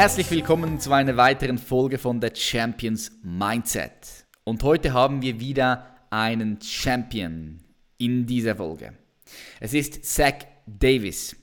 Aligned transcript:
Herzlich 0.00 0.30
willkommen 0.30 0.78
zu 0.78 0.92
einer 0.92 1.16
weiteren 1.16 1.58
Folge 1.58 1.98
von 1.98 2.22
The 2.22 2.28
Champions 2.32 3.10
Mindset. 3.24 4.26
Und 4.44 4.62
heute 4.62 4.92
haben 4.92 5.22
wir 5.22 5.40
wieder 5.40 5.86
einen 6.08 6.60
Champion 6.62 7.58
in 7.96 8.24
dieser 8.24 8.54
Folge. 8.54 8.92
Es 9.58 9.74
ist 9.74 10.04
Zach 10.04 10.46
Davis. 10.66 11.34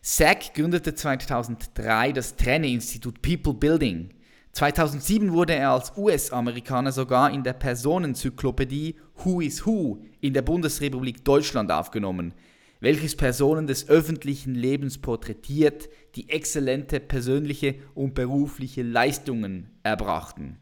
Zach 0.00 0.54
gründete 0.54 0.94
2003 0.94 2.12
das 2.12 2.34
Trainerinstitut 2.34 3.20
People 3.20 3.52
Building. 3.52 4.08
2007 4.52 5.30
wurde 5.30 5.54
er 5.54 5.72
als 5.72 5.92
US-Amerikaner 5.94 6.92
sogar 6.92 7.30
in 7.30 7.44
der 7.44 7.52
Personenzyklopädie 7.52 8.96
Who 9.22 9.42
is 9.42 9.66
Who 9.66 10.02
in 10.22 10.32
der 10.32 10.40
Bundesrepublik 10.40 11.26
Deutschland 11.26 11.70
aufgenommen, 11.70 12.32
welches 12.80 13.16
Personen 13.16 13.66
des 13.66 13.90
öffentlichen 13.90 14.54
Lebens 14.54 14.96
porträtiert, 14.96 15.90
die 16.14 16.28
exzellente 16.28 17.00
persönliche 17.00 17.76
und 17.94 18.14
berufliche 18.14 18.82
Leistungen 18.82 19.70
erbrachten. 19.82 20.58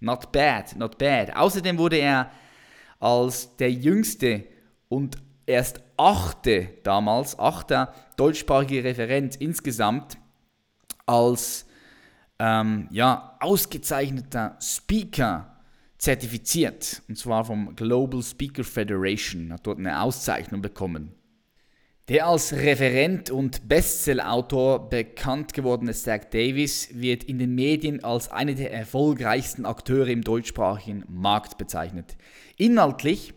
Not 0.00 0.32
bad, 0.32 0.76
not 0.76 0.98
bad. 0.98 1.34
Außerdem 1.36 1.78
wurde 1.78 1.96
er 1.96 2.30
als 2.98 3.56
der 3.56 3.72
jüngste 3.72 4.44
und 4.88 5.16
erst 5.46 5.80
achte 5.96 6.68
damals, 6.82 7.38
achter 7.38 7.94
deutschsprachige 8.16 8.84
Referent 8.84 9.36
insgesamt 9.36 10.18
als 11.06 11.66
ähm, 12.38 12.88
ja, 12.90 13.36
ausgezeichneter 13.40 14.58
Speaker 14.60 15.56
zertifiziert. 15.98 17.02
Und 17.08 17.16
zwar 17.16 17.44
vom 17.44 17.74
Global 17.76 18.22
Speaker 18.22 18.64
Federation, 18.64 19.52
hat 19.52 19.66
dort 19.66 19.78
eine 19.78 20.00
Auszeichnung 20.00 20.60
bekommen. 20.60 21.14
Der 22.08 22.28
als 22.28 22.52
Referent 22.52 23.30
und 23.30 23.68
Bestsellerautor 23.68 24.88
bekannt 24.88 25.52
gewordene 25.52 25.92
Zach 25.92 26.20
Davis 26.30 26.90
wird 26.92 27.24
in 27.24 27.40
den 27.40 27.56
Medien 27.56 28.04
als 28.04 28.30
einer 28.30 28.54
der 28.54 28.72
erfolgreichsten 28.72 29.66
Akteure 29.66 30.06
im 30.06 30.22
deutschsprachigen 30.22 31.04
Markt 31.08 31.58
bezeichnet. 31.58 32.16
Inhaltlich 32.56 33.34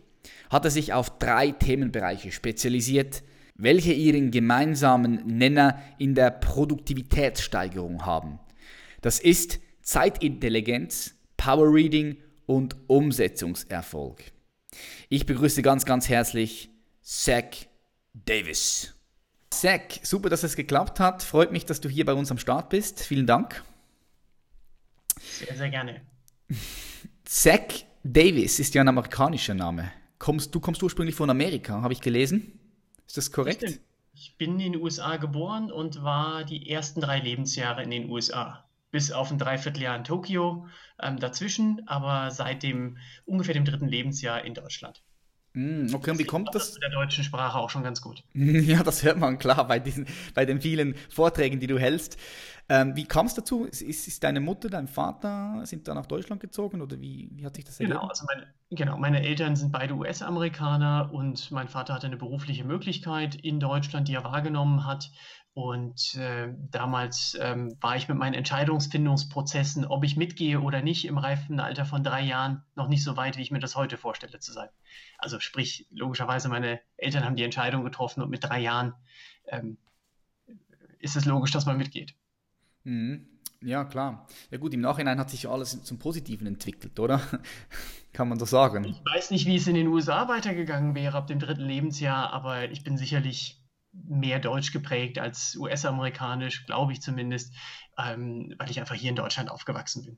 hat 0.51 0.65
er 0.65 0.71
sich 0.71 0.93
auf 0.93 1.17
drei 1.17 1.49
Themenbereiche 1.49 2.31
spezialisiert, 2.31 3.23
welche 3.55 3.91
ihren 3.91 4.29
gemeinsamen 4.29 5.25
Nenner 5.25 5.81
in 5.97 6.13
der 6.13 6.29
Produktivitätssteigerung 6.29 8.05
haben. 8.05 8.37
Das 9.01 9.19
ist 9.19 9.59
Zeitintelligenz, 9.81 11.15
Power 11.37 11.73
Reading 11.73 12.17
und 12.45 12.75
Umsetzungserfolg. 12.85 14.21
Ich 15.09 15.25
begrüße 15.25 15.63
ganz, 15.63 15.85
ganz 15.85 16.07
herzlich 16.07 16.69
Zach 17.01 17.68
Davis. 18.25 18.93
Zach, 19.51 19.81
super, 20.03 20.29
dass 20.29 20.43
es 20.43 20.55
geklappt 20.55 20.99
hat. 20.99 21.23
Freut 21.23 21.51
mich, 21.51 21.65
dass 21.65 21.81
du 21.81 21.89
hier 21.89 22.05
bei 22.05 22.13
uns 22.13 22.31
am 22.31 22.37
Start 22.37 22.69
bist. 22.69 23.01
Vielen 23.01 23.25
Dank. 23.27 23.63
Sehr, 25.19 25.55
sehr 25.55 25.69
gerne. 25.69 26.01
Zach 27.25 27.83
Davis 28.03 28.59
ist 28.59 28.75
ja 28.75 28.81
ein 28.81 28.87
amerikanischer 28.87 29.53
Name 29.53 29.91
kommst, 30.19 30.53
du 30.53 30.59
kommst 30.59 30.83
ursprünglich 30.83 31.15
von 31.15 31.29
Amerika, 31.29 31.81
habe 31.81 31.93
ich 31.93 32.01
gelesen. 32.01 32.59
Ist 33.07 33.17
das 33.17 33.31
korrekt? 33.31 33.63
Stimmt. 33.63 33.81
Ich 34.13 34.35
bin 34.37 34.59
in 34.59 34.73
den 34.73 34.81
USA 34.81 35.15
geboren 35.15 35.71
und 35.71 36.03
war 36.03 36.43
die 36.43 36.69
ersten 36.69 36.99
drei 36.99 37.19
Lebensjahre 37.19 37.81
in 37.81 37.89
den 37.89 38.09
USA. 38.09 38.65
Bis 38.91 39.11
auf 39.11 39.31
ein 39.31 39.37
Dreivierteljahr 39.37 39.95
in 39.95 40.03
Tokio 40.03 40.67
ähm, 41.01 41.19
dazwischen, 41.19 41.87
aber 41.87 42.31
seit 42.31 42.63
dem 42.63 42.97
ungefähr 43.25 43.53
dem 43.53 43.65
dritten 43.65 43.87
Lebensjahr 43.87 44.43
in 44.43 44.53
Deutschland. 44.53 45.01
Mm, 45.53 45.93
okay, 45.93 46.11
und 46.11 46.19
wie 46.19 46.25
kommt 46.25 46.53
das? 46.53 46.73
Mit 46.73 46.83
der 46.83 46.91
deutschen 46.91 47.23
Sprache 47.23 47.57
auch 47.57 47.69
schon 47.69 47.83
ganz 47.83 48.01
gut. 48.01 48.23
Ja, 48.33 48.83
das 48.83 49.03
hört 49.03 49.17
man 49.17 49.39
klar 49.39 49.67
bei, 49.67 49.79
diesen, 49.79 50.05
bei 50.33 50.45
den 50.45 50.61
vielen 50.61 50.95
Vorträgen, 51.09 51.59
die 51.59 51.67
du 51.67 51.79
hältst. 51.79 52.17
Ähm, 52.71 52.95
wie 52.95 53.05
kam 53.05 53.25
es 53.25 53.33
dazu? 53.33 53.65
Ist, 53.65 53.81
ist, 53.81 54.23
deine 54.23 54.39
Mutter, 54.39 54.69
dein 54.69 54.87
Vater, 54.87 55.61
sind 55.65 55.87
da 55.87 55.95
nach 55.95 56.05
Deutschland 56.05 56.39
gezogen 56.39 56.81
oder 56.81 57.01
wie, 57.01 57.31
wie 57.33 57.43
hat 57.43 57.55
sich 57.55 57.65
das 57.65 57.79
ergeben? 57.79 57.97
Genau, 57.97 58.07
also 58.07 58.25
meine, 58.27 58.47
genau, 58.69 58.97
meine 58.97 59.23
Eltern 59.23 59.55
sind 59.55 59.71
beide 59.71 59.95
US-Amerikaner 59.95 61.09
und 61.11 61.49
mein 61.49 61.67
Vater 61.67 61.95
hatte 61.95 62.05
eine 62.05 62.17
berufliche 62.17 62.63
Möglichkeit 62.63 63.33
in 63.33 63.59
Deutschland, 63.59 64.07
die 64.07 64.13
er 64.13 64.23
wahrgenommen 64.23 64.85
hat. 64.85 65.09
Und 65.59 66.15
äh, 66.15 66.53
damals 66.71 67.37
ähm, 67.37 67.75
war 67.81 67.97
ich 67.97 68.07
mit 68.07 68.17
meinen 68.17 68.33
Entscheidungsfindungsprozessen, 68.33 69.83
ob 69.83 70.05
ich 70.05 70.15
mitgehe 70.15 70.61
oder 70.61 70.81
nicht, 70.81 71.03
im 71.03 71.17
reifen 71.17 71.59
Alter 71.59 71.83
von 71.83 72.01
drei 72.01 72.21
Jahren 72.21 72.63
noch 72.75 72.87
nicht 72.87 73.03
so 73.03 73.17
weit, 73.17 73.35
wie 73.35 73.41
ich 73.41 73.51
mir 73.51 73.59
das 73.59 73.75
heute 73.75 73.97
vorstelle 73.97 74.39
zu 74.39 74.53
sein. 74.53 74.69
Also 75.17 75.41
sprich, 75.41 75.85
logischerweise, 75.91 76.47
meine 76.47 76.79
Eltern 76.95 77.25
haben 77.25 77.35
die 77.35 77.43
Entscheidung 77.43 77.83
getroffen 77.83 78.23
und 78.23 78.29
mit 78.29 78.41
drei 78.41 78.61
Jahren 78.61 78.93
ähm, 79.47 79.77
ist 80.99 81.17
es 81.17 81.25
logisch, 81.25 81.51
dass 81.51 81.65
man 81.65 81.75
mitgeht. 81.75 82.15
Mhm. 82.85 83.27
Ja, 83.61 83.83
klar. 83.83 84.29
Ja 84.51 84.59
gut, 84.59 84.73
im 84.73 84.79
Nachhinein 84.79 85.19
hat 85.19 85.29
sich 85.29 85.49
alles 85.49 85.83
zum 85.83 85.99
Positiven 85.99 86.47
entwickelt, 86.47 86.97
oder? 87.01 87.19
Kann 88.13 88.29
man 88.29 88.39
so 88.39 88.45
sagen. 88.45 88.85
Ich 88.85 89.01
weiß 89.13 89.31
nicht, 89.31 89.45
wie 89.45 89.57
es 89.57 89.67
in 89.67 89.75
den 89.75 89.87
USA 89.87 90.29
weitergegangen 90.29 90.95
wäre 90.95 91.17
ab 91.17 91.27
dem 91.27 91.39
dritten 91.39 91.65
Lebensjahr, 91.65 92.31
aber 92.31 92.71
ich 92.71 92.85
bin 92.85 92.97
sicherlich 92.97 93.58
mehr 93.91 94.39
deutsch 94.39 94.71
geprägt 94.71 95.19
als 95.19 95.55
US-amerikanisch, 95.55 96.65
glaube 96.65 96.93
ich 96.93 97.01
zumindest, 97.01 97.53
ähm, 97.97 98.53
weil 98.57 98.69
ich 98.69 98.79
einfach 98.79 98.95
hier 98.95 99.09
in 99.09 99.15
Deutschland 99.15 99.49
aufgewachsen 99.49 100.05
bin. 100.05 100.17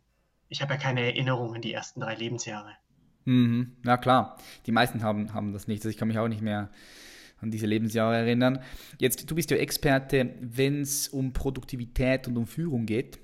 Ich 0.50 0.62
habe 0.62 0.74
ja 0.74 0.80
keine 0.80 1.02
Erinnerung 1.02 1.56
an 1.56 1.62
die 1.62 1.74
ersten 1.74 2.02
drei 2.02 2.16
Lebensjahre. 2.16 2.72
Mhm, 3.26 3.78
ja 3.86 3.98
klar, 3.98 4.38
die 4.66 4.72
meisten 4.72 5.04
haben, 5.04 5.34
haben 5.34 5.54
das 5.54 5.68
nicht. 5.68 5.82
Also 5.82 5.90
ich 5.90 5.98
kann 5.98 6.08
mich 6.08 6.18
auch 6.18 6.28
nicht 6.28 6.42
mehr 6.42 6.70
an 7.40 7.52
diese 7.52 7.66
Lebensjahre 7.66 8.18
erinnern. 8.18 8.60
Jetzt, 9.00 9.30
du 9.30 9.36
bist 9.36 9.52
ja 9.52 9.58
Experte, 9.58 10.36
wenn 10.42 10.82
es 10.82 11.08
um 11.08 11.34
Produktivität 11.34 12.28
und 12.28 12.38
um 12.38 12.48
Führung 12.48 12.86
geht. 12.86 13.20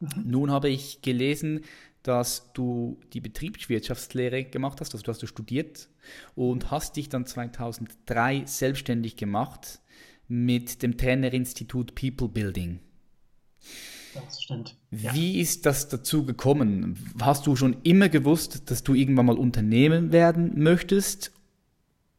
Mhm. 0.00 0.08
Nun 0.24 0.50
habe 0.50 0.68
ich 0.68 1.02
gelesen, 1.02 1.60
dass 2.04 2.52
du 2.52 3.00
die 3.12 3.20
Betriebswirtschaftslehre 3.20 4.44
gemacht 4.44 4.80
hast, 4.80 4.94
also 4.94 5.02
du 5.02 5.10
hast 5.10 5.22
du 5.22 5.26
studiert 5.26 5.88
und 6.36 6.70
hast 6.70 6.96
dich 6.96 7.08
dann 7.08 7.26
2003 7.26 8.44
selbstständig 8.46 9.16
gemacht 9.16 9.80
mit 10.28 10.82
dem 10.82 10.96
Trainerinstitut 10.96 11.94
People 11.94 12.28
Building. 12.28 12.78
Das 14.14 14.42
stimmt. 14.42 14.76
Wie 14.90 15.40
ist 15.40 15.66
das 15.66 15.88
dazu 15.88 16.24
gekommen? 16.24 16.96
Hast 17.20 17.46
du 17.46 17.56
schon 17.56 17.78
immer 17.82 18.08
gewusst, 18.08 18.70
dass 18.70 18.84
du 18.84 18.94
irgendwann 18.94 19.26
mal 19.26 19.38
Unternehmen 19.38 20.12
werden 20.12 20.62
möchtest 20.62 21.32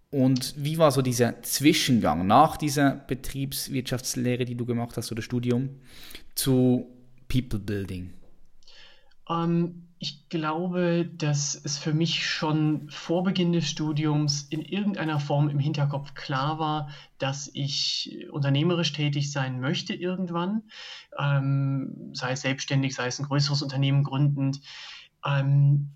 und 0.09 0.55
wie 0.57 0.77
war 0.77 0.91
so 0.91 1.01
dieser 1.01 1.41
Zwischengang 1.43 2.25
nach 2.25 2.57
dieser 2.57 2.91
Betriebswirtschaftslehre, 2.95 4.45
die 4.45 4.55
du 4.55 4.65
gemacht 4.65 4.97
hast 4.97 5.11
oder 5.11 5.21
Studium, 5.21 5.69
zu 6.35 6.87
People 7.27 7.59
Building? 7.59 8.13
Ähm, 9.29 9.85
ich 9.97 10.27
glaube, 10.29 11.09
dass 11.17 11.55
es 11.55 11.77
für 11.77 11.93
mich 11.93 12.27
schon 12.27 12.89
vor 12.89 13.23
Beginn 13.23 13.53
des 13.53 13.69
Studiums 13.69 14.43
in 14.49 14.61
irgendeiner 14.61 15.19
Form 15.19 15.49
im 15.49 15.57
Hinterkopf 15.57 16.13
klar 16.13 16.59
war, 16.59 16.89
dass 17.17 17.49
ich 17.53 18.27
unternehmerisch 18.31 18.91
tätig 18.91 19.31
sein 19.31 19.61
möchte 19.61 19.93
irgendwann, 19.93 20.63
ähm, 21.17 22.11
sei 22.13 22.31
es 22.33 22.41
selbstständig, 22.41 22.93
sei 22.93 23.07
es 23.07 23.19
ein 23.19 23.25
größeres 23.25 23.61
Unternehmen 23.61 24.03
gründend. 24.03 24.59
Ähm, 25.25 25.91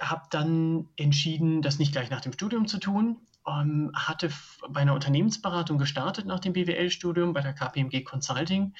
habe 0.00 0.22
dann 0.30 0.88
entschieden, 0.96 1.62
das 1.62 1.78
nicht 1.78 1.92
gleich 1.92 2.10
nach 2.10 2.20
dem 2.20 2.32
Studium 2.32 2.66
zu 2.66 2.78
tun, 2.78 3.18
ähm, 3.48 3.90
hatte 3.94 4.30
bei 4.68 4.80
einer 4.80 4.94
Unternehmensberatung 4.94 5.78
gestartet 5.78 6.26
nach 6.26 6.40
dem 6.40 6.52
BWL-Studium 6.52 7.32
bei 7.32 7.40
der 7.40 7.54
KPMG 7.54 8.04
Consulting. 8.04 8.74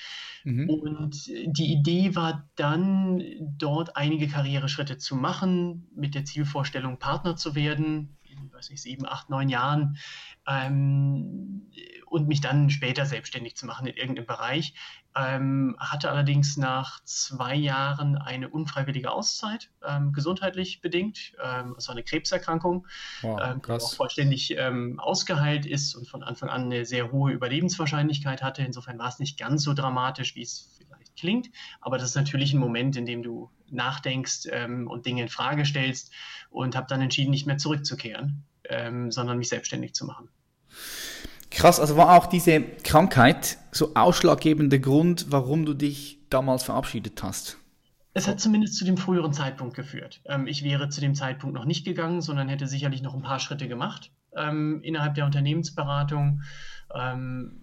Mhm. 0.45 0.69
Und 0.69 1.27
die 1.27 1.73
Idee 1.73 2.15
war 2.15 2.49
dann, 2.57 3.23
dort 3.41 3.97
einige 3.97 4.29
Karriereschritte 4.29 4.99
zu 4.99 5.17
machen, 5.17 5.89
mit 5.95 6.15
der 6.15 6.25
Zielvorstellung, 6.25 6.99
Partner 6.99 7.37
zu 7.37 7.55
werden, 7.55 8.18
weiß 8.53 8.71
nicht, 8.71 8.83
sieben, 8.83 9.07
acht, 9.07 9.31
neun 9.31 9.49
Jahren. 9.49 9.99
Ähm, 10.47 11.71
und 12.07 12.29
mich 12.29 12.41
dann 12.41 12.71
später 12.71 13.07
selbstständig 13.07 13.57
zu 13.57 13.67
machen 13.67 13.87
in 13.87 13.97
irgendeinem 13.97 14.27
Bereich. 14.27 14.75
Ähm, 15.17 15.77
hatte 15.79 16.11
allerdings 16.11 16.57
nach 16.57 17.03
zwei 17.05 17.55
Jahren 17.55 18.17
eine 18.17 18.49
unfreiwillige 18.49 19.11
Auszeit, 19.11 19.71
ähm, 19.87 20.13
gesundheitlich 20.13 20.81
bedingt. 20.81 21.33
Ähm, 21.43 21.73
das 21.75 21.89
war 21.89 21.95
eine 21.95 22.05
Krebserkrankung, 22.05 22.87
wow, 23.23 23.41
ähm, 23.43 23.63
die 23.67 23.73
auch 23.73 23.95
vollständig 23.95 24.55
ähm, 24.57 25.01
ausgeheilt 25.01 25.67
ist 25.67 25.95
und 25.95 26.09
von 26.09 26.23
Anfang 26.23 26.49
an 26.49 26.65
eine 26.65 26.85
sehr 26.85 27.11
hohe 27.11 27.33
Überlebenswahrscheinlichkeit 27.33 28.43
hatte. 28.43 28.63
Insofern 28.63 28.99
war 28.99 29.09
es 29.09 29.19
nicht 29.19 29.39
ganz 29.39 29.65
so 29.65 29.75
dramatisch, 29.75 30.35
wie 30.35 30.43
es 30.43 30.79
klingt. 31.19 31.51
Aber 31.81 31.99
das 31.99 32.11
ist 32.11 32.17
natürlich 32.17 32.53
ein 32.53 32.59
Moment, 32.59 32.97
in 32.97 33.07
dem 33.07 33.23
du 33.23 33.51
nachdenkst 33.71 34.49
ähm, 34.51 34.89
und 34.89 35.07
Dinge 35.07 35.23
in 35.23 35.29
Frage 35.29 35.65
stellst 35.65 36.13
und 36.51 36.77
habe 36.77 36.87
dann 36.89 37.01
entschieden, 37.01 37.31
nicht 37.31 37.47
mehr 37.47 37.59
zurückzukehren, 37.59 38.45
ähm, 38.69 39.11
sondern 39.11 39.39
mich 39.39 39.49
selbstständig 39.49 39.95
zu 39.95 40.07
machen. 40.07 40.29
Krass, 41.51 41.81
also 41.81 41.97
war 41.97 42.17
auch 42.17 42.27
diese 42.27 42.61
Krankheit 42.61 43.59
so 43.73 43.95
ausschlaggebender 43.95 44.79
Grund, 44.79 45.27
warum 45.31 45.65
du 45.65 45.75
dich 45.75 46.19
damals 46.31 46.63
verabschiedet 46.63 47.23
hast? 47.23 47.59
Es 48.15 48.27
hat 48.27 48.41
zumindest 48.41 48.77
zu 48.77 48.85
dem 48.85 48.97
früheren 48.97 49.33
Zeitpunkt 49.33 49.75
geführt. 49.75 50.21
Ähm, 50.27 50.47
ich 50.47 50.65
wäre 50.65 50.89
zu 50.89 51.01
dem 51.01 51.15
Zeitpunkt 51.15 51.55
noch 51.55 51.65
nicht 51.65 51.85
gegangen, 51.85 52.21
sondern 52.21 52.49
hätte 52.49 52.67
sicherlich 52.67 53.03
noch 53.03 53.15
ein 53.15 53.23
paar 53.23 53.39
Schritte 53.39 53.69
gemacht 53.69 54.11
ähm, 54.37 54.81
innerhalb 54.83 55.15
der 55.15 55.25
Unternehmensberatung. 55.25 56.43
Ähm, 56.95 57.61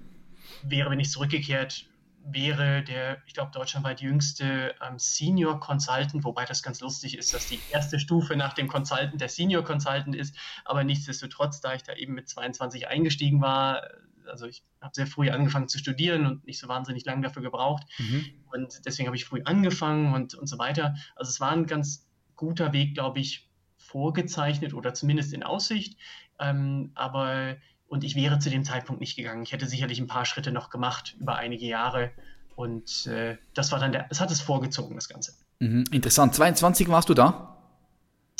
wäre, 0.63 0.89
wenn 0.89 0.99
ich 0.99 1.11
zurückgekehrt 1.11 1.87
wäre, 2.27 2.83
der, 2.83 3.21
ich 3.27 3.33
glaube, 3.33 3.51
deutschlandweit 3.51 4.01
jüngste 4.01 4.75
ähm, 4.81 4.97
Senior 4.97 5.59
Consultant, 5.59 6.23
wobei 6.23 6.45
das 6.45 6.63
ganz 6.63 6.81
lustig 6.81 7.17
ist, 7.17 7.33
dass 7.33 7.47
die 7.47 7.59
erste 7.71 7.99
Stufe 7.99 8.35
nach 8.35 8.53
dem 8.53 8.67
Consultant 8.67 9.21
der 9.21 9.29
Senior 9.29 9.63
Consultant 9.63 10.15
ist. 10.15 10.35
Aber 10.65 10.83
nichtsdestotrotz, 10.83 11.61
da 11.61 11.75
ich 11.75 11.83
da 11.83 11.93
eben 11.93 12.13
mit 12.13 12.27
22 12.27 12.87
eingestiegen 12.87 13.41
war, 13.41 13.83
also 14.27 14.47
ich 14.47 14.63
habe 14.81 14.93
sehr 14.95 15.07
früh 15.07 15.29
angefangen 15.29 15.67
zu 15.67 15.77
studieren 15.77 16.25
und 16.25 16.45
nicht 16.45 16.59
so 16.59 16.67
wahnsinnig 16.67 17.05
lange 17.05 17.21
dafür 17.21 17.43
gebraucht. 17.43 17.83
Mhm. 17.99 18.25
Und 18.51 18.85
deswegen 18.85 19.07
habe 19.07 19.15
ich 19.15 19.25
früh 19.25 19.41
angefangen 19.45 20.13
und, 20.13 20.33
und 20.33 20.47
so 20.47 20.57
weiter. 20.57 20.95
Also 21.15 21.29
es 21.29 21.39
war 21.39 21.51
ein 21.51 21.67
ganz 21.67 22.07
guter 22.35 22.73
Weg, 22.73 22.95
glaube 22.95 23.19
ich, 23.19 23.49
vorgezeichnet 23.77 24.73
oder 24.73 24.93
zumindest 24.93 25.33
in 25.33 25.43
Aussicht. 25.43 25.99
Ähm, 26.39 26.91
aber 26.95 27.57
und 27.87 28.03
ich 28.03 28.15
wäre 28.15 28.39
zu 28.39 28.49
dem 28.49 28.63
Zeitpunkt 28.63 29.01
nicht 29.01 29.15
gegangen. 29.15 29.43
Ich 29.43 29.51
hätte 29.51 29.67
sicherlich 29.67 29.99
ein 29.99 30.07
paar 30.07 30.25
Schritte 30.25 30.51
noch 30.51 30.69
gemacht 30.69 31.15
über 31.19 31.35
einige 31.35 31.65
Jahre. 31.65 32.11
Und 32.55 33.05
äh, 33.07 33.37
das 33.53 33.71
war 33.71 33.79
dann 33.79 33.91
der, 33.91 34.07
es 34.09 34.21
hat 34.21 34.31
es 34.31 34.41
vorgezogen, 34.41 34.95
das 34.95 35.09
Ganze. 35.09 35.33
Mhm, 35.59 35.85
interessant. 35.91 36.35
22 36.35 36.87
warst 36.87 37.09
du 37.09 37.13
da? 37.13 37.55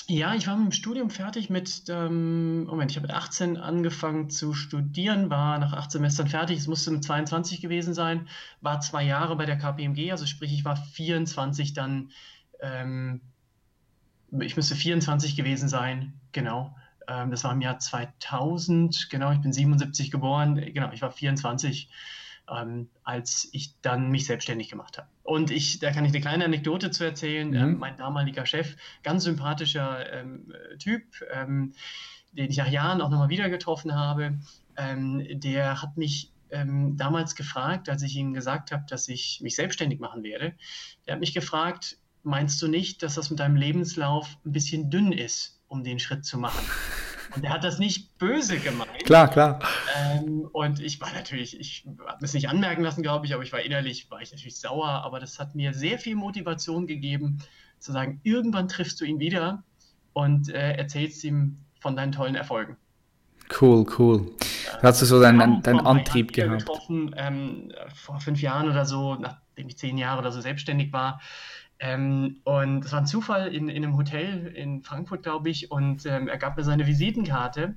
Ja, 0.08 0.36
ich 0.36 0.46
war 0.46 0.56
mit 0.56 0.66
dem 0.68 0.72
Studium 0.72 1.10
fertig 1.10 1.50
mit, 1.50 1.86
ähm, 1.90 2.66
Moment, 2.66 2.92
ich 2.92 2.98
habe 2.98 3.08
mit 3.08 3.16
18 3.16 3.58
angefangen 3.58 4.30
zu 4.30 4.54
studieren, 4.54 5.32
war 5.32 5.58
nach 5.58 5.74
acht 5.74 5.90
Semestern 5.92 6.28
fertig, 6.28 6.60
es 6.60 6.68
musste 6.68 6.92
mit 6.92 7.04
22 7.04 7.60
gewesen 7.60 7.96
sein, 7.96 8.28
war 8.62 8.82
zwei 8.82 9.04
Jahre 9.04 9.36
bei 9.36 9.48
der 9.48 9.58
KPMG, 9.58 10.12
also 10.12 10.28
sprich, 10.28 10.54
ich 10.54 10.64
war 10.64 10.76
24 10.76 11.74
dann, 11.74 12.12
ähm, 12.60 13.22
ich 14.40 14.56
müsste 14.56 14.76
24 14.76 15.36
gewesen 15.36 15.70
sein, 15.70 16.14
genau. 16.34 16.76
Ähm, 17.08 17.32
das 17.32 17.44
war 17.44 17.52
im 17.52 17.62
Jahr 17.62 17.80
2000, 17.80 19.10
genau, 19.10 19.32
ich 19.32 19.42
bin 19.42 19.54
77 19.54 20.12
geboren, 20.12 20.56
genau, 20.74 20.92
ich 20.92 21.02
war 21.02 21.12
24 21.12 21.90
ähm, 22.50 22.90
als 23.04 23.50
ich 23.52 23.80
dann 23.82 24.12
mich 24.12 24.26
selbstständig 24.26 24.70
gemacht 24.70 24.98
habe. 24.98 25.08
Und 25.24 25.52
ich, 25.52 25.80
da 25.80 25.92
kann 25.92 26.06
ich 26.06 26.12
eine 26.12 26.22
kleine 26.22 26.46
Anekdote 26.46 26.92
zu 26.92 27.04
erzählen. 27.04 27.50
Mhm. 27.50 27.56
Ähm, 27.56 27.78
mein 27.80 27.98
damaliger 27.98 28.46
Chef, 28.46 28.76
ganz 29.04 29.24
sympathischer 29.24 30.12
ähm, 30.14 30.54
Typ, 30.80 31.04
ähm, 31.32 31.74
den 32.32 32.50
ich 32.50 32.58
nach 32.58 32.70
Jahren 32.70 33.02
auch 33.02 33.10
nochmal 33.10 33.30
wieder 33.30 33.50
getroffen 33.50 33.96
habe, 33.96 34.38
ähm, 34.78 35.26
der 35.40 35.82
hat 35.82 35.98
mich 35.98 36.32
damals 36.52 37.36
gefragt, 37.36 37.90
als 37.90 38.02
ich 38.04 38.16
ihm 38.16 38.34
gesagt 38.34 38.72
habe, 38.72 38.86
dass 38.88 39.10
ich 39.10 39.42
mich 39.42 39.56
selbstständig 39.56 40.00
machen 40.00 40.24
werde. 40.24 40.54
Der 41.06 41.14
hat 41.14 41.20
mich 41.20 41.34
gefragt, 41.34 41.98
meinst 42.24 42.62
du 42.62 42.70
nicht, 42.70 43.04
dass 43.04 43.16
das 43.16 43.30
mit 43.30 43.40
deinem 43.40 43.58
Lebenslauf 43.58 44.38
ein 44.46 44.54
bisschen 44.54 44.90
dünn 44.90 45.12
ist, 45.12 45.55
um 45.68 45.84
den 45.84 46.00
Schritt 46.00 46.26
zu 46.26 46.38
machen? 46.38 46.66
Und 47.36 47.44
er 47.44 47.52
hat 47.52 47.64
das 47.64 47.80
nicht 47.80 48.18
böse 48.18 48.60
gemeint. 48.60 49.04
Klar, 49.04 49.28
klar. 49.30 49.60
Ähm, 49.98 50.48
und 50.54 50.80
ich 50.80 51.02
war 51.02 51.12
natürlich, 51.14 51.60
ich 51.60 51.86
habe 52.08 52.24
es 52.24 52.34
nicht 52.34 52.50
anmerken 52.50 52.82
lassen, 52.82 53.02
glaube 53.02 53.26
ich, 53.26 53.34
aber 53.34 53.44
ich 53.44 53.52
war 53.52 53.62
innerlich, 53.62 54.10
war 54.10 54.22
ich 54.22 54.32
natürlich 54.32 54.58
sauer, 54.58 54.88
aber 54.88 55.20
das 55.20 55.40
hat 55.40 55.56
mir 55.56 55.74
sehr 55.74 56.00
viel 56.00 56.16
Motivation 56.16 56.88
gegeben, 56.88 57.40
zu 57.80 57.92
sagen, 57.92 58.22
irgendwann 58.24 58.68
triffst 58.68 59.02
du 59.02 59.06
ihn 59.06 59.20
wieder 59.20 59.64
und 60.14 60.50
äh, 60.50 60.74
erzählst 60.74 61.24
ihm 61.24 61.58
von 61.80 61.96
deinen 61.96 62.14
tollen 62.14 62.36
Erfolgen. 62.36 62.78
Cool, 63.62 63.86
cool. 64.00 64.32
Hast 64.82 65.02
du 65.02 65.06
so 65.06 65.22
deinen, 65.22 65.62
deinen 65.62 65.86
Antrieb 65.86 66.34
gehabt? 66.34 66.60
getroffen, 66.60 67.14
ähm, 67.18 67.72
vor 67.94 68.20
fünf 68.20 68.42
Jahren 68.42 68.70
oder 68.70 68.86
so, 68.86 69.16
nachdem 69.16 69.68
ich 69.68 69.78
zehn 69.78 69.98
Jahre 69.98 70.20
oder 70.20 70.32
so 70.32 70.42
selbstständig 70.42 70.92
war. 70.94 71.22
Ähm, 71.80 72.38
und 72.44 72.86
es 72.86 72.92
war 72.92 73.02
ein 73.02 73.06
Zufall 73.06 73.54
in, 73.54 73.68
in 73.68 73.84
einem 73.84 73.98
Hotel 73.98 74.48
in 74.48 74.82
Frankfurt, 74.82 75.24
glaube 75.24 75.50
ich, 75.50 75.72
und 75.72 76.06
ähm, 76.06 76.28
er 76.28 76.38
gab 76.38 76.58
mir 76.58 76.64
seine 76.64 76.88
Visitenkarte 76.88 77.76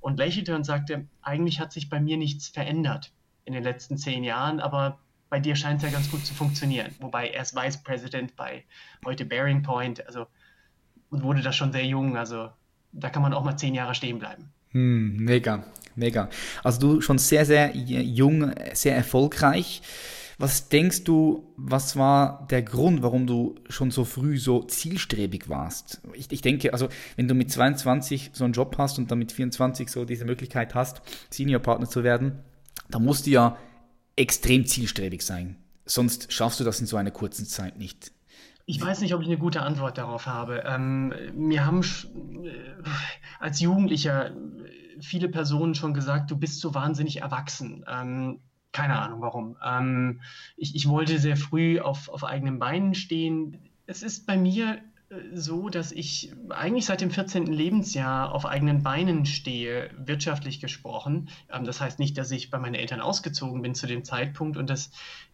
und 0.00 0.18
lächelte 0.18 0.54
und 0.54 0.64
sagte, 0.64 1.06
eigentlich 1.22 1.60
hat 1.60 1.72
sich 1.72 1.88
bei 1.88 2.00
mir 2.00 2.16
nichts 2.16 2.48
verändert 2.48 3.12
in 3.44 3.54
den 3.54 3.62
letzten 3.62 3.96
zehn 3.96 4.22
Jahren, 4.22 4.60
aber 4.60 4.98
bei 5.30 5.40
dir 5.40 5.56
scheint 5.56 5.82
es 5.82 5.90
ja 5.90 5.94
ganz 5.94 6.10
gut 6.10 6.24
zu 6.24 6.34
funktionieren. 6.34 6.94
Wobei 7.00 7.30
er 7.30 7.42
ist 7.42 7.54
Vice 7.56 7.82
President 7.82 8.36
bei 8.36 8.64
heute 9.04 9.24
Bearing 9.24 9.62
Point, 9.62 10.06
also 10.06 10.26
und 11.10 11.22
wurde 11.22 11.40
da 11.40 11.52
schon 11.52 11.72
sehr 11.72 11.86
jung, 11.86 12.16
also 12.16 12.50
da 12.92 13.08
kann 13.08 13.22
man 13.22 13.32
auch 13.32 13.44
mal 13.44 13.56
zehn 13.56 13.74
Jahre 13.74 13.94
stehen 13.94 14.18
bleiben. 14.18 14.50
Hm, 14.72 15.16
mega, 15.16 15.64
mega. 15.94 16.28
Also 16.62 16.80
du 16.80 17.00
schon 17.00 17.18
sehr, 17.18 17.46
sehr 17.46 17.74
jung, 17.74 18.52
sehr 18.74 18.94
erfolgreich. 18.94 19.82
Was 20.40 20.68
denkst 20.68 21.02
du, 21.02 21.52
was 21.56 21.96
war 21.96 22.46
der 22.48 22.62
Grund, 22.62 23.02
warum 23.02 23.26
du 23.26 23.56
schon 23.68 23.90
so 23.90 24.04
früh 24.04 24.38
so 24.38 24.62
zielstrebig 24.62 25.48
warst? 25.48 26.00
Ich, 26.14 26.30
ich 26.30 26.42
denke, 26.42 26.72
also 26.72 26.88
wenn 27.16 27.26
du 27.26 27.34
mit 27.34 27.50
22 27.50 28.30
so 28.32 28.44
einen 28.44 28.52
Job 28.52 28.76
hast 28.78 28.98
und 28.98 29.10
dann 29.10 29.18
mit 29.18 29.32
24 29.32 29.90
so 29.90 30.04
diese 30.04 30.24
Möglichkeit 30.24 30.76
hast, 30.76 31.02
Senior-Partner 31.30 31.88
zu 31.88 32.04
werden, 32.04 32.38
dann 32.88 33.04
musst 33.04 33.26
du 33.26 33.30
ja 33.30 33.58
extrem 34.14 34.64
zielstrebig 34.64 35.22
sein. 35.22 35.56
Sonst 35.86 36.32
schaffst 36.32 36.60
du 36.60 36.64
das 36.64 36.78
in 36.80 36.86
so 36.86 36.96
einer 36.96 37.10
kurzen 37.10 37.44
Zeit 37.44 37.76
nicht. 37.76 38.12
Ich 38.64 38.80
weiß 38.80 39.00
nicht, 39.00 39.14
ob 39.14 39.22
ich 39.22 39.26
eine 39.26 39.38
gute 39.38 39.62
Antwort 39.62 39.98
darauf 39.98 40.26
habe. 40.26 40.62
Ähm, 40.66 41.14
mir 41.34 41.66
haben 41.66 41.80
äh, 41.82 42.50
als 43.40 43.58
Jugendlicher 43.60 44.36
viele 45.00 45.28
Personen 45.28 45.74
schon 45.74 45.94
gesagt, 45.94 46.30
du 46.30 46.36
bist 46.36 46.60
so 46.60 46.74
wahnsinnig 46.74 47.22
erwachsen. 47.22 47.84
Ähm, 47.88 48.40
keine 48.72 48.98
Ahnung 48.98 49.20
warum. 49.20 49.56
Ähm, 49.64 50.20
ich, 50.56 50.74
ich 50.74 50.88
wollte 50.88 51.18
sehr 51.18 51.36
früh 51.36 51.80
auf, 51.80 52.08
auf 52.08 52.24
eigenen 52.24 52.58
Beinen 52.58 52.94
stehen. 52.94 53.58
Es 53.86 54.02
ist 54.02 54.26
bei 54.26 54.36
mir 54.36 54.78
äh, 55.10 55.14
so, 55.34 55.68
dass 55.70 55.90
ich 55.90 56.32
eigentlich 56.50 56.84
seit 56.84 57.00
dem 57.00 57.10
14. 57.10 57.46
Lebensjahr 57.46 58.32
auf 58.32 58.44
eigenen 58.44 58.82
Beinen 58.82 59.24
stehe, 59.24 59.90
wirtschaftlich 59.96 60.60
gesprochen. 60.60 61.30
Ähm, 61.50 61.64
das 61.64 61.80
heißt 61.80 61.98
nicht, 61.98 62.18
dass 62.18 62.30
ich 62.30 62.50
bei 62.50 62.58
meinen 62.58 62.74
Eltern 62.74 63.00
ausgezogen 63.00 63.62
bin 63.62 63.74
zu 63.74 63.86
dem 63.86 64.04
Zeitpunkt. 64.04 64.58
Und 64.58 64.68
das 64.68 64.90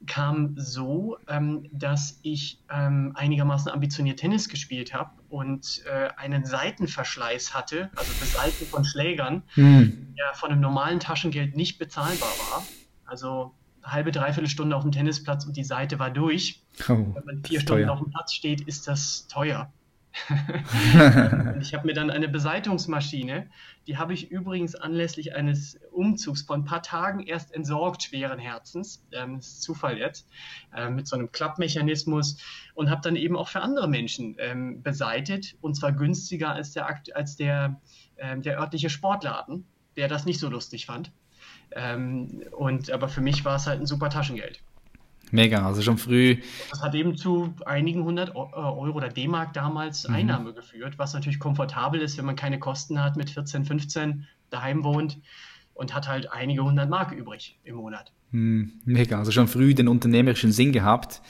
kam 0.06 0.54
so, 0.56 1.18
ähm, 1.26 1.68
dass 1.72 2.20
ich 2.22 2.60
ähm, 2.70 3.12
einigermaßen 3.16 3.70
ambitioniert 3.70 4.20
Tennis 4.20 4.48
gespielt 4.48 4.94
habe 4.94 5.10
und 5.28 5.82
äh, 5.86 6.08
einen 6.16 6.46
Seitenverschleiß 6.46 7.52
hatte, 7.52 7.90
also 7.96 8.12
Besalten 8.20 8.66
von 8.66 8.84
Schlägern, 8.84 9.42
hm. 9.54 10.14
der 10.16 10.34
von 10.34 10.52
einem 10.52 10.60
normalen 10.60 11.00
Taschengeld 11.00 11.56
nicht 11.56 11.78
bezahlbar 11.78 12.28
war. 12.50 12.62
Also 13.06 13.54
halbe, 13.84 14.12
dreiviertel 14.12 14.48
Stunde 14.48 14.76
auf 14.76 14.82
dem 14.82 14.92
Tennisplatz 14.92 15.44
und 15.44 15.56
die 15.56 15.64
Seite 15.64 15.98
war 15.98 16.10
durch. 16.10 16.62
Oh, 16.88 17.14
Wenn 17.14 17.24
man 17.24 17.44
vier 17.44 17.60
Stunden 17.60 17.84
teuer. 17.84 17.92
auf 17.92 18.00
dem 18.00 18.10
Platz 18.10 18.32
steht, 18.32 18.62
ist 18.62 18.88
das 18.88 19.26
teuer. 19.28 19.72
ich 21.60 21.74
habe 21.74 21.86
mir 21.86 21.92
dann 21.92 22.10
eine 22.10 22.28
Beseitungsmaschine, 22.28 23.48
die 23.88 23.98
habe 23.98 24.14
ich 24.14 24.30
übrigens 24.30 24.76
anlässlich 24.76 25.34
eines 25.34 25.78
Umzugs 25.90 26.42
von 26.42 26.60
ein 26.60 26.64
paar 26.64 26.82
Tagen 26.82 27.20
erst 27.20 27.52
entsorgt, 27.52 28.04
schweren 28.04 28.38
Herzens, 28.38 29.04
ähm, 29.10 29.36
das 29.36 29.48
ist 29.48 29.62
Zufall 29.62 29.98
jetzt, 29.98 30.28
äh, 30.74 30.88
mit 30.88 31.08
so 31.08 31.16
einem 31.16 31.32
Klappmechanismus 31.32 32.38
und 32.74 32.90
habe 32.90 33.00
dann 33.02 33.16
eben 33.16 33.36
auch 33.36 33.48
für 33.48 33.60
andere 33.60 33.88
Menschen 33.88 34.36
ähm, 34.38 34.82
beseitet 34.82 35.56
und 35.60 35.74
zwar 35.74 35.92
günstiger 35.92 36.50
als 36.50 36.72
der, 36.72 36.88
als 37.14 37.36
der, 37.36 37.80
äh, 38.16 38.38
der 38.38 38.60
örtliche 38.60 38.90
Sportladen, 38.90 39.66
der 39.96 40.06
das 40.06 40.26
nicht 40.26 40.38
so 40.38 40.48
lustig 40.48 40.86
fand. 40.86 41.10
Ähm, 41.72 42.42
und, 42.52 42.90
aber 42.90 43.08
für 43.08 43.20
mich 43.20 43.44
war 43.44 43.56
es 43.56 43.66
halt 43.66 43.80
ein 43.80 43.86
super 43.86 44.10
Taschengeld. 44.10 44.60
Mega, 45.30 45.66
also 45.66 45.82
schon 45.82 45.98
früh. 45.98 46.36
Das 46.70 46.82
hat 46.82 46.94
eben 46.94 47.16
zu 47.16 47.54
einigen 47.66 48.04
hundert 48.04 48.30
äh, 48.30 48.38
Euro 48.38 48.96
oder 48.96 49.08
D-Mark 49.08 49.52
damals 49.52 50.08
mhm. 50.08 50.14
Einnahme 50.14 50.52
geführt, 50.52 50.94
was 50.98 51.12
natürlich 51.12 51.40
komfortabel 51.40 52.00
ist, 52.00 52.16
wenn 52.18 52.24
man 52.24 52.36
keine 52.36 52.58
Kosten 52.58 53.02
hat, 53.02 53.16
mit 53.16 53.30
14, 53.30 53.64
15 53.64 54.26
daheim 54.50 54.84
wohnt 54.84 55.18
und 55.74 55.94
hat 55.94 56.08
halt 56.08 56.30
einige 56.32 56.62
hundert 56.62 56.88
Mark 56.88 57.12
übrig 57.12 57.58
im 57.64 57.76
Monat. 57.76 58.12
Mhm, 58.30 58.80
mega, 58.84 59.18
also 59.18 59.32
schon 59.32 59.48
früh 59.48 59.74
den 59.74 59.88
unternehmerischen 59.88 60.52
Sinn 60.52 60.72
gehabt. 60.72 61.20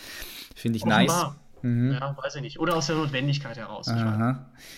Finde 0.54 0.76
ich 0.76 0.82
Offenbar. 0.84 1.02
nice. 1.02 1.36
Mhm. 1.64 1.92
Ja, 1.92 2.14
weiß 2.22 2.36
ich 2.36 2.42
nicht. 2.42 2.60
Oder 2.60 2.76
aus 2.76 2.88
der 2.88 2.96
Notwendigkeit 2.96 3.56
heraus. 3.56 3.86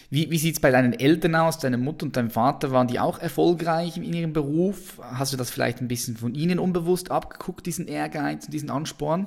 Wie, 0.09 0.31
wie 0.31 0.39
sieht 0.39 0.55
es 0.55 0.61
bei 0.61 0.71
deinen 0.71 0.93
Eltern 0.93 1.35
aus? 1.35 1.59
Deine 1.59 1.79
Mutter 1.79 2.07
und 2.07 2.17
dein 2.17 2.31
Vater, 2.31 2.71
waren 2.71 2.87
die 2.87 3.01
auch 3.01 3.19
erfolgreich 3.19 3.97
in 3.97 4.05
ihrem 4.05 4.33
Beruf? 4.33 5.01
Hast 5.03 5.33
du 5.33 5.37
das 5.37 5.51
vielleicht 5.51 5.81
ein 5.81 5.89
bisschen 5.89 6.17
von 6.17 6.37
ihnen 6.37 6.61
unbewusst 6.61 7.11
abgeguckt, 7.11 7.67
diesen 7.67 7.89
Ehrgeiz 7.89 8.45
und 8.45 8.55
diesen 8.55 8.71
Ansporn? 8.71 9.27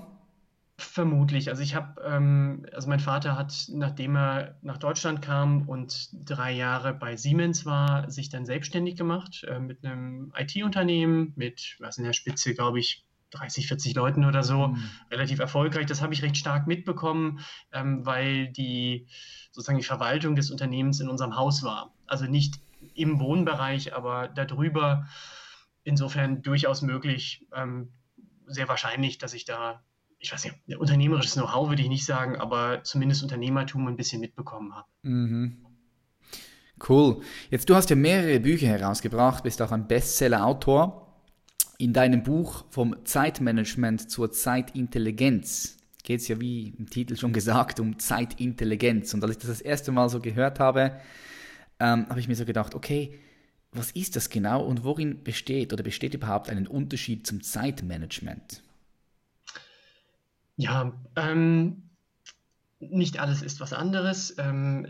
Vermutlich. 0.78 1.50
Also 1.50 1.62
ich 1.62 1.76
habe, 1.76 2.02
ähm, 2.08 2.66
also 2.74 2.88
mein 2.88 3.02
Vater 3.02 3.38
hat, 3.38 3.66
nachdem 3.74 4.16
er 4.16 4.56
nach 4.62 4.78
Deutschland 4.78 5.22
kam 5.22 5.68
und 5.68 6.12
drei 6.14 6.54
Jahre 6.54 6.94
bei 6.94 7.18
Siemens 7.18 7.66
war, 7.66 8.10
sich 8.10 8.30
dann 8.30 8.46
selbstständig 8.46 8.96
gemacht 8.96 9.46
äh, 9.50 9.60
mit 9.60 9.84
einem 9.84 10.32
IT-Unternehmen 10.38 11.34
mit, 11.36 11.76
was 11.80 11.98
in 11.98 12.06
der 12.06 12.14
Spitze, 12.14 12.54
glaube 12.54 12.80
ich, 12.80 13.06
30, 13.32 13.68
40 13.68 13.96
Leuten 13.96 14.26
oder 14.26 14.44
so, 14.44 14.70
mhm. 14.70 14.84
relativ 15.12 15.40
erfolgreich. 15.40 15.86
Das 15.86 16.02
habe 16.02 16.14
ich 16.14 16.24
recht 16.24 16.38
stark 16.38 16.68
mitbekommen, 16.68 17.40
ähm, 17.72 18.06
weil 18.06 18.50
die 18.50 19.08
sozusagen 19.52 19.78
die 19.78 19.84
Verwaltung 19.84 20.36
des 20.36 20.52
Unternehmens 20.52 21.00
in 21.00 21.10
unserem 21.10 21.36
Haus 21.36 21.64
war. 21.64 21.94
Also 22.08 22.26
nicht 22.26 22.56
im 22.94 23.20
Wohnbereich, 23.20 23.94
aber 23.94 24.28
darüber. 24.28 25.08
Insofern 25.84 26.42
durchaus 26.42 26.82
möglich, 26.82 27.48
ähm, 27.56 27.94
sehr 28.46 28.68
wahrscheinlich, 28.68 29.18
dass 29.18 29.34
ich 29.34 29.46
da, 29.46 29.82
ich 30.20 30.32
weiß 30.32 30.44
nicht, 30.44 30.78
unternehmerisches 30.78 31.34
Know-how 31.34 31.70
würde 31.70 31.82
ich 31.82 31.90
nicht 31.90 32.06
sagen, 32.06 32.36
aber 32.36 32.84
zumindest 32.84 33.24
Unternehmertum 33.24 33.88
ein 33.88 33.96
bisschen 33.96 34.20
mitbekommen 34.20 34.76
habe. 34.76 34.88
Mhm. 35.04 35.66
Cool. 36.88 37.22
Jetzt, 37.50 37.70
du 37.70 37.76
hast 37.76 37.90
ja 37.90 37.96
mehrere 37.96 38.40
Bücher 38.40 38.68
herausgebracht, 38.68 39.44
bist 39.44 39.62
auch 39.62 39.72
ein 39.72 39.88
Bestseller-Autor. 39.88 41.09
In 41.82 41.94
deinem 41.94 42.24
Buch 42.24 42.66
vom 42.72 43.06
Zeitmanagement 43.06 44.12
zur 44.12 44.34
Zeitintelligenz 44.34 45.78
geht 46.04 46.20
es 46.20 46.28
ja, 46.28 46.42
wie 46.42 46.74
im 46.78 46.90
Titel 46.90 47.16
schon 47.16 47.32
gesagt, 47.32 47.80
um 47.80 47.98
Zeitintelligenz. 48.00 49.14
Und 49.14 49.24
als 49.24 49.32
ich 49.32 49.38
das 49.38 49.48
das 49.48 49.62
erste 49.62 49.94
Mal 49.94 50.10
so 50.10 50.20
gehört 50.20 50.60
habe, 50.60 51.00
ähm, 51.80 52.06
habe 52.10 52.20
ich 52.20 52.28
mir 52.28 52.36
so 52.36 52.44
gedacht, 52.44 52.76
okay, 52.76 53.18
was 53.72 53.92
ist 53.92 54.18
das 54.18 54.30
genau 54.30 54.62
und 54.66 54.84
worin 54.84 55.24
besteht 55.24 55.72
oder 55.72 55.82
besteht 55.82 56.14
überhaupt 56.14 56.50
ein 56.50 56.68
Unterschied 56.68 57.26
zum 57.26 57.42
Zeitmanagement? 57.42 58.62
Ja, 60.58 60.92
ähm, 61.16 61.84
nicht 62.80 63.20
alles 63.20 63.42
ist 63.42 63.62
was 63.62 63.72
anderes. 63.72 64.36
Ähm, 64.38 64.86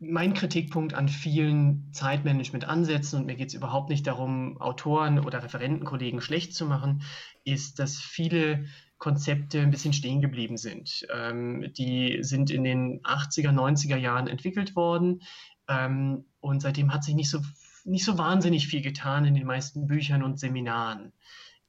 mein 0.00 0.34
Kritikpunkt 0.34 0.94
an 0.94 1.08
vielen 1.08 1.92
Zeitmanagement-Ansätzen, 1.92 3.20
und 3.20 3.26
mir 3.26 3.36
geht 3.36 3.48
es 3.48 3.54
überhaupt 3.54 3.90
nicht 3.90 4.06
darum, 4.06 4.60
Autoren 4.60 5.18
oder 5.18 5.42
Referentenkollegen 5.42 6.20
schlecht 6.20 6.54
zu 6.54 6.66
machen, 6.66 7.02
ist, 7.44 7.78
dass 7.78 7.98
viele 7.98 8.66
Konzepte 8.98 9.60
ein 9.60 9.70
bisschen 9.70 9.92
stehen 9.92 10.20
geblieben 10.20 10.56
sind. 10.56 11.06
Ähm, 11.12 11.72
die 11.76 12.18
sind 12.22 12.50
in 12.50 12.64
den 12.64 13.02
80er, 13.02 13.50
90er 13.50 13.96
Jahren 13.96 14.28
entwickelt 14.28 14.76
worden 14.76 15.22
ähm, 15.68 16.24
und 16.40 16.60
seitdem 16.60 16.92
hat 16.92 17.04
sich 17.04 17.14
nicht 17.14 17.30
so, 17.30 17.40
nicht 17.84 18.04
so 18.04 18.18
wahnsinnig 18.18 18.66
viel 18.66 18.82
getan 18.82 19.24
in 19.24 19.34
den 19.34 19.46
meisten 19.46 19.86
Büchern 19.86 20.22
und 20.22 20.40
Seminaren. 20.40 21.12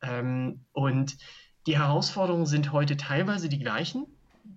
Ähm, 0.01 0.65
und 0.71 1.17
die 1.67 1.77
Herausforderungen 1.77 2.45
sind 2.45 2.71
heute 2.71 2.95
teilweise 2.95 3.49
die 3.49 3.59
gleichen, 3.59 4.05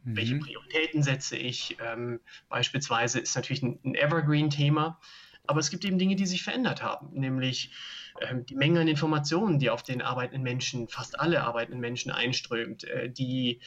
Mhm. 0.05 0.17
Welche 0.17 0.39
Prioritäten 0.39 1.03
setze 1.03 1.37
ich? 1.37 1.77
Ähm, 1.85 2.21
beispielsweise 2.49 3.21
ist 3.21 3.35
natürlich 3.37 3.63
ein, 3.63 3.79
ein 3.85 3.95
Evergreen-Thema. 3.95 5.01
Aber 5.47 5.61
es 5.61 5.71
gibt 5.71 5.85
eben 5.87 5.99
Dinge, 5.99 6.15
die 6.15 6.27
sich 6.27 6.43
verändert 6.43 6.83
haben, 6.83 7.19
nämlich 7.19 7.73
ähm, 8.21 8.45
die 8.45 8.55
Menge 8.55 8.81
an 8.81 8.89
Informationen, 8.89 9.59
die 9.59 9.71
auf 9.71 9.83
den 9.83 10.03
arbeitenden 10.03 10.43
Menschen, 10.43 10.89
fast 10.89 11.19
alle 11.19 11.43
arbeitenden 11.43 11.81
Menschen 11.81 12.13
einströmt, 12.13 12.85
äh, 12.85 13.11
die 13.11 13.61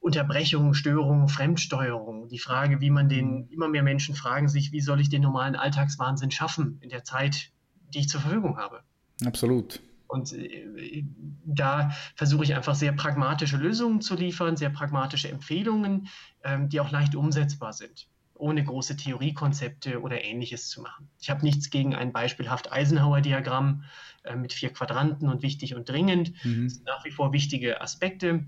Unterbrechungen, 0.00 0.74
Störungen, 0.74 1.28
Fremdsteuerung, 1.28 2.28
die 2.28 2.40
Frage, 2.40 2.80
wie 2.80 2.90
man 2.90 3.08
den, 3.08 3.44
mhm. 3.44 3.48
immer 3.50 3.68
mehr 3.68 3.84
Menschen 3.84 4.16
fragen 4.16 4.48
sich, 4.48 4.72
wie 4.72 4.80
soll 4.80 5.00
ich 5.00 5.08
den 5.08 5.22
normalen 5.22 5.54
Alltagswahnsinn 5.54 6.32
schaffen 6.32 6.78
in 6.82 6.88
der 6.88 7.04
Zeit, 7.04 7.52
die 7.94 8.00
ich 8.00 8.08
zur 8.08 8.20
Verfügung 8.20 8.58
habe. 8.58 8.82
Absolut. 9.24 9.80
Und 10.06 10.32
äh, 10.32 11.04
da 11.44 11.90
versuche 12.14 12.44
ich 12.44 12.54
einfach 12.54 12.74
sehr 12.74 12.92
pragmatische 12.92 13.56
Lösungen 13.56 14.00
zu 14.00 14.14
liefern, 14.14 14.56
sehr 14.56 14.70
pragmatische 14.70 15.28
Empfehlungen, 15.28 16.08
ähm, 16.42 16.68
die 16.68 16.80
auch 16.80 16.90
leicht 16.90 17.14
umsetzbar 17.14 17.72
sind, 17.72 18.08
ohne 18.34 18.64
große 18.64 18.96
Theoriekonzepte 18.96 20.00
oder 20.00 20.22
ähnliches 20.22 20.68
zu 20.68 20.82
machen. 20.82 21.08
Ich 21.20 21.30
habe 21.30 21.44
nichts 21.44 21.70
gegen 21.70 21.94
ein 21.94 22.12
beispielhaft 22.12 22.72
Eisenhower-Diagramm 22.72 23.84
äh, 24.24 24.36
mit 24.36 24.52
vier 24.52 24.72
Quadranten 24.72 25.28
und 25.28 25.42
wichtig 25.42 25.74
und 25.74 25.88
dringend. 25.88 26.32
Mhm. 26.44 26.64
Das 26.64 26.74
sind 26.74 26.86
nach 26.86 27.04
wie 27.04 27.10
vor 27.10 27.32
wichtige 27.32 27.80
Aspekte. 27.80 28.44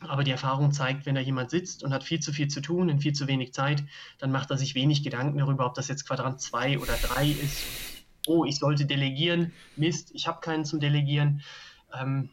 Aber 0.00 0.24
die 0.24 0.32
Erfahrung 0.32 0.72
zeigt, 0.72 1.06
wenn 1.06 1.14
da 1.14 1.20
jemand 1.20 1.50
sitzt 1.50 1.84
und 1.84 1.92
hat 1.92 2.02
viel 2.02 2.18
zu 2.18 2.32
viel 2.32 2.48
zu 2.48 2.60
tun 2.60 2.88
in 2.88 2.98
viel 2.98 3.12
zu 3.12 3.28
wenig 3.28 3.52
Zeit, 3.52 3.84
dann 4.18 4.32
macht 4.32 4.50
er 4.50 4.58
sich 4.58 4.74
wenig 4.74 5.04
Gedanken 5.04 5.38
darüber, 5.38 5.64
ob 5.66 5.74
das 5.74 5.86
jetzt 5.86 6.08
Quadrant 6.08 6.40
2 6.40 6.80
oder 6.80 6.94
3 6.94 7.28
ist 7.28 7.91
oh, 8.26 8.44
ich 8.44 8.58
sollte 8.58 8.86
delegieren, 8.86 9.52
Mist, 9.76 10.10
ich 10.14 10.26
habe 10.26 10.40
keinen 10.40 10.64
zum 10.64 10.80
Delegieren. 10.80 11.42
Ähm, 11.98 12.30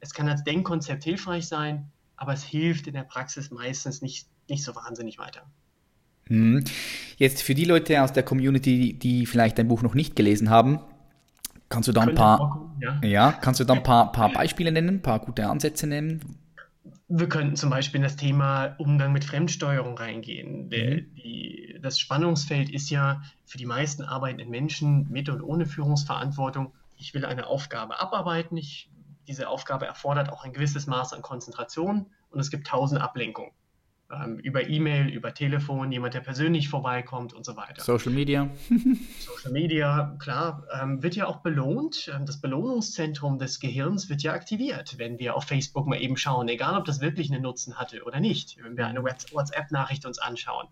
es 0.00 0.14
kann 0.14 0.28
als 0.28 0.44
Denkkonzept 0.44 1.04
hilfreich 1.04 1.46
sein, 1.46 1.90
aber 2.16 2.32
es 2.32 2.42
hilft 2.42 2.86
in 2.86 2.94
der 2.94 3.02
Praxis 3.02 3.50
meistens 3.50 4.02
nicht, 4.02 4.26
nicht 4.48 4.64
so 4.64 4.74
wahnsinnig 4.74 5.18
weiter. 5.18 5.42
Hm. 6.26 6.64
Jetzt 7.16 7.42
für 7.42 7.54
die 7.54 7.64
Leute 7.64 8.02
aus 8.02 8.12
der 8.12 8.22
Community, 8.22 8.94
die 8.94 9.26
vielleicht 9.26 9.58
dein 9.58 9.68
Buch 9.68 9.82
noch 9.82 9.94
nicht 9.94 10.16
gelesen 10.16 10.48
haben, 10.48 10.80
kannst 11.68 11.88
du 11.88 11.92
da 11.92 12.02
ein 12.02 12.14
paar, 12.14 12.74
ja. 12.80 13.00
ja. 13.02 13.32
kannst 13.32 13.60
du 13.60 13.64
da 13.64 13.74
ein 13.74 13.82
paar, 13.84 14.12
paar 14.12 14.32
Beispiele 14.32 14.72
nennen, 14.72 14.96
ein 14.96 15.02
paar 15.02 15.20
gute 15.20 15.48
Ansätze 15.48 15.86
nennen, 15.86 16.38
wir 17.12 17.28
könnten 17.28 17.56
zum 17.56 17.70
Beispiel 17.70 17.98
in 17.98 18.04
das 18.04 18.14
Thema 18.14 18.76
Umgang 18.78 19.12
mit 19.12 19.24
Fremdsteuerung 19.24 19.98
reingehen. 19.98 20.70
Der, 20.70 21.02
mhm. 21.02 21.14
die, 21.16 21.78
das 21.82 21.98
Spannungsfeld 21.98 22.70
ist 22.70 22.88
ja 22.88 23.20
für 23.44 23.58
die 23.58 23.66
meisten 23.66 24.04
arbeitenden 24.04 24.48
Menschen 24.48 25.10
mit 25.10 25.28
und 25.28 25.42
ohne 25.42 25.66
Führungsverantwortung. 25.66 26.72
Ich 26.96 27.12
will 27.12 27.24
eine 27.24 27.48
Aufgabe 27.48 28.00
abarbeiten. 28.00 28.56
Ich, 28.56 28.90
diese 29.26 29.48
Aufgabe 29.48 29.86
erfordert 29.86 30.30
auch 30.30 30.44
ein 30.44 30.52
gewisses 30.52 30.86
Maß 30.86 31.12
an 31.12 31.22
Konzentration 31.22 32.06
und 32.30 32.38
es 32.38 32.50
gibt 32.50 32.68
tausend 32.68 33.00
Ablenkungen 33.00 33.50
über 34.42 34.68
E-Mail, 34.68 35.08
über 35.08 35.34
Telefon, 35.34 35.92
jemand, 35.92 36.14
der 36.14 36.20
persönlich 36.20 36.68
vorbeikommt 36.68 37.32
und 37.32 37.44
so 37.44 37.56
weiter. 37.56 37.82
Social 37.82 38.12
Media. 38.12 38.50
Social 39.20 39.52
Media, 39.52 40.16
klar, 40.18 40.66
ähm, 40.80 41.02
wird 41.02 41.14
ja 41.14 41.26
auch 41.26 41.42
belohnt. 41.42 42.10
Ähm, 42.12 42.26
das 42.26 42.40
Belohnungszentrum 42.40 43.38
des 43.38 43.60
Gehirns 43.60 44.08
wird 44.08 44.22
ja 44.22 44.32
aktiviert, 44.32 44.98
wenn 44.98 45.18
wir 45.20 45.36
auf 45.36 45.44
Facebook 45.44 45.86
mal 45.86 46.00
eben 46.00 46.16
schauen, 46.16 46.48
egal 46.48 46.76
ob 46.76 46.86
das 46.86 47.00
wirklich 47.00 47.30
einen 47.30 47.42
Nutzen 47.42 47.78
hatte 47.78 48.02
oder 48.02 48.18
nicht, 48.18 48.56
wenn 48.62 48.76
wir 48.76 48.86
eine 48.86 49.02
WhatsApp-Nachricht 49.02 50.04
uns 50.04 50.18
anschauen. 50.18 50.66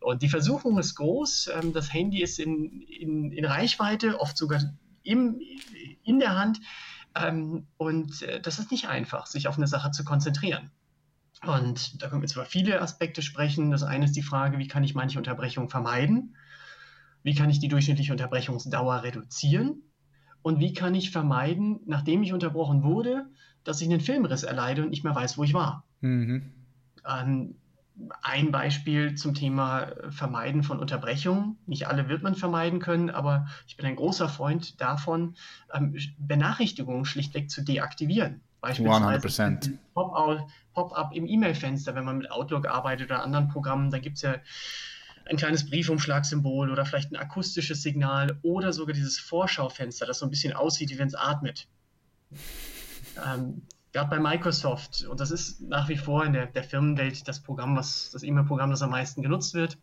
Und 0.00 0.22
die 0.22 0.28
Versuchung 0.28 0.78
ist 0.78 0.96
groß, 0.96 1.50
ähm, 1.60 1.72
das 1.72 1.92
Handy 1.92 2.22
ist 2.22 2.40
in, 2.40 2.82
in, 2.82 3.30
in 3.30 3.44
Reichweite, 3.44 4.18
oft 4.18 4.36
sogar 4.36 4.60
im, 5.04 5.40
in 6.02 6.18
der 6.18 6.36
Hand. 6.36 6.60
Ähm, 7.14 7.66
und 7.76 8.22
äh, 8.22 8.40
das 8.40 8.58
ist 8.58 8.70
nicht 8.70 8.88
einfach, 8.88 9.26
sich 9.26 9.48
auf 9.48 9.56
eine 9.56 9.66
Sache 9.66 9.90
zu 9.90 10.04
konzentrieren. 10.04 10.70
Und 11.46 12.02
da 12.02 12.08
können 12.08 12.20
wir 12.20 12.26
jetzt 12.26 12.36
über 12.36 12.44
viele 12.44 12.80
Aspekte 12.82 13.22
sprechen. 13.22 13.70
Das 13.70 13.82
eine 13.82 14.04
ist 14.04 14.16
die 14.16 14.22
Frage, 14.22 14.58
wie 14.58 14.68
kann 14.68 14.84
ich 14.84 14.94
manche 14.94 15.18
Unterbrechungen 15.18 15.70
vermeiden? 15.70 16.36
Wie 17.22 17.34
kann 17.34 17.50
ich 17.50 17.60
die 17.60 17.68
durchschnittliche 17.68 18.12
Unterbrechungsdauer 18.12 19.02
reduzieren? 19.02 19.82
Und 20.42 20.60
wie 20.60 20.72
kann 20.72 20.94
ich 20.94 21.10
vermeiden, 21.10 21.80
nachdem 21.86 22.22
ich 22.22 22.32
unterbrochen 22.32 22.82
wurde, 22.82 23.26
dass 23.64 23.80
ich 23.80 23.88
einen 23.88 24.00
Filmriss 24.00 24.42
erleide 24.42 24.82
und 24.82 24.90
nicht 24.90 25.04
mehr 25.04 25.14
weiß, 25.14 25.36
wo 25.36 25.44
ich 25.44 25.52
war? 25.52 25.84
Mhm. 26.00 26.52
Ähm, 27.06 27.56
ein 28.22 28.50
Beispiel 28.50 29.14
zum 29.14 29.34
Thema 29.34 29.92
Vermeiden 30.10 30.62
von 30.62 30.78
Unterbrechungen. 30.78 31.58
Nicht 31.66 31.88
alle 31.88 32.08
wird 32.08 32.22
man 32.22 32.34
vermeiden 32.34 32.80
können, 32.80 33.10
aber 33.10 33.46
ich 33.66 33.76
bin 33.76 33.86
ein 33.86 33.96
großer 33.96 34.28
Freund 34.28 34.80
davon, 34.80 35.36
ähm, 35.74 35.96
Benachrichtigungen 36.18 37.04
schlichtweg 37.04 37.50
zu 37.50 37.62
deaktivieren. 37.62 38.40
Beispielsweise 38.60 39.04
100%. 39.04 39.78
Pop-up 40.74 41.12
im 41.14 41.26
E-Mail-Fenster, 41.26 41.94
wenn 41.94 42.04
man 42.04 42.18
mit 42.18 42.30
Outlook 42.30 42.68
arbeitet 42.68 43.10
oder 43.10 43.22
anderen 43.22 43.48
Programmen, 43.48 43.90
da 43.90 43.98
gibt 43.98 44.16
es 44.16 44.22
ja 44.22 44.36
ein 45.28 45.36
kleines 45.36 45.68
Briefumschlagsymbol 45.68 46.70
oder 46.70 46.84
vielleicht 46.84 47.12
ein 47.12 47.16
akustisches 47.16 47.82
Signal 47.82 48.38
oder 48.42 48.72
sogar 48.72 48.94
dieses 48.94 49.18
Vorschaufenster, 49.18 50.06
das 50.06 50.18
so 50.18 50.26
ein 50.26 50.30
bisschen 50.30 50.52
aussieht, 50.52 50.90
wie 50.90 50.98
wenn 50.98 51.08
es 51.08 51.14
atmet. 51.14 51.68
Ähm, 53.24 53.62
Gerade 53.92 54.08
bei 54.08 54.20
Microsoft, 54.20 55.04
und 55.04 55.18
das 55.18 55.32
ist 55.32 55.62
nach 55.62 55.88
wie 55.88 55.96
vor 55.96 56.24
in 56.24 56.32
der, 56.32 56.46
der 56.46 56.62
Firmenwelt 56.62 57.26
das 57.26 57.42
Programm, 57.42 57.76
was 57.76 58.10
das 58.12 58.22
E-Mail-Programm, 58.22 58.70
das 58.70 58.82
am 58.82 58.90
meisten 58.90 59.22
genutzt 59.22 59.54
wird, 59.54 59.78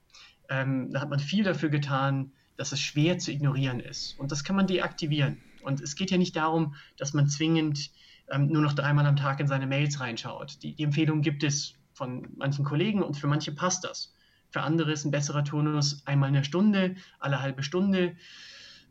ähm, 0.49 0.91
da 0.93 1.01
hat 1.01 1.09
man 1.09 1.19
viel 1.19 1.43
dafür 1.43 1.69
getan, 1.69 2.31
dass 2.55 2.71
es 2.71 2.79
schwer 2.79 3.17
zu 3.17 3.31
ignorieren 3.31 3.81
ist. 3.81 4.17
Und 4.17 4.31
das 4.31 4.45
kann 4.45 4.55
man 4.55 4.65
deaktivieren. 4.65 5.41
Und 5.61 5.81
es 5.81 5.95
geht 5.95 6.11
ja 6.11 6.17
nicht 6.17 6.35
darum, 6.37 6.75
dass 6.97 7.13
man 7.13 7.27
zwingend 7.27 7.91
ähm, 8.29 8.47
nur 8.47 8.61
noch 8.61 8.73
dreimal 8.73 9.05
am 9.05 9.15
Tag 9.15 9.39
in 9.39 9.47
seine 9.47 9.67
Mails 9.67 9.99
reinschaut. 9.99 10.61
Die, 10.63 10.75
die 10.75 10.83
Empfehlung 10.83 11.21
gibt 11.21 11.43
es 11.43 11.73
von 11.93 12.27
manchen 12.35 12.65
Kollegen 12.65 13.01
und 13.01 13.15
für 13.15 13.27
manche 13.27 13.51
passt 13.51 13.83
das. 13.83 14.13
Für 14.49 14.61
andere 14.61 14.91
ist 14.91 15.05
ein 15.05 15.11
besserer 15.11 15.43
Turnus 15.43 16.05
einmal 16.05 16.29
eine 16.29 16.43
Stunde, 16.43 16.95
alle 17.19 17.41
halbe 17.41 17.63
Stunde, 17.63 18.15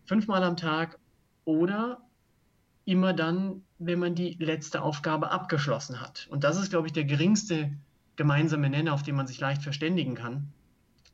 fünfmal 0.05 0.43
am 0.45 0.57
Tag 0.57 0.99
oder 1.45 2.01
immer 2.85 3.13
dann, 3.13 3.63
wenn 3.79 3.99
man 3.99 4.15
die 4.15 4.37
letzte 4.39 4.83
Aufgabe 4.83 5.31
abgeschlossen 5.31 6.01
hat. 6.01 6.29
Und 6.31 6.45
das 6.45 6.57
ist, 6.57 6.71
glaube 6.71 6.87
ich, 6.87 6.93
der 6.93 7.05
geringste 7.05 7.73
gemeinsame 8.17 8.71
Nenner, 8.71 8.95
auf 8.95 9.03
den 9.03 9.17
man 9.17 9.27
sich 9.27 9.41
leicht 9.41 9.63
verständigen 9.63 10.15
kann. 10.15 10.53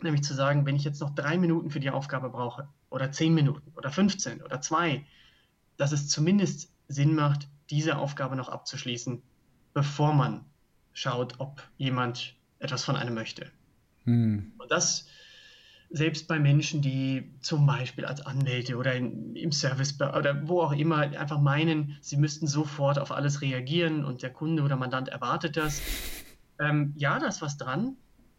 Nämlich 0.02 0.23
zu 0.23 0.35
sagen, 0.35 0.67
wenn 0.67 0.76
ich 0.76 0.85
jetzt 0.85 1.00
noch 1.00 1.14
drei 1.14 1.38
Minuten 1.38 1.71
für 1.71 1.81
die 1.81 1.91
Aufgabe 1.91 2.29
brauche 2.31 2.69
oder 2.91 3.11
zehn 3.12 3.35
Minuten 3.35 3.73
oder 3.76 3.91
15 3.91 4.43
oder 4.43 4.61
zwei, 4.61 5.05
dass 5.76 5.93
es 5.93 6.09
zumindest 6.09 6.73
Sinn 6.88 7.14
macht, 7.14 7.49
diese 7.73 7.97
Aufgabe 7.97 8.37
noch 8.37 8.49
abzuschließen, 8.49 9.23
bevor 9.75 10.12
man 10.12 10.45
schaut, 10.93 11.41
ob 11.41 11.62
jemand 11.79 12.37
etwas 12.59 12.85
von 12.85 12.97
einem 12.97 13.14
möchte. 13.14 13.50
Hm. 14.05 14.52
Und 14.59 14.71
das 14.71 15.07
selbst 15.91 16.26
bei 16.26 16.38
Menschen, 16.38 16.81
die 16.81 17.35
zum 17.41 17.67
Beispiel 17.67 18.05
als 18.05 18.25
Anwälte 18.25 18.76
oder 18.76 18.95
in, 18.95 19.37
im 19.37 19.52
Service 19.52 20.00
oder 20.00 20.49
wo 20.49 20.62
auch 20.62 20.73
immer 20.73 20.99
einfach 20.99 21.41
meinen, 21.41 21.99
sie 22.00 22.17
müssten 22.17 22.47
sofort 22.47 22.99
auf 22.99 23.12
alles 23.12 23.43
reagieren 23.43 24.05
und 24.05 24.23
der 24.23 24.31
Kunde 24.31 24.62
oder 24.62 24.76
Mandant 24.76 25.09
erwartet 25.09 25.57
das. 25.57 25.83
Ähm, 26.59 26.95
ja, 26.97 27.19
da 27.19 27.26
ist 27.26 27.43
was 27.43 27.59
dran, 27.59 27.97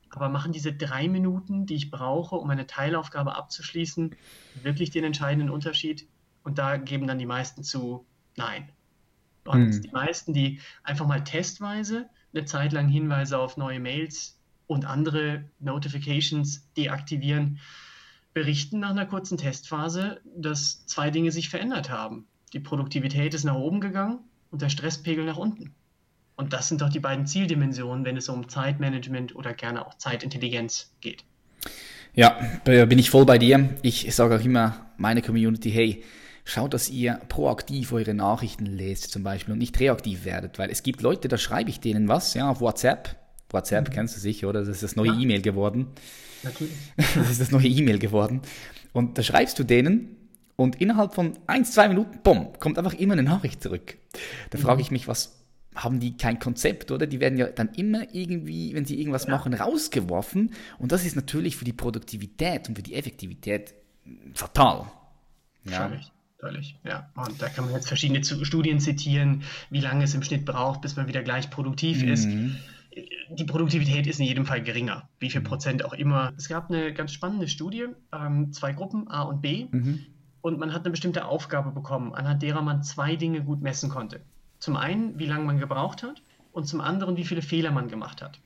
aber 0.10 0.30
machen 0.30 0.52
diese 0.52 0.74
drei 0.74 1.08
Minuten, 1.08 1.66
die 1.66 1.75
ich 1.75 1.92
brauche, 1.92 2.36
um 2.36 2.50
eine 2.50 2.66
Teilaufgabe 2.66 3.36
abzuschließen, 3.36 4.16
wirklich 4.63 4.90
den 4.90 5.04
entscheidenden 5.04 5.50
Unterschied? 5.50 6.08
Und 6.44 6.58
da 6.58 6.78
geben 6.78 7.08
dann 7.08 7.20
die 7.20 7.25
meisten 7.25 7.63
zu, 7.63 8.06
nein. 8.36 8.70
Und 9.46 9.74
hm. 9.74 9.82
die 9.82 9.92
meisten, 9.92 10.34
die 10.34 10.60
einfach 10.84 11.08
mal 11.08 11.24
testweise 11.24 12.10
eine 12.34 12.46
Zeit 12.46 12.72
lang 12.72 12.88
Hinweise 12.88 13.38
auf 13.38 13.58
neue 13.58 13.80
Mails 13.80 14.40
und 14.68 14.86
andere 14.86 15.44
Notifications 15.60 16.68
deaktivieren, 16.76 17.60
berichten 18.34 18.80
nach 18.80 18.90
einer 18.90 19.06
kurzen 19.06 19.38
Testphase, 19.38 20.22
dass 20.36 20.86
zwei 20.88 21.12
Dinge 21.12 21.32
sich 21.32 21.50
verändert 21.50 21.90
haben. 21.90 22.26
Die 22.54 22.60
Produktivität 22.60 23.34
ist 23.34 23.44
nach 23.44 23.56
oben 23.56 23.82
gegangen 23.82 24.20
und 24.50 24.62
der 24.62 24.70
Stresspegel 24.70 25.26
nach 25.26 25.38
unten. 25.38 25.74
Und 26.36 26.54
das 26.54 26.68
sind 26.68 26.82
doch 26.82 26.90
die 26.90 27.00
beiden 27.00 27.28
Zieldimensionen, 27.28 28.06
wenn 28.06 28.18
es 28.18 28.30
um 28.30 28.50
Zeitmanagement 28.50 29.36
oder 29.36 29.54
gerne 29.54 29.86
auch 29.86 29.94
Zeitintelligenz 29.96 30.92
geht. 31.00 31.24
Ja, 32.16 32.40
bin 32.64 33.00
ich 33.00 33.10
voll 33.10 33.26
bei 33.26 33.38
dir. 33.38 33.70
Ich 33.82 34.14
sage 34.16 34.36
auch 34.36 34.44
immer 34.44 34.92
meine 34.98 35.22
Community, 35.22 35.72
hey, 35.72 36.04
schaut, 36.46 36.74
dass 36.74 36.90
ihr 36.90 37.20
proaktiv 37.30 37.92
eure 37.94 38.14
Nachrichten 38.14 38.66
lest 38.66 39.12
zum 39.12 39.24
Beispiel 39.24 39.54
und 39.54 39.60
nicht 39.60 39.80
reaktiv 39.80 40.26
werdet, 40.26 40.60
weil 40.60 40.70
es 40.70 40.84
gibt 40.84 41.02
Leute, 41.02 41.28
da 41.28 41.38
schreibe 41.38 41.70
ich 41.70 41.80
denen 41.80 42.08
was, 42.08 42.34
ja, 42.34 42.50
auf 42.50 42.62
WhatsApp. 42.62 43.16
WhatsApp 43.50 43.90
mhm. 43.90 43.94
kennst 43.94 44.16
du 44.16 44.20
sicher, 44.20 44.50
oder? 44.50 44.60
Das 44.62 44.70
ist 44.70 44.84
das 44.84 44.96
neue 44.96 45.14
ja. 45.14 45.20
E-Mail 45.20 45.42
geworden. 45.42 45.88
Natürlich. 46.44 46.74
Das 47.16 47.30
ist 47.30 47.42
das 47.42 47.52
neue 47.52 47.68
E-Mail 47.68 48.00
geworden. 48.00 48.42
Und 48.92 49.18
da 49.18 49.24
schreibst 49.24 49.58
du 49.60 49.64
denen 49.64 50.18
und 50.56 50.82
innerhalb 50.82 51.14
von 51.14 51.34
ein, 51.48 51.66
zwei 51.66 51.88
Minuten, 51.88 52.20
bumm, 52.24 52.54
kommt 52.60 52.78
einfach 52.78 52.94
immer 52.94 53.14
eine 53.14 53.24
Nachricht 53.24 53.64
zurück. 53.64 53.98
Da 54.50 54.58
mhm. 54.58 54.62
frage 54.62 54.82
ich 54.82 54.92
mich, 54.92 55.08
was 55.08 55.40
haben 55.76 56.00
die 56.00 56.18
kein 56.18 56.40
Konzept, 56.40 56.92
oder? 56.92 57.08
Die 57.08 57.20
werden 57.20 57.38
ja 57.38 57.48
dann 57.48 57.70
immer 57.70 58.14
irgendwie, 58.14 58.76
wenn 58.76 58.86
sie 58.86 59.00
irgendwas 59.00 59.26
ja. 59.26 59.32
machen, 59.32 59.54
rausgeworfen. 59.54 60.54
Und 60.78 60.92
das 60.92 61.06
ist 61.06 61.16
natürlich 61.16 61.58
für 61.58 61.66
die 61.66 61.74
Produktivität 61.74 62.70
und 62.70 62.76
für 62.76 62.84
die 62.84 62.94
Effektivität 62.94 63.74
fatal. 64.34 64.92
Ja. 65.66 65.88
Völlig, 65.90 66.12
völlig, 66.44 66.76
ja. 66.84 67.10
Und 67.16 67.42
da 67.42 67.48
kann 67.48 67.66
man 67.66 67.74
jetzt 67.74 67.88
verschiedene 67.88 68.24
Studien 68.24 68.80
zitieren, 68.80 69.44
wie 69.70 69.80
lange 69.80 70.04
es 70.04 70.14
im 70.14 70.24
Schnitt 70.24 70.46
braucht, 70.46 70.82
bis 70.82 70.96
man 70.98 71.08
wieder 71.08 71.24
gleich 71.24 71.50
produktiv 71.50 72.04
mhm. 72.04 72.10
ist. 72.10 72.28
Die 73.30 73.46
Produktivität 73.46 74.06
ist 74.06 74.20
in 74.20 74.26
jedem 74.26 74.46
Fall 74.46 74.62
geringer, 74.62 75.10
wie 75.20 75.30
viel. 75.30 75.42
Prozent 75.42 75.84
auch 75.86 75.94
immer. 75.94 76.34
Es 76.38 76.50
gab 76.50 76.70
eine 76.70 76.94
ganz 76.94 77.12
spannende 77.14 77.48
Studie, 77.48 77.86
ähm, 78.12 78.52
zwei 78.52 78.74
Gruppen, 78.74 79.08
A 79.08 79.24
und 79.24 79.42
B, 79.42 79.68
mhm. 79.72 80.06
und 80.42 80.60
man 80.60 80.74
hat 80.74 80.82
eine 80.82 80.92
bestimmte 80.92 81.26
Aufgabe 81.26 81.72
bekommen, 81.72 82.14
anhand 82.14 82.44
derer 82.44 82.62
man 82.62 82.84
zwei 82.84 83.16
Dinge 83.16 83.42
gut 83.42 83.62
messen 83.62 83.90
konnte. 83.90 84.20
Zum 84.60 84.76
einen, 84.76 85.18
wie 85.18 85.26
lange 85.26 85.46
man 85.46 85.60
gebraucht 85.60 86.04
hat 86.04 86.22
und 86.52 86.68
zum 86.68 86.82
anderen, 86.82 87.18
wie 87.18 87.26
viele 87.26 87.42
Fehler 87.42 87.72
man 87.72 87.88
gemacht 87.88 88.22
hat. 88.22 88.40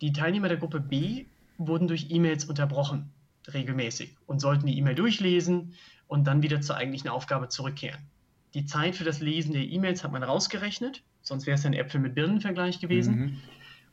Die 0.00 0.12
Teilnehmer 0.12 0.48
der 0.48 0.56
Gruppe 0.56 0.80
B 0.80 1.26
wurden 1.58 1.88
durch 1.88 2.10
E-Mails 2.10 2.44
unterbrochen, 2.46 3.10
regelmäßig, 3.52 4.16
und 4.26 4.40
sollten 4.40 4.66
die 4.66 4.78
E-Mail 4.78 4.94
durchlesen 4.94 5.74
und 6.06 6.26
dann 6.26 6.42
wieder 6.42 6.60
zur 6.60 6.76
eigentlichen 6.76 7.08
Aufgabe 7.08 7.48
zurückkehren. 7.48 8.00
Die 8.54 8.66
Zeit 8.66 8.96
für 8.96 9.04
das 9.04 9.20
Lesen 9.20 9.52
der 9.52 9.62
E-Mails 9.62 10.04
hat 10.04 10.12
man 10.12 10.22
rausgerechnet, 10.22 11.02
sonst 11.22 11.46
wäre 11.46 11.56
es 11.56 11.64
ein 11.64 11.72
Äpfel 11.72 12.00
mit 12.00 12.14
Birnen-Vergleich 12.14 12.80
gewesen. 12.80 13.16
Mhm. 13.16 13.36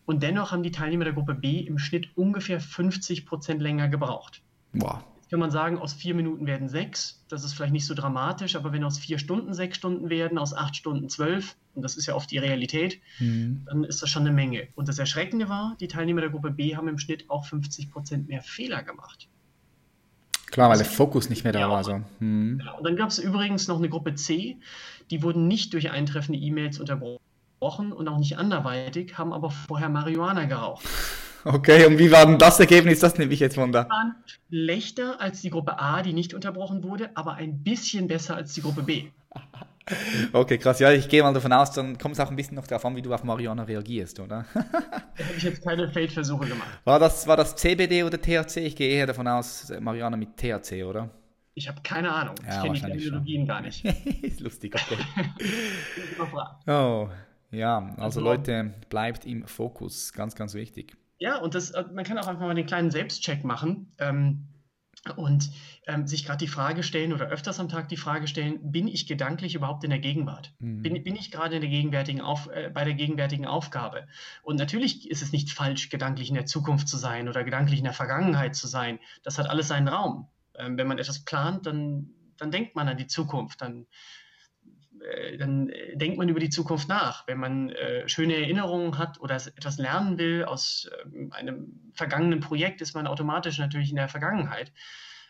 Und 0.06 0.24
dennoch 0.24 0.52
haben 0.52 0.64
die 0.64 0.72
Teilnehmer 0.72 1.06
der 1.06 1.14
Gruppe 1.14 1.36
B 1.36 1.60
im 1.60 1.78
Schnitt 1.78 2.10
ungefähr 2.16 2.60
50 2.60 3.26
Prozent 3.26 3.62
länger 3.62 3.88
gebraucht. 3.88 4.42
Wow 4.74 5.04
kann 5.30 5.40
man 5.40 5.52
sagen, 5.52 5.78
aus 5.78 5.94
vier 5.94 6.16
Minuten 6.16 6.48
werden 6.48 6.70
sechs. 6.70 7.24
Das 7.30 7.44
ist 7.44 7.54
vielleicht 7.54 7.74
nicht 7.74 7.86
so 7.86 7.94
dramatisch, 7.94 8.56
aber 8.56 8.74
wenn 8.74 8.84
aus 8.84 8.98
vier 8.98 9.20
Stunden 9.20 9.54
sechs 9.54 9.78
Stunden 9.78 10.10
werden, 10.10 10.38
aus 10.38 10.56
acht 10.56 10.76
Stunden 10.76 11.08
zwölf, 11.08 11.56
und 11.76 11.84
das 11.84 11.98
ist 11.98 12.08
ja 12.08 12.16
oft 12.16 12.32
die 12.32 12.40
Realität, 12.40 13.00
mhm. 13.20 13.62
dann 13.66 13.84
ist 13.84 14.02
das 14.02 14.10
schon 14.10 14.24
eine 14.24 14.32
Menge. 14.32 14.70
Und 14.76 14.88
das 14.88 14.98
Erschreckende 14.98 15.48
war, 15.48 15.78
die 15.80 15.88
Teilnehmer 15.88 16.22
der 16.22 16.32
Gruppe 16.32 16.52
B 16.52 16.76
haben 16.76 16.88
im 16.88 16.98
Schnitt 16.98 17.30
auch 17.30 17.46
50 17.46 17.92
Prozent 17.92 18.28
mehr 18.28 18.42
Fehler 18.42 18.82
gemacht. 18.82 19.28
Klar, 20.52 20.70
weil 20.70 20.78
der 20.78 20.86
Fokus 20.86 21.30
nicht 21.30 21.44
mehr 21.44 21.54
da 21.54 21.60
ja, 21.60 21.70
war. 21.70 21.84
So. 21.84 22.02
Mhm. 22.20 22.62
Ja, 22.64 22.72
und 22.74 22.84
dann 22.86 22.96
gab 22.96 23.10
es 23.10 23.20
übrigens 23.20 23.68
noch 23.68 23.78
eine 23.78 23.90
Gruppe 23.90 24.16
C, 24.16 24.58
die 25.12 25.24
wurden 25.24 25.48
nicht 25.48 25.74
durch 25.74 25.92
eintreffende 25.92 26.40
E-Mails 26.40 26.80
unterbrochen 26.80 27.92
und 27.92 28.08
auch 28.08 28.18
nicht 28.20 28.38
anderweitig, 28.38 29.18
haben 29.18 29.34
aber 29.34 29.52
vorher 29.52 29.90
Marihuana 29.90 30.46
geraucht. 30.46 30.86
Okay, 31.46 31.86
und 31.86 31.98
wie 32.00 32.12
war 32.12 32.26
denn 32.26 32.38
das 32.38 32.60
Ergebnis? 32.60 33.00
Das 33.00 33.18
nehme 33.18 33.32
ich 33.32 33.40
jetzt 33.40 33.56
von 33.56 33.72
da. 33.72 33.88
Waren 33.90 34.14
schlechter 34.50 35.22
als 35.22 35.40
die 35.40 35.50
Gruppe 35.50 35.80
A, 35.80 36.02
die 36.02 36.12
nicht 36.12 36.34
unterbrochen 36.34 36.84
wurde, 36.84 37.12
aber 37.16 37.36
ein 37.36 37.64
bisschen 37.64 38.10
besser 38.10 38.36
als 38.36 38.54
die 38.54 38.62
Gruppe 38.62 38.84
B. 38.84 39.06
Okay, 40.34 40.58
krass. 40.58 40.80
Ja, 40.80 40.92
ich 40.92 41.10
gehe 41.10 41.24
mal 41.24 41.34
davon 41.34 41.52
aus, 41.54 41.72
dann 41.72 41.98
kommt 41.98 42.14
es 42.14 42.20
auch 42.20 42.30
ein 42.30 42.36
bisschen 42.36 42.56
noch 42.56 42.68
darauf 42.68 42.86
an, 42.86 42.96
wie 42.96 43.02
du 43.02 43.14
auf 43.14 43.24
Marihuana 43.24 43.64
reagierst, 43.64 44.20
oder? 44.20 44.46
da 44.54 44.62
habe 44.62 45.36
ich 45.38 45.44
jetzt 45.44 45.64
keine 45.64 45.90
Feldversuche 45.90 46.48
gemacht. 46.48 46.80
War 46.84 47.00
das, 47.00 47.28
war 47.28 47.38
das 47.38 47.56
CBD 47.56 48.04
oder 48.04 48.22
THC? 48.22 48.58
Ich 48.58 48.76
gehe 48.76 48.90
eher 48.90 49.08
davon 49.08 49.28
aus, 49.28 49.72
Marihuana 49.80 50.18
mit 50.18 50.38
THC, 50.38 50.84
oder? 50.84 51.10
Ich 51.56 51.68
habe 51.68 51.82
keine 51.84 52.12
Ahnung. 52.12 52.36
Ja, 52.48 52.64
ich 52.64 52.82
kenne 52.82 52.94
die 52.94 53.00
Technologien 53.00 53.46
gar 53.46 53.62
nicht. 53.62 53.84
ist 54.24 54.40
lustig, 54.40 54.76
okay. 54.76 54.98
oh, 56.68 57.10
ja, 57.52 57.78
also, 57.80 58.02
also 58.02 58.22
Leute, 58.22 58.74
bleibt 58.90 59.26
im 59.26 59.46
Fokus. 59.48 60.14
Ganz, 60.14 60.36
ganz 60.36 60.54
wichtig. 60.54 60.96
Ja, 61.18 61.38
und 61.40 61.56
das, 61.56 61.72
äh, 61.72 61.84
man 61.94 62.06
kann 62.06 62.18
auch 62.18 62.28
einfach 62.28 62.42
mal 62.42 62.56
den 62.56 62.66
kleinen 62.66 62.92
Selbstcheck 62.92 63.44
machen 63.44 63.92
ähm, 63.98 64.48
und 65.16 65.50
ähm, 65.88 66.08
sich 66.08 66.26
gerade 66.26 66.40
die 66.40 66.48
Frage 66.48 66.84
stellen 66.84 67.14
oder 67.14 67.28
öfters 67.28 67.60
am 67.60 67.70
Tag 67.70 67.88
die 67.88 67.98
Frage 67.98 68.28
stellen, 68.28 68.72
bin 68.72 68.88
ich 68.88 69.08
gedanklich 69.08 69.56
überhaupt 69.56 69.84
in 69.84 69.90
der 69.90 70.00
Gegenwart? 70.00 70.54
Mhm. 70.60 70.82
Bin, 70.82 71.04
bin 71.04 71.16
ich 71.16 71.32
gerade 71.32 71.56
in 71.56 71.62
der 71.62 71.70
gegenwärtigen 71.70 72.22
Auf, 72.22 72.48
äh, 72.48 72.70
bei 72.74 72.84
der 72.84 72.94
gegenwärtigen 72.94 73.46
Aufgabe? 73.46 74.08
Und 74.44 74.58
natürlich 74.58 75.10
ist 75.10 75.22
es 75.22 75.32
nicht 75.32 75.52
falsch, 75.52 75.90
gedanklich 75.90 76.30
in 76.30 76.36
der 76.36 76.46
Zukunft 76.46 76.90
zu 76.90 76.98
sein 76.98 77.30
oder 77.30 77.44
gedanklich 77.44 77.80
in 77.80 77.86
der 77.86 77.94
Vergangenheit 77.94 78.56
zu 78.56 78.68
sein. 78.68 79.00
Das 79.24 79.38
hat 79.38 79.50
alles 79.50 79.70
seinen 79.70 79.88
Raum. 79.88 80.28
Ähm, 80.56 80.78
wenn 80.78 80.88
man 80.88 81.00
etwas 81.00 81.24
plant, 81.24 81.66
dann, 81.66 82.10
dann 82.38 82.52
denkt 82.52 82.76
man 82.76 82.90
an 82.90 82.98
die 82.98 83.08
Zukunft, 83.08 83.62
dann 83.62 83.88
dann 85.38 85.70
äh, 85.70 85.98
denkt 85.98 86.18
man 86.18 86.30
über 86.30 86.40
die 86.40 86.50
Zukunft 86.50 86.90
nach. 86.90 87.28
Wenn 87.28 87.38
man 87.40 87.70
äh, 87.70 88.08
schöne 88.08 88.36
Erinnerungen 88.36 88.98
hat 88.98 89.20
oder 89.20 89.36
etwas 89.36 89.78
lernen 89.78 90.18
will 90.18 90.46
aus 90.46 90.90
äh, 90.92 91.32
einem 91.32 91.92
vergangenen 91.94 92.40
Projekt, 92.40 92.82
ist 92.82 92.96
man 92.96 93.08
automatisch 93.08 93.58
natürlich 93.60 93.90
in 93.90 93.96
der 93.96 94.10
Vergangenheit. 94.10 94.72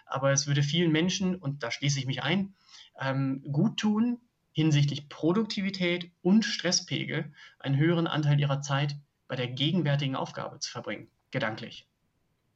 Aber 0.05 0.31
es 0.31 0.47
würde 0.47 0.63
vielen 0.63 0.91
Menschen, 0.91 1.35
und 1.35 1.63
da 1.63 1.71
schließe 1.71 1.99
ich 1.99 2.05
mich 2.05 2.23
ein, 2.23 2.55
ähm, 2.99 3.43
gut 3.51 3.77
tun, 3.77 4.19
hinsichtlich 4.51 5.09
Produktivität 5.09 6.11
und 6.21 6.43
Stresspegel 6.43 7.31
einen 7.59 7.77
höheren 7.77 8.07
Anteil 8.07 8.39
ihrer 8.39 8.61
Zeit 8.61 8.95
bei 9.27 9.35
der 9.35 9.47
gegenwärtigen 9.47 10.15
Aufgabe 10.15 10.59
zu 10.59 10.71
verbringen, 10.71 11.09
gedanklich. 11.31 11.87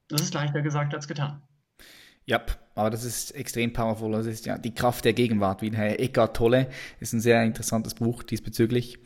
Das 0.07 0.21
ist 0.21 0.33
leichter 0.33 0.61
gesagt 0.61 0.93
als 0.93 1.07
getan. 1.07 1.43
Ja, 2.25 2.41
aber 2.75 2.89
das 2.89 3.03
ist 3.03 3.31
extrem 3.35 3.73
powerful. 3.73 4.11
Das 4.11 4.25
ist 4.25 4.45
ja 4.45 4.57
die 4.57 4.73
Kraft 4.73 5.05
der 5.05 5.13
Gegenwart, 5.13 5.61
wie 5.61 5.71
Herr 5.71 5.99
Eckhart 5.99 6.35
Tolle. 6.35 6.67
Ist 6.99 7.13
ein 7.13 7.21
sehr 7.21 7.43
interessantes 7.43 7.93
Buch 7.95 8.23
diesbezüglich. 8.23 8.99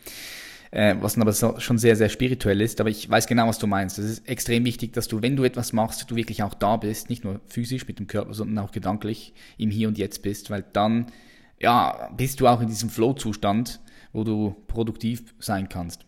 Äh, 0.69 0.95
was 0.99 1.13
dann 1.13 1.21
aber 1.21 1.33
so, 1.33 1.59
schon 1.59 1.77
sehr, 1.77 1.95
sehr 1.95 2.09
spirituell 2.09 2.61
ist. 2.61 2.79
Aber 2.79 2.89
ich 2.89 3.09
weiß 3.09 3.27
genau, 3.27 3.47
was 3.47 3.57
du 3.57 3.67
meinst. 3.67 3.97
Es 3.99 4.05
ist 4.05 4.27
extrem 4.27 4.65
wichtig, 4.65 4.93
dass 4.93 5.07
du, 5.07 5.21
wenn 5.21 5.35
du 5.35 5.43
etwas 5.43 5.73
machst, 5.73 6.09
du 6.09 6.15
wirklich 6.15 6.43
auch 6.43 6.53
da 6.53 6.77
bist. 6.77 7.09
Nicht 7.09 7.23
nur 7.23 7.41
physisch 7.47 7.87
mit 7.87 7.99
dem 7.99 8.07
Körper, 8.07 8.33
sondern 8.33 8.63
auch 8.63 8.71
gedanklich 8.71 9.33
im 9.57 9.71
Hier 9.71 9.87
und 9.87 9.97
Jetzt 9.97 10.21
bist. 10.21 10.49
Weil 10.49 10.63
dann, 10.73 11.07
ja, 11.59 12.11
bist 12.15 12.39
du 12.39 12.47
auch 12.47 12.61
in 12.61 12.67
diesem 12.67 12.89
Flow-Zustand, 12.89 13.79
wo 14.13 14.23
du 14.23 14.55
produktiv 14.67 15.33
sein 15.39 15.69
kannst. 15.69 16.05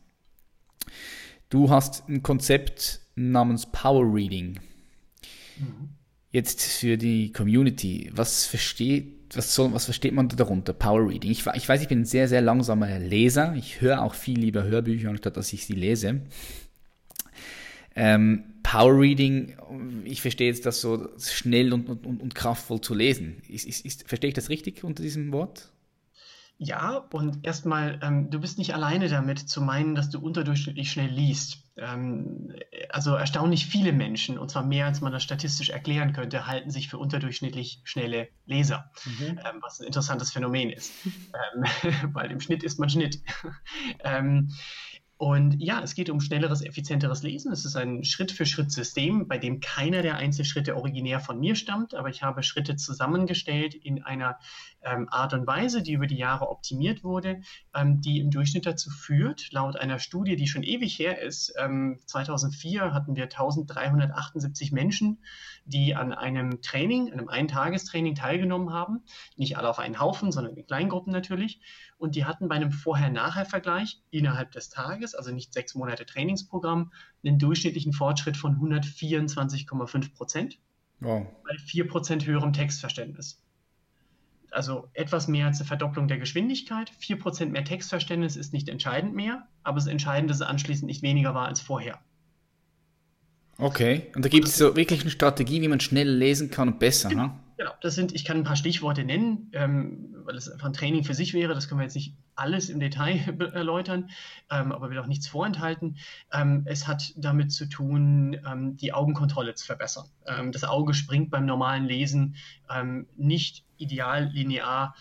Du 1.50 1.70
hast 1.70 2.08
ein 2.08 2.22
Konzept 2.22 3.02
namens 3.16 3.66
Power 3.66 4.06
Reading. 4.14 4.60
Mhm. 5.58 5.99
Jetzt 6.32 6.62
für 6.62 6.98
die 6.98 7.32
Community, 7.32 8.12
was 8.14 8.46
versteht, 8.46 9.36
was 9.36 9.56
soll, 9.56 9.74
was 9.74 9.86
versteht 9.86 10.14
man 10.14 10.30
darunter? 10.30 10.74
Power 10.74 11.10
Reading. 11.10 11.32
Ich, 11.32 11.46
ich 11.46 11.70
weiß, 11.70 11.82
ich 11.82 11.88
bin 11.88 12.02
ein 12.02 12.06
sehr, 12.06 12.28
sehr 12.28 12.42
langsamer 12.42 13.00
Leser. 13.00 13.56
Ich 13.56 13.82
höre 13.82 14.04
auch 14.04 14.14
viel 14.14 14.40
lieber 14.40 14.64
Hörbücher, 14.64 15.10
anstatt 15.10 15.38
dass 15.38 15.54
ich 15.54 15.66
sie 15.66 15.74
lese. 15.74 16.22
Ähm, 17.96 18.44
Power 18.62 19.00
Reading, 19.00 19.56
ich 20.06 20.22
verstehe 20.22 20.48
jetzt 20.48 20.66
das 20.66 20.82
so 20.82 21.10
schnell 21.18 21.74
und, 21.74 21.90
und, 21.90 22.06
und 22.06 22.36
kraftvoll 22.36 22.82
zu 22.82 22.94
lesen. 22.94 23.42
Ist, 23.48 23.66
ist, 23.66 23.86
ist, 23.86 24.08
verstehe 24.08 24.30
ich 24.30 24.36
das 24.36 24.50
richtig 24.50 24.84
unter 24.84 25.02
diesem 25.02 25.32
Wort? 25.32 25.72
Ja, 26.62 27.08
und 27.14 27.46
erstmal, 27.46 28.00
ähm, 28.04 28.30
du 28.30 28.42
bist 28.42 28.58
nicht 28.58 28.74
alleine 28.74 29.08
damit 29.08 29.40
zu 29.40 29.62
meinen, 29.62 29.96
dass 29.96 30.10
du 30.10 30.20
unterdurchschnittlich 30.20 30.92
schnell 30.92 31.10
liest. 31.10 31.64
Ähm, 31.78 32.54
also 32.90 33.16
erstaunlich 33.16 33.66
viele 33.66 33.94
Menschen, 33.94 34.38
und 34.38 34.52
zwar 34.52 34.66
mehr 34.66 34.86
als 34.86 35.00
man 35.00 35.14
das 35.14 35.24
statistisch 35.24 35.70
erklären 35.70 36.12
könnte, 36.12 36.48
halten 36.48 36.70
sich 36.70 36.90
für 36.90 36.98
unterdurchschnittlich 36.98 37.80
schnelle 37.86 38.28
Leser, 38.46 38.92
mhm. 39.06 39.40
ähm, 39.40 39.62
was 39.62 39.80
ein 39.80 39.88
interessantes 39.88 40.32
Phänomen 40.32 40.70
ist, 40.70 40.92
ähm, 41.56 41.64
weil 42.14 42.30
im 42.30 42.42
Schnitt 42.42 42.64
ist 42.64 42.78
man 42.78 42.90
Schnitt. 42.90 43.22
Ähm, 44.04 44.52
Und 45.18 45.62
ja, 45.62 45.82
es 45.84 45.96
geht 45.96 46.10
um 46.10 46.22
schnelleres, 46.22 46.62
effizienteres 46.62 47.24
Lesen. 47.24 47.52
Es 47.52 47.66
ist 47.66 47.76
ein 47.76 48.06
Schritt-für-Schritt-System, 48.06 49.28
bei 49.28 49.38
dem 49.38 49.60
keiner 49.60 50.02
der 50.02 50.16
Einzelschritte 50.16 50.78
originär 50.78 51.20
von 51.20 51.40
mir 51.42 51.56
stammt, 51.56 51.94
aber 51.94 52.08
ich 52.10 52.24
habe 52.24 52.42
Schritte 52.42 52.78
zusammengestellt 52.78 53.76
in 53.76 54.02
einer 54.04 54.40
ähm, 54.84 55.08
Art 55.10 55.34
und 55.34 55.46
Weise, 55.46 55.82
die 55.82 55.94
über 55.94 56.08
die 56.08 56.18
Jahre 56.18 56.50
optimiert 56.50 57.04
wurde, 57.04 57.42
ähm, 57.76 58.02
die 58.02 58.20
im 58.20 58.32
Durchschnitt 58.32 58.66
dazu 58.66 58.90
führt, 58.90 59.52
laut 59.52 59.78
einer 59.78 60.00
Studie, 60.00 60.36
die 60.36 60.48
schon 60.48 60.64
ewig 60.64 60.98
her 61.00 61.22
ist, 61.22 61.54
ähm, 61.58 62.00
2004 62.06 62.94
hatten 62.94 63.16
wir 63.16 63.24
1378 63.24 64.72
Menschen, 64.72 65.24
die 65.66 65.96
an 65.96 66.14
einem 66.14 66.62
Training, 66.62 67.12
einem 67.12 67.30
Eintagestraining 67.30 68.16
teilgenommen 68.16 68.74
haben. 68.74 69.04
Nicht 69.36 69.58
alle 69.58 69.70
auf 69.70 69.80
einen 69.80 70.00
Haufen, 70.00 70.32
sondern 70.32 70.56
in 70.56 70.66
Kleingruppen 70.66 71.12
natürlich. 71.12 71.60
Und 71.98 72.16
die 72.16 72.26
hatten 72.26 72.48
bei 72.48 72.56
einem 72.56 72.72
Vorher-Nachher-Vergleich 72.72 74.02
innerhalb 74.10 74.52
des 74.52 74.70
Tages, 74.70 75.16
also 75.16 75.32
nicht 75.32 75.54
sechs 75.54 75.76
Monate 75.76 76.06
Trainingsprogramm, 76.06 76.92
einen 77.24 77.40
durchschnittlichen 77.40 77.94
Fortschritt 77.94 78.38
von 78.38 78.56
124,5 78.56 80.14
Prozent. 80.14 80.60
Wow. 81.02 81.28
Bei 81.44 81.58
4 81.58 81.88
Prozent 81.88 82.26
höherem 82.26 82.54
Textverständnis 82.54 83.42
also 84.52 84.88
etwas 84.94 85.28
mehr 85.28 85.48
als 85.48 85.60
eine 85.60 85.68
Verdopplung 85.68 86.08
der 86.08 86.18
Geschwindigkeit. 86.18 86.92
4% 87.02 87.48
mehr 87.48 87.64
Textverständnis 87.64 88.36
ist 88.36 88.54
nicht 88.54 88.70
entscheidend 88.70 89.16
mehr, 89.16 89.48
aber 89.64 89.78
es 89.78 89.86
ist 89.86 89.92
entscheidend, 89.92 90.30
dass 90.30 90.38
es 90.38 90.48
anschließend 90.48 90.88
nicht 90.88 91.02
weniger 91.02 91.34
war 91.34 91.48
als 91.48 91.62
vorher. 91.62 92.00
Okay, 93.58 94.04
und 94.16 94.24
da 94.24 94.30
gibt 94.30 94.48
es 94.48 94.58
so 94.58 94.76
wirklich 94.76 95.02
eine 95.02 95.10
Strategie, 95.10 95.62
wie 95.62 95.68
man 95.68 95.82
schnell 95.82 96.10
lesen 96.10 96.50
kann 96.50 96.70
und 96.70 96.80
besser, 96.80 97.10
ne? 97.10 97.32
Genau, 97.60 97.74
das 97.82 97.94
sind, 97.94 98.16
ich 98.16 98.24
kann 98.24 98.38
ein 98.38 98.44
paar 98.46 98.56
Stichworte 98.56 99.04
nennen, 99.04 99.50
ähm, 99.52 100.16
weil 100.24 100.38
es 100.38 100.50
einfach 100.50 100.68
ein 100.68 100.74
Training 100.74 101.04
für 101.04 101.14
sich 101.14 101.34
wäre. 101.34 101.54
Das 101.54 101.68
können 101.68 101.82
wir 101.82 101.84
jetzt 101.84 101.96
nicht 101.96 102.16
alles 102.34 102.70
im 102.70 102.80
Detail 102.80 103.18
erläutern, 103.54 104.12
ähm, 104.50 104.72
aber 104.72 104.90
will 104.90 104.98
auch 104.98 105.08
nichts 105.08 105.28
vorenthalten. 105.28 105.98
Ähm, 106.32 106.64
es 106.64 106.88
hat 106.88 107.12
damit 107.18 107.52
zu 107.52 107.68
tun, 107.68 108.38
ähm, 108.50 108.78
die 108.78 108.94
Augenkontrolle 108.94 109.56
zu 109.56 109.66
verbessern. 109.66 110.06
Ähm, 110.26 110.54
das 110.54 110.64
Auge 110.64 110.94
springt 110.94 111.32
beim 111.32 111.46
normalen 111.46 111.84
Lesen 111.84 112.38
ähm, 112.74 113.08
nicht 113.18 113.66
ideal 113.78 114.30
linear 114.30 114.96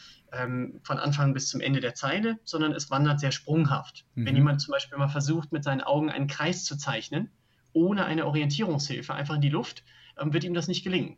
von 0.83 0.99
Anfang 0.99 1.33
bis 1.33 1.49
zum 1.49 1.63
Ende 1.63 1.81
der 1.81 1.95
Zeile, 1.95 2.39
sondern 2.45 2.73
es 2.73 2.91
wandert 2.91 3.19
sehr 3.19 3.33
sprunghaft. 3.33 4.05
Mhm. 4.15 4.27
Wenn 4.27 4.37
jemand 4.37 4.61
zum 4.61 4.73
Beispiel 4.73 4.99
mal 4.99 5.09
versucht, 5.09 5.53
mit 5.53 5.65
seinen 5.65 5.81
Augen 5.81 6.11
einen 6.11 6.27
Kreis 6.27 6.65
zu 6.65 6.77
zeichnen, 6.77 7.31
ohne 7.73 8.05
eine 8.05 8.27
Orientierungshilfe, 8.27 9.15
einfach 9.15 9.37
in 9.37 9.41
die 9.41 9.49
Luft, 9.49 9.85
wird 10.23 10.45
ihm 10.45 10.53
das 10.53 10.69
nicht 10.69 10.85
gelingen. 10.85 11.17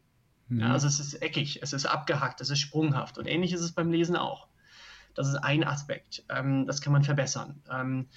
Mhm. 0.51 0.61
Ja, 0.61 0.73
also 0.73 0.87
es 0.87 1.01
ist 1.01 1.15
eckig, 1.23 1.61
es 1.63 1.73
ist 1.73 1.87
abgehackt, 1.87 2.41
es 2.41 2.51
ist 2.51 2.59
sprunghaft 2.59 3.17
und 3.19 3.27
ähnlich 3.27 3.53
ist 3.53 3.63
es 3.63 3.73
beim 3.73 3.91
Lesen 3.91 4.17
auch. 4.17 4.49
Das 5.15 5.29
ist 5.29 5.37
ein 5.37 5.65
Aspekt, 5.65 6.25
ähm, 6.29 6.67
das 6.67 6.81
kann 6.81 6.93
man 6.93 7.05
verbessern. 7.05 7.63
Ähm, 7.71 8.09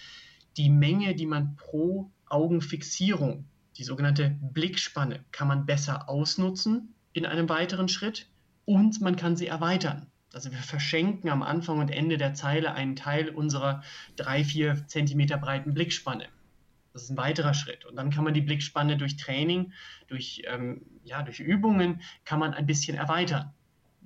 die 0.58 0.70
Menge, 0.70 1.16
die 1.16 1.26
man 1.26 1.56
pro 1.56 2.12
Augenfixierung, 2.28 3.46
die 3.78 3.84
sogenannte 3.84 4.36
Blickspanne, 4.42 5.24
kann 5.32 5.48
man 5.48 5.66
besser 5.66 6.10
ausnutzen 6.10 6.94
in 7.14 7.26
einem 7.26 7.50
weiteren 7.50 7.88
Schritt 7.88 8.28
und 8.66 9.02
man 9.02 9.16
kann 9.16 9.36
sie 9.36 9.48
erweitern. 9.48 10.08
Also 10.34 10.52
wir 10.52 10.58
verschenken 10.58 11.30
am 11.30 11.44
Anfang 11.44 11.80
und 11.80 11.90
Ende 11.90 12.18
der 12.18 12.34
Zeile 12.34 12.74
einen 12.74 12.96
Teil 12.96 13.30
unserer 13.30 13.84
drei, 14.16 14.44
vier 14.44 14.88
Zentimeter 14.88 15.38
breiten 15.38 15.76
Blickspanne. 15.76 16.28
Das 16.94 17.04
ist 17.04 17.10
ein 17.10 17.18
weiterer 17.18 17.56
Schritt. 17.56 17.86
Und 17.86 17.96
dann 17.96 18.12
kann 18.12 18.24
man 18.24 18.36
die 18.36 18.42
Blickspanne 18.42 18.98
durch 18.98 19.18
Training, 19.18 19.74
durch, 20.08 20.44
ähm, 20.48 20.86
ja, 21.04 21.24
durch 21.24 21.40
Übungen, 21.40 22.02
kann 22.24 22.40
man 22.40 22.54
ein 22.54 22.68
bisschen 22.68 22.96
erweitern 22.96 23.52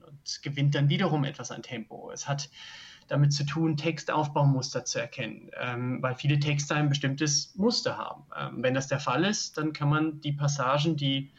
und 0.06 0.40
gewinnt 0.42 0.74
dann 0.74 0.90
wiederum 0.90 1.26
etwas 1.26 1.52
an 1.52 1.62
Tempo. 1.62 2.12
Es 2.12 2.28
hat 2.28 2.50
damit 3.10 3.34
zu 3.34 3.46
tun, 3.46 3.78
Textaufbaumuster 3.78 4.86
zu 4.86 5.00
erkennen, 5.00 5.50
ähm, 5.62 6.02
weil 6.02 6.16
viele 6.16 6.40
Texte 6.40 6.76
ein 6.76 6.90
bestimmtes 6.90 7.56
Muster 7.56 7.98
haben. 7.98 8.24
Ähm, 8.38 8.64
wenn 8.64 8.74
das 8.74 8.88
der 8.88 9.00
Fall 9.00 9.26
ist, 9.26 9.58
dann 9.58 9.74
kann 9.74 9.90
man 9.90 10.22
die 10.22 10.34
Passagen, 10.34 10.96
die 10.96 11.32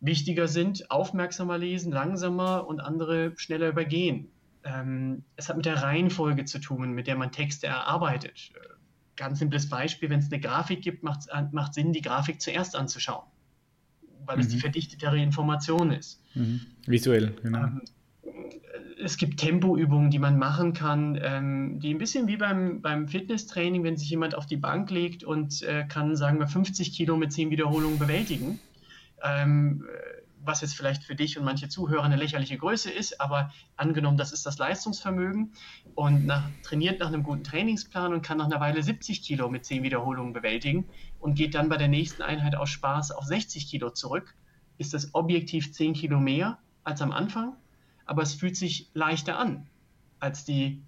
wichtiger 0.00 0.48
sind, 0.48 0.90
aufmerksamer 0.90 1.56
lesen, 1.58 1.92
langsamer 1.92 2.66
und 2.66 2.80
andere 2.80 3.32
schneller 3.36 3.68
übergehen. 3.68 4.30
Ähm, 4.64 5.24
es 5.36 5.48
hat 5.48 5.56
mit 5.56 5.66
der 5.66 5.82
Reihenfolge 5.82 6.44
zu 6.44 6.58
tun, 6.58 6.92
mit 6.92 7.06
der 7.06 7.16
man 7.16 7.32
Texte 7.32 7.66
erarbeitet 7.66 8.52
ganz 9.16 9.38
simples 9.38 9.68
Beispiel, 9.68 10.10
wenn 10.10 10.20
es 10.20 10.30
eine 10.30 10.40
Grafik 10.40 10.82
gibt, 10.82 11.02
macht 11.02 11.20
es 11.28 11.74
Sinn, 11.74 11.92
die 11.92 12.02
Grafik 12.02 12.40
zuerst 12.40 12.76
anzuschauen, 12.76 13.24
weil 14.24 14.36
mhm. 14.36 14.42
es 14.42 14.48
die 14.48 14.58
verdichtetere 14.58 15.18
Information 15.18 15.90
ist. 15.90 16.22
Mhm. 16.34 16.60
Visuell, 16.86 17.34
genau. 17.42 17.64
Ähm, 17.64 17.82
es 18.98 19.18
gibt 19.18 19.38
Tempoübungen, 19.38 20.10
die 20.10 20.18
man 20.18 20.38
machen 20.38 20.72
kann, 20.72 21.18
ähm, 21.22 21.80
die 21.80 21.92
ein 21.92 21.98
bisschen 21.98 22.28
wie 22.28 22.36
beim, 22.36 22.80
beim 22.80 23.08
Fitnesstraining, 23.08 23.84
wenn 23.84 23.96
sich 23.96 24.08
jemand 24.08 24.34
auf 24.34 24.46
die 24.46 24.56
Bank 24.56 24.90
legt 24.90 25.22
und 25.22 25.62
äh, 25.62 25.84
kann, 25.86 26.16
sagen 26.16 26.38
wir, 26.38 26.46
50 26.46 26.92
Kilo 26.92 27.16
mit 27.16 27.32
10 27.32 27.50
Wiederholungen 27.50 27.98
bewältigen. 27.98 28.58
Ähm, 29.22 29.84
was 30.44 30.60
jetzt 30.60 30.74
vielleicht 30.74 31.02
für 31.02 31.14
dich 31.14 31.38
und 31.38 31.44
manche 31.44 31.68
Zuhörer 31.68 32.04
eine 32.04 32.16
lächerliche 32.16 32.56
Größe 32.56 32.90
ist, 32.90 33.20
aber 33.20 33.52
angenommen, 33.76 34.16
das 34.16 34.32
ist 34.32 34.46
das 34.46 34.58
Leistungsvermögen 34.58 35.52
und 35.94 36.26
nach, 36.26 36.48
trainiert 36.62 37.00
nach 37.00 37.08
einem 37.08 37.22
guten 37.22 37.44
Trainingsplan 37.44 38.12
und 38.12 38.22
kann 38.22 38.38
nach 38.38 38.46
einer 38.46 38.60
Weile 38.60 38.82
70 38.82 39.22
Kilo 39.22 39.48
mit 39.48 39.64
10 39.64 39.82
Wiederholungen 39.82 40.32
bewältigen 40.32 40.86
und 41.18 41.34
geht 41.34 41.54
dann 41.54 41.68
bei 41.68 41.76
der 41.76 41.88
nächsten 41.88 42.22
Einheit 42.22 42.54
aus 42.54 42.70
Spaß 42.70 43.12
auf 43.12 43.24
60 43.24 43.68
Kilo 43.68 43.90
zurück, 43.90 44.34
ist 44.78 44.94
das 44.94 45.14
objektiv 45.14 45.72
10 45.72 45.94
Kilo 45.94 46.20
mehr 46.20 46.58
als 46.84 47.02
am 47.02 47.12
Anfang, 47.12 47.54
aber 48.04 48.22
es 48.22 48.34
fühlt 48.34 48.56
sich 48.56 48.90
leichter 48.94 49.38
an 49.38 49.66
als 50.20 50.44
die, 50.44 50.82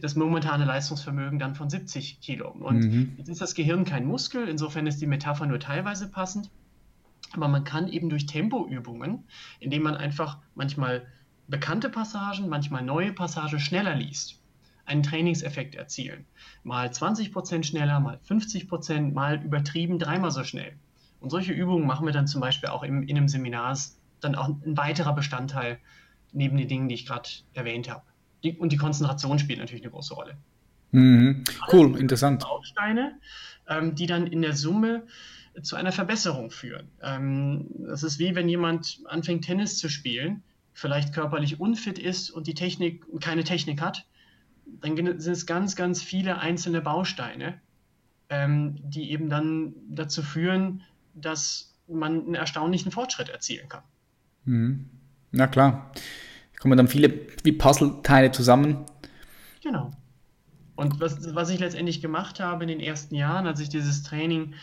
das 0.00 0.14
momentane 0.14 0.64
Leistungsvermögen 0.64 1.38
dann 1.38 1.54
von 1.54 1.68
70 1.68 2.20
Kilo. 2.20 2.50
Und 2.50 2.78
mhm. 2.78 3.14
jetzt 3.18 3.28
ist 3.28 3.40
das 3.40 3.54
Gehirn 3.54 3.84
kein 3.84 4.06
Muskel, 4.06 4.48
insofern 4.48 4.86
ist 4.86 5.00
die 5.00 5.06
Metapher 5.06 5.46
nur 5.46 5.60
teilweise 5.60 6.08
passend. 6.10 6.50
Aber 7.36 7.48
man 7.48 7.64
kann 7.64 7.88
eben 7.88 8.08
durch 8.08 8.26
Tempoübungen, 8.26 9.24
indem 9.60 9.82
man 9.82 9.96
einfach 9.96 10.38
manchmal 10.54 11.06
bekannte 11.48 11.90
Passagen, 11.90 12.48
manchmal 12.48 12.82
neue 12.82 13.12
Passagen 13.12 13.58
schneller 13.58 13.94
liest, 13.94 14.40
einen 14.86 15.02
Trainingseffekt 15.02 15.74
erzielen. 15.74 16.26
Mal 16.62 16.88
20% 16.88 17.64
schneller, 17.64 18.00
mal 18.00 18.18
50%, 18.28 19.12
mal 19.12 19.42
übertrieben 19.42 19.98
dreimal 19.98 20.30
so 20.30 20.44
schnell. 20.44 20.74
Und 21.20 21.30
solche 21.30 21.52
Übungen 21.52 21.86
machen 21.86 22.06
wir 22.06 22.12
dann 22.12 22.26
zum 22.26 22.40
Beispiel 22.40 22.68
auch 22.68 22.82
im, 22.82 23.02
in 23.02 23.16
einem 23.16 23.28
Seminar, 23.28 23.72
ist 23.72 23.98
dann 24.20 24.34
auch 24.34 24.48
ein 24.48 24.76
weiterer 24.76 25.14
Bestandteil 25.14 25.78
neben 26.32 26.56
den 26.56 26.68
Dingen, 26.68 26.88
die 26.88 26.94
ich 26.94 27.06
gerade 27.06 27.28
erwähnt 27.52 27.90
habe. 27.90 28.02
Die, 28.42 28.58
und 28.58 28.72
die 28.72 28.76
Konzentration 28.76 29.38
spielt 29.38 29.58
natürlich 29.58 29.82
eine 29.82 29.92
große 29.92 30.14
Rolle. 30.14 30.36
Mhm. 30.90 31.44
Cool, 31.72 31.98
interessant. 31.98 32.42
Bausteine, 32.42 33.18
ähm, 33.68 33.94
die 33.94 34.06
dann 34.06 34.26
in 34.26 34.42
der 34.42 34.54
Summe 34.54 35.06
zu 35.62 35.76
einer 35.76 35.92
Verbesserung 35.92 36.50
führen. 36.50 36.88
Ähm, 37.02 37.66
das 37.78 38.02
ist 38.02 38.18
wie 38.18 38.34
wenn 38.34 38.48
jemand 38.48 39.00
anfängt, 39.06 39.44
Tennis 39.44 39.78
zu 39.78 39.88
spielen, 39.88 40.42
vielleicht 40.72 41.14
körperlich 41.14 41.60
unfit 41.60 41.98
ist 41.98 42.30
und 42.30 42.46
die 42.46 42.54
Technik 42.54 43.04
keine 43.20 43.44
Technik 43.44 43.80
hat. 43.80 44.06
Dann 44.80 44.96
sind 45.20 45.32
es 45.32 45.46
ganz, 45.46 45.76
ganz 45.76 46.02
viele 46.02 46.38
einzelne 46.38 46.80
Bausteine, 46.80 47.60
ähm, 48.28 48.78
die 48.82 49.10
eben 49.10 49.28
dann 49.28 49.74
dazu 49.88 50.22
führen, 50.22 50.82
dass 51.14 51.74
man 51.86 52.24
einen 52.24 52.34
erstaunlichen 52.34 52.90
Fortschritt 52.90 53.28
erzielen 53.28 53.68
kann. 53.68 53.82
Mhm. 54.44 54.90
Na 55.30 55.46
klar. 55.46 55.92
Da 56.52 56.58
kommen 56.60 56.76
dann 56.76 56.88
viele 56.88 57.28
wie 57.42 57.52
Puzzleteile 57.52 58.32
zusammen. 58.32 58.86
Genau. 59.62 59.92
Und 60.76 61.00
was, 61.00 61.34
was 61.34 61.50
ich 61.50 61.60
letztendlich 61.60 62.00
gemacht 62.00 62.40
habe 62.40 62.64
in 62.64 62.68
den 62.68 62.80
ersten 62.80 63.14
Jahren, 63.14 63.46
als 63.46 63.60
ich 63.60 63.68
dieses 63.68 64.02
Training 64.02 64.54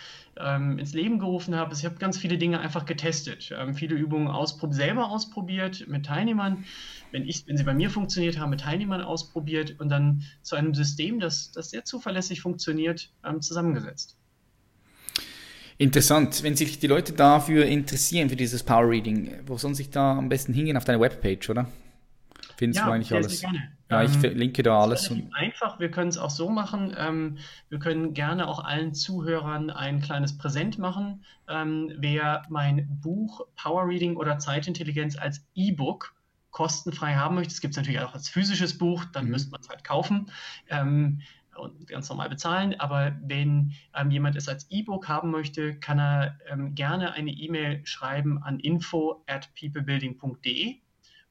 ähm, 0.44 0.80
ins 0.80 0.94
Leben 0.94 1.20
gerufen 1.20 1.56
habe, 1.56 1.72
ist, 1.72 1.80
ich 1.80 1.86
habe 1.86 1.96
ganz 1.96 2.18
viele 2.18 2.38
Dinge 2.38 2.60
einfach 2.60 2.86
getestet, 2.86 3.54
ähm, 3.58 3.74
viele 3.74 3.96
Übungen 3.96 4.28
ausprob 4.28 4.74
selber 4.74 5.10
ausprobiert 5.10 5.86
mit 5.88 6.06
Teilnehmern, 6.06 6.66
wenn, 7.12 7.28
ich, 7.28 7.48
wenn 7.48 7.58
sie 7.58 7.64
bei 7.64 7.74
mir 7.74 7.90
funktioniert 7.90 8.40
haben, 8.40 8.50
mit 8.50 8.62
Teilnehmern 8.62 9.02
ausprobiert 9.02 9.80
und 9.80 9.90
dann 9.90 10.24
zu 10.42 10.56
einem 10.56 10.74
System, 10.74 11.20
das, 11.20 11.52
das 11.52 11.70
sehr 11.70 11.86
zuverlässig 11.86 12.42
funktioniert, 12.42 13.12
ähm, 13.26 13.42
zusammengesetzt. 13.42 14.18
Interessant. 15.78 16.44
Wenn 16.44 16.56
sich 16.56 16.78
die 16.78 16.86
Leute 16.86 17.14
dafür 17.14 17.66
interessieren, 17.66 18.30
für 18.30 18.36
dieses 18.36 18.62
Power 18.62 18.88
Reading, 18.88 19.32
wo 19.48 19.58
sollen 19.58 19.74
sich 19.74 19.90
da 19.90 20.16
am 20.16 20.30
besten 20.30 20.54
hingehen? 20.54 20.78
Auf 20.78 20.86
deine 20.86 21.00
Webpage, 21.00 21.50
oder? 21.50 21.68
Findest 22.58 22.82
ja, 22.82 22.86
du 22.86 22.92
eigentlich 22.92 23.12
alles? 23.12 23.40
Sehr 23.40 23.50
gerne. 23.50 23.72
Ja, 23.92 24.04
ich 24.04 24.14
ähm, 24.16 24.20
verlinke 24.22 24.64
da 24.64 24.80
alles. 24.80 25.14
Einfach, 25.34 25.80
wir 25.80 25.92
können 25.92 26.08
es 26.08 26.18
auch 26.18 26.30
so 26.30 26.50
machen. 26.50 26.96
Ähm, 26.98 27.38
wir 27.70 27.80
können 27.80 28.14
gerne 28.14 28.48
auch 28.48 28.64
allen 28.64 28.94
Zuhörern 28.94 29.70
ein 29.70 30.02
kleines 30.02 30.38
Präsent 30.38 30.80
machen. 30.80 31.26
Ähm, 31.50 31.92
wer 31.98 32.44
mein 32.50 32.88
Buch 33.02 33.46
Power 33.56 33.88
Reading 33.88 34.16
oder 34.16 34.40
Zeitintelligenz 34.40 35.18
als 35.18 35.46
E-Book 35.56 36.16
kostenfrei 36.52 37.16
haben 37.16 37.36
möchte, 37.36 37.54
es 37.54 37.62
gibt 37.62 37.74
es 37.74 37.78
natürlich 37.78 38.02
auch 38.02 38.14
als 38.14 38.28
physisches 38.28 38.78
Buch, 38.78 39.06
dann 39.06 39.26
mhm. 39.26 39.32
müsste 39.32 39.52
man 39.52 39.62
es 39.62 39.70
halt 39.70 39.86
kaufen 39.86 40.32
und 41.56 41.88
ganz 41.88 42.10
normal 42.10 42.30
bezahlen. 42.30 42.78
Aber 42.80 43.16
wenn 43.22 43.74
ähm, 43.96 44.12
jemand 44.12 44.36
es 44.36 44.48
als 44.50 44.70
E-Book 44.70 45.08
haben 45.08 45.32
möchte, 45.32 45.76
kann 45.76 46.00
er 46.00 46.38
ähm, 46.50 46.76
gerne 46.76 47.14
eine 47.14 47.32
E-Mail 47.32 47.86
schreiben 47.86 48.42
an 48.44 48.60
info 48.60 49.24
at 49.28 49.50
peoplebuilding.de 49.56 50.81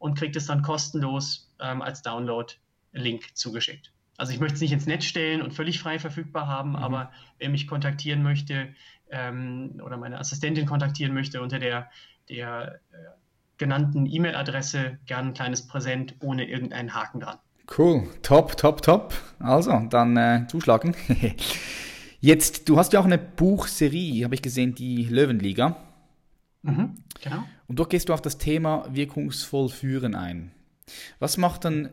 und 0.00 0.18
kriegt 0.18 0.34
es 0.34 0.46
dann 0.46 0.62
kostenlos 0.62 1.54
ähm, 1.60 1.82
als 1.82 2.02
Download-Link 2.02 3.36
zugeschickt. 3.36 3.92
Also 4.16 4.32
ich 4.32 4.40
möchte 4.40 4.56
es 4.56 4.60
nicht 4.60 4.72
ins 4.72 4.86
Netz 4.86 5.04
stellen 5.04 5.40
und 5.40 5.54
völlig 5.54 5.78
frei 5.78 5.98
verfügbar 5.98 6.48
haben, 6.48 6.70
mhm. 6.70 6.76
aber 6.76 7.12
wer 7.38 7.50
mich 7.50 7.68
kontaktieren 7.68 8.22
möchte 8.22 8.74
ähm, 9.10 9.80
oder 9.84 9.96
meine 9.96 10.18
Assistentin 10.18 10.66
kontaktieren 10.66 11.14
möchte 11.14 11.40
unter 11.40 11.58
der, 11.58 11.90
der 12.28 12.80
äh, 12.92 12.96
genannten 13.58 14.06
E-Mail-Adresse, 14.06 14.98
gern 15.06 15.28
ein 15.28 15.34
kleines 15.34 15.66
Präsent 15.66 16.16
ohne 16.20 16.48
irgendeinen 16.48 16.94
Haken 16.94 17.20
dran. 17.20 17.38
Cool, 17.76 18.08
top, 18.22 18.56
top, 18.56 18.82
top. 18.82 19.14
Also, 19.38 19.86
dann 19.90 20.16
äh, 20.16 20.46
zuschlagen. 20.48 20.96
Jetzt, 22.20 22.68
du 22.68 22.78
hast 22.78 22.92
ja 22.92 23.00
auch 23.00 23.04
eine 23.04 23.18
Buchserie, 23.18 24.24
habe 24.24 24.34
ich 24.34 24.42
gesehen, 24.42 24.74
die 24.74 25.04
Löwenliga. 25.04 25.76
Mhm, 26.62 27.04
genau. 27.22 27.44
Und 27.70 27.78
dort 27.78 27.90
gehst 27.90 28.08
du 28.08 28.14
auf 28.14 28.20
das 28.20 28.36
Thema 28.36 28.84
wirkungsvoll 28.90 29.68
führen 29.68 30.16
ein. 30.16 30.50
Was 31.20 31.36
macht 31.36 31.64
dann 31.64 31.90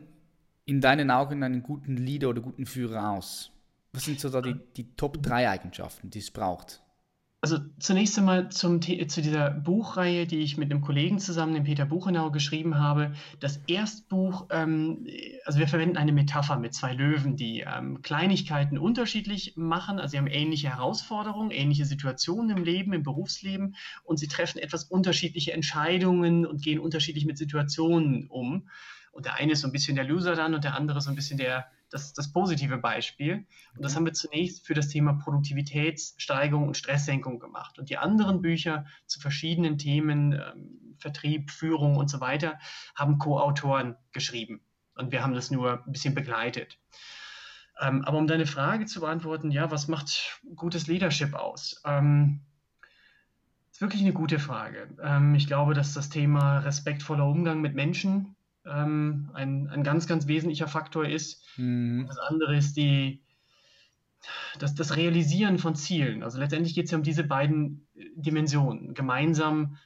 in 0.64 0.80
deinen 0.80 1.08
Augen 1.08 1.44
einen 1.44 1.62
guten 1.62 1.96
Leader 1.96 2.30
oder 2.30 2.40
guten 2.40 2.66
Führer 2.66 3.12
aus? 3.12 3.52
Was 3.92 4.06
sind 4.06 4.18
so 4.18 4.28
da 4.28 4.40
die, 4.40 4.56
die 4.76 4.96
Top 4.96 5.22
3 5.22 5.48
Eigenschaften, 5.48 6.10
die 6.10 6.18
es 6.18 6.32
braucht? 6.32 6.82
Also 7.40 7.58
zunächst 7.78 8.18
einmal 8.18 8.50
zum, 8.50 8.82
zu 8.82 9.22
dieser 9.22 9.50
Buchreihe, 9.50 10.26
die 10.26 10.40
ich 10.40 10.56
mit 10.56 10.72
einem 10.72 10.80
Kollegen 10.80 11.20
zusammen, 11.20 11.54
dem 11.54 11.62
Peter 11.62 11.86
Buchenau, 11.86 12.32
geschrieben 12.32 12.80
habe. 12.80 13.12
Das 13.38 13.60
Erstbuch, 13.68 14.46
ähm, 14.50 15.06
also 15.44 15.60
wir 15.60 15.68
verwenden 15.68 15.96
eine 15.98 16.10
Metapher 16.10 16.58
mit 16.58 16.74
zwei 16.74 16.94
Löwen, 16.94 17.36
die 17.36 17.60
ähm, 17.60 18.02
Kleinigkeiten 18.02 18.76
unterschiedlich 18.76 19.52
machen. 19.56 20.00
Also 20.00 20.12
sie 20.12 20.18
haben 20.18 20.26
ähnliche 20.26 20.70
Herausforderungen, 20.70 21.52
ähnliche 21.52 21.84
Situationen 21.84 22.56
im 22.56 22.64
Leben, 22.64 22.92
im 22.92 23.04
Berufsleben 23.04 23.76
und 24.02 24.16
sie 24.18 24.26
treffen 24.26 24.58
etwas 24.58 24.82
unterschiedliche 24.82 25.52
Entscheidungen 25.52 26.44
und 26.44 26.60
gehen 26.60 26.80
unterschiedlich 26.80 27.24
mit 27.24 27.38
Situationen 27.38 28.26
um. 28.26 28.68
Und 29.12 29.26
der 29.26 29.34
eine 29.34 29.52
ist 29.52 29.60
so 29.60 29.68
ein 29.68 29.72
bisschen 29.72 29.94
der 29.94 30.04
Loser 30.04 30.34
dann 30.34 30.54
und 30.54 30.64
der 30.64 30.74
andere 30.74 31.00
so 31.00 31.10
ein 31.10 31.16
bisschen 31.16 31.38
der, 31.38 31.66
das, 31.90 32.12
das 32.12 32.32
positive 32.32 32.78
Beispiel. 32.78 33.46
Und 33.74 33.84
das 33.84 33.96
haben 33.96 34.04
wir 34.04 34.12
zunächst 34.12 34.66
für 34.66 34.74
das 34.74 34.88
Thema 34.88 35.14
Produktivitätssteigerung 35.14 36.68
und 36.68 36.76
Stresssenkung 36.76 37.38
gemacht. 37.38 37.78
Und 37.78 37.90
die 37.90 37.98
anderen 37.98 38.42
Bücher 38.42 38.86
zu 39.06 39.20
verschiedenen 39.20 39.78
Themen, 39.78 40.32
ähm, 40.32 40.96
Vertrieb, 40.98 41.50
Führung 41.50 41.96
und 41.96 42.08
so 42.08 42.20
weiter, 42.20 42.58
haben 42.94 43.18
Co-Autoren 43.18 43.96
geschrieben. 44.12 44.60
Und 44.94 45.12
wir 45.12 45.22
haben 45.22 45.34
das 45.34 45.50
nur 45.50 45.84
ein 45.84 45.92
bisschen 45.92 46.14
begleitet. 46.14 46.78
Ähm, 47.80 48.04
aber 48.04 48.18
um 48.18 48.26
deine 48.26 48.46
Frage 48.46 48.86
zu 48.86 49.00
beantworten, 49.00 49.50
ja, 49.50 49.70
was 49.70 49.86
macht 49.86 50.40
gutes 50.56 50.88
Leadership 50.88 51.34
aus? 51.34 51.80
Ähm, 51.84 52.40
ist 53.70 53.80
wirklich 53.80 54.02
eine 54.02 54.12
gute 54.12 54.40
Frage. 54.40 54.88
Ähm, 55.00 55.36
ich 55.36 55.46
glaube, 55.46 55.74
dass 55.74 55.94
das 55.94 56.08
Thema 56.08 56.58
respektvoller 56.58 57.24
Umgang 57.24 57.60
mit 57.60 57.74
Menschen 57.74 58.34
ähm, 58.70 59.30
ein, 59.34 59.68
ein 59.68 59.82
ganz, 59.82 60.06
ganz 60.06 60.26
wesentlicher 60.26 60.68
Faktor 60.68 61.06
ist. 61.06 61.44
Mhm. 61.56 62.06
Das 62.06 62.18
andere 62.18 62.56
ist 62.56 62.76
die, 62.76 63.22
das, 64.58 64.74
das 64.74 64.96
Realisieren 64.96 65.58
von 65.58 65.74
Zielen. 65.74 66.22
Also 66.22 66.38
letztendlich 66.38 66.74
geht 66.74 66.86
es 66.86 66.90
ja 66.90 66.98
um 66.98 67.04
diese 67.04 67.24
beiden 67.24 67.86
Dimensionen. 68.14 68.94
Gemeinsam 68.94 69.76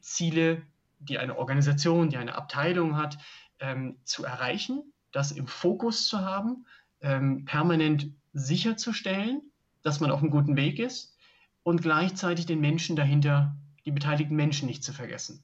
Ziele, 0.00 0.62
die 0.98 1.18
eine 1.18 1.38
Organisation, 1.38 2.08
die 2.08 2.16
eine 2.16 2.34
Abteilung 2.34 2.96
hat, 2.96 3.18
ähm, 3.58 3.96
zu 4.04 4.24
erreichen, 4.24 4.92
das 5.12 5.32
im 5.32 5.46
Fokus 5.46 6.08
zu 6.08 6.20
haben, 6.20 6.66
ähm, 7.00 7.44
permanent 7.44 8.10
sicherzustellen, 8.32 9.42
dass 9.82 10.00
man 10.00 10.10
auf 10.10 10.20
einem 10.20 10.30
guten 10.30 10.56
Weg 10.56 10.78
ist 10.78 11.16
und 11.62 11.82
gleichzeitig 11.82 12.46
den 12.46 12.60
Menschen 12.60 12.96
dahinter, 12.96 13.56
die 13.84 13.90
beteiligten 13.90 14.36
Menschen 14.36 14.66
nicht 14.66 14.84
zu 14.84 14.92
vergessen. 14.92 15.42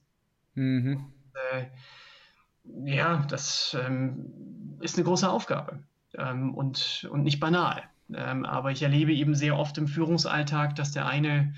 Mhm. 0.53 1.05
Äh, 1.51 1.65
ja, 2.85 3.25
das 3.29 3.75
ähm, 3.79 4.77
ist 4.79 4.95
eine 4.95 5.05
große 5.05 5.29
Aufgabe 5.29 5.83
ähm, 6.15 6.53
und, 6.53 7.07
und 7.11 7.23
nicht 7.23 7.39
banal. 7.39 7.83
Ähm, 8.13 8.45
aber 8.45 8.71
ich 8.71 8.81
erlebe 8.81 9.13
eben 9.13 9.35
sehr 9.35 9.57
oft 9.57 9.77
im 9.77 9.87
Führungsalltag, 9.87 10.75
dass 10.75 10.91
der 10.91 11.07
eine 11.07 11.53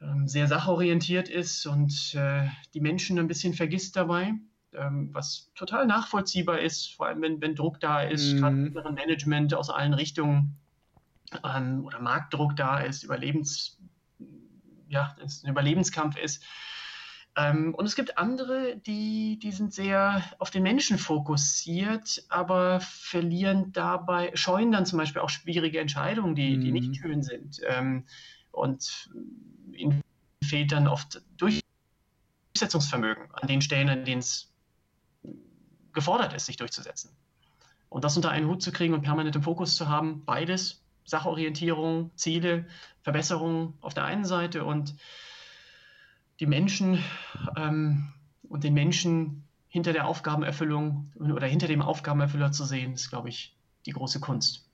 ähm, 0.00 0.26
sehr 0.26 0.48
sachorientiert 0.48 1.28
ist 1.28 1.66
und 1.66 2.14
äh, 2.14 2.48
die 2.74 2.80
Menschen 2.80 3.18
ein 3.18 3.28
bisschen 3.28 3.54
vergisst 3.54 3.96
dabei, 3.96 4.34
ähm, 4.72 5.10
was 5.12 5.52
total 5.54 5.86
nachvollziehbar 5.86 6.58
ist, 6.58 6.94
vor 6.94 7.06
allem 7.06 7.22
wenn, 7.22 7.40
wenn 7.40 7.54
Druck 7.54 7.80
da 7.80 8.02
ist, 8.02 8.32
mhm. 8.32 8.38
gerade 8.40 8.56
mittleren 8.56 8.94
Management 8.94 9.54
aus 9.54 9.70
allen 9.70 9.94
Richtungen 9.94 10.58
ähm, 11.44 11.84
oder 11.84 12.00
Marktdruck 12.00 12.56
da 12.56 12.80
ist, 12.80 13.04
Überlebens, 13.04 13.78
ja, 14.88 15.16
es 15.24 15.44
ein 15.44 15.50
Überlebenskampf 15.50 16.16
ist 16.16 16.44
und 17.36 17.84
es 17.84 17.96
gibt 17.96 18.16
andere, 18.16 18.78
die, 18.78 19.38
die 19.38 19.52
sind 19.52 19.74
sehr 19.74 20.22
auf 20.38 20.50
den 20.50 20.62
Menschen 20.62 20.96
fokussiert, 20.96 22.24
aber 22.30 22.80
verlieren 22.80 23.72
dabei, 23.72 24.30
scheuen 24.34 24.72
dann 24.72 24.86
zum 24.86 24.98
Beispiel 24.98 25.20
auch 25.20 25.28
schwierige 25.28 25.78
Entscheidungen, 25.78 26.34
die, 26.34 26.58
die 26.58 26.72
nicht 26.72 26.88
mhm. 26.88 26.94
schön 26.94 27.22
sind. 27.22 27.60
Ähm, 27.68 28.06
und 28.52 29.10
ihnen 29.72 30.02
fehlt 30.42 30.72
dann 30.72 30.88
oft 30.88 31.20
Durchsetzungsvermögen 31.36 33.26
an 33.34 33.46
den 33.46 33.60
Stellen, 33.60 33.90
an 33.90 34.06
denen 34.06 34.20
es 34.20 34.50
gefordert 35.92 36.32
ist, 36.32 36.46
sich 36.46 36.56
durchzusetzen. 36.56 37.10
Und 37.90 38.04
das 38.04 38.16
unter 38.16 38.30
einen 38.30 38.48
Hut 38.48 38.62
zu 38.62 38.72
kriegen 38.72 38.94
und 38.94 39.02
permanent 39.02 39.36
im 39.36 39.42
Fokus 39.42 39.74
zu 39.74 39.88
haben, 39.88 40.24
beides, 40.24 40.82
Sachorientierung, 41.04 42.12
Ziele, 42.16 42.66
Verbesserung 43.02 43.74
auf 43.82 43.92
der 43.92 44.04
einen 44.04 44.24
Seite 44.24 44.64
und 44.64 44.94
die 46.40 46.46
Menschen 46.46 46.98
ähm, 47.56 48.12
und 48.48 48.64
den 48.64 48.74
Menschen 48.74 49.44
hinter 49.68 49.92
der 49.92 50.06
Aufgabenerfüllung 50.06 51.12
oder 51.16 51.46
hinter 51.46 51.66
dem 51.66 51.82
Aufgabenerfüller 51.82 52.52
zu 52.52 52.64
sehen, 52.64 52.94
ist, 52.94 53.10
glaube 53.10 53.28
ich, 53.28 53.56
die 53.84 53.92
große 53.92 54.20
Kunst. 54.20 54.66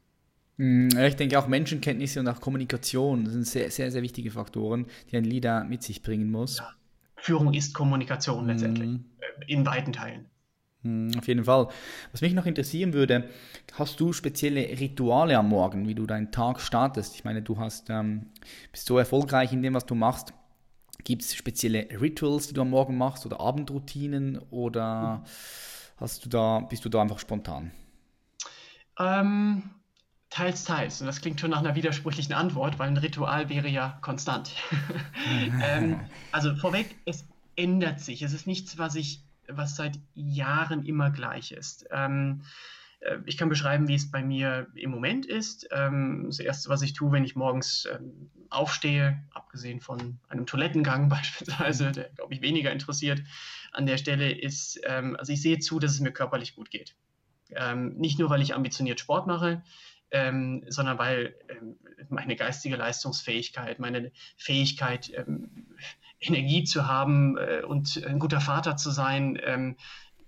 Mm, 0.59 0.89
ich 0.97 1.17
denke 1.17 1.39
auch 1.39 1.49
Menschenkenntnisse 1.49 2.21
und 2.21 2.29
auch 2.29 2.41
Kommunikation 2.41 3.27
sind 3.27 3.47
sehr, 3.47 3.71
sehr, 3.71 3.91
sehr 3.91 4.03
wichtige 4.03 4.31
Faktoren, 4.31 4.87
die 5.11 5.17
ein 5.17 5.25
Leader 5.25 5.65
mit 5.65 5.83
sich 5.83 6.03
bringen 6.03 6.31
muss. 6.31 6.59
Ja. 6.59 6.71
Führung 7.17 7.55
ist 7.55 7.75
Kommunikation 7.75 8.47
letztendlich, 8.47 8.91
mm. 8.91 9.05
in 9.47 9.67
weiten 9.67 9.93
Teilen. 9.93 10.27
Mm, 10.83 11.11
auf 11.17 11.27
jeden 11.27 11.45
Fall. 11.45 11.69
Was 12.11 12.21
mich 12.21 12.35
noch 12.35 12.47
interessieren 12.47 12.93
würde, 12.93 13.29
hast 13.75 13.99
du 14.01 14.13
spezielle 14.13 14.61
Rituale 14.79 15.39
am 15.39 15.49
Morgen, 15.49 15.89
wie 15.89 15.95
du 15.95 16.07
deinen 16.07 16.33
Tag 16.33 16.61
startest? 16.61 17.15
Ich 17.15 17.25
meine, 17.25 17.43
du 17.43 17.59
hast, 17.59 17.91
ähm, 17.91 18.27
bist 18.71 18.87
so 18.87 18.99
erfolgreich 18.99 19.53
in 19.53 19.63
dem, 19.63 19.75
was 19.75 19.87
du 19.87 19.95
machst. 19.95 20.35
Gibt 21.05 21.23
es 21.23 21.35
spezielle 21.35 21.89
Rituals, 22.01 22.49
die 22.49 22.55
du 22.55 22.63
am 22.63 22.71
Morgen 22.71 22.97
machst 22.97 23.27
oder 23.27 23.41
Abendroutinen 23.41 24.39
oder 24.51 25.25
hast 25.97 26.25
du 26.25 26.29
da, 26.29 26.61
bist 26.61 26.85
du 26.85 26.89
da 26.89 27.03
einfach 27.03 27.19
spontan? 27.19 27.73
Ähm, 28.99 29.71
teils, 30.31 30.65
teils. 30.65 31.01
Und 31.01 31.07
das 31.07 31.21
klingt 31.21 31.41
schon 31.41 31.51
nach 31.51 31.59
einer 31.59 31.75
widersprüchlichen 31.75 32.35
Antwort, 32.35 32.79
weil 32.79 32.89
ein 32.89 32.97
Ritual 32.97 33.49
wäre 33.49 33.69
ja 33.69 33.99
konstant. 34.01 34.55
ähm, 35.63 36.01
also 36.31 36.55
vorweg, 36.57 36.97
es 37.05 37.27
ändert 37.57 38.01
sich. 38.01 38.23
Es 38.23 38.33
ist 38.33 38.47
nichts, 38.47 38.79
was 38.79 38.95
ich, 38.95 39.23
was 39.49 39.77
seit 39.77 39.99
Jahren 40.15 40.85
immer 40.85 41.11
gleich 41.11 41.53
ist. 41.53 41.87
Ähm, 41.91 42.43
äh, 42.43 42.82
ich 43.27 43.37
kann 43.37 43.49
beschreiben, 43.49 43.89
wie 43.89 43.95
es 43.95 44.11
bei 44.11 44.23
mir 44.23 44.69
im 44.75 44.91
Moment 44.91 45.27
ist. 45.27 45.69
Ähm, 45.73 46.25
das 46.27 46.39
Erste, 46.39 46.69
was 46.69 46.83
ich 46.83 46.93
tue, 46.93 47.13
wenn 47.13 47.25
ich 47.25 47.35
morgens 47.35 47.89
ähm, 47.93 48.31
aufstehe, 48.51 49.23
abgesehen 49.33 49.81
von 49.81 50.19
einem 50.29 50.47
Toilettengang 50.47 51.09
beispielsweise, 51.09 51.93
der, 51.93 52.11
glaube 52.11 52.35
ich, 52.35 52.43
weniger 52.43 52.71
interessiert 52.71 53.23
an 53.73 53.87
der 53.87 53.99
Stelle, 53.99 54.31
ist, 54.31 54.81
ähm, 54.85 55.17
also 55.17 55.33
ich 55.33 55.43
sehe 55.43 55.59
zu, 55.59 55.79
dass 55.79 55.93
es 55.93 56.01
mir 56.01 56.13
körperlich 56.13 56.55
gut 56.55 56.71
geht. 56.71 56.95
Nicht 57.75 58.19
nur, 58.19 58.31
weil 58.31 58.41
ich 58.41 58.55
ambitioniert 58.55 58.99
Sport 58.99 59.27
mache, 59.27 59.63
sondern 60.11 60.97
weil 60.97 61.35
meine 62.09 62.35
geistige 62.35 62.77
Leistungsfähigkeit, 62.77 63.79
meine 63.79 64.11
Fähigkeit, 64.39 65.13
Energie 66.23 66.65
zu 66.65 66.87
haben 66.87 67.37
äh, 67.37 67.63
und 67.63 68.03
ein 68.07 68.19
guter 68.19 68.41
Vater 68.41 68.77
zu 68.77 68.91
sein, 68.91 69.77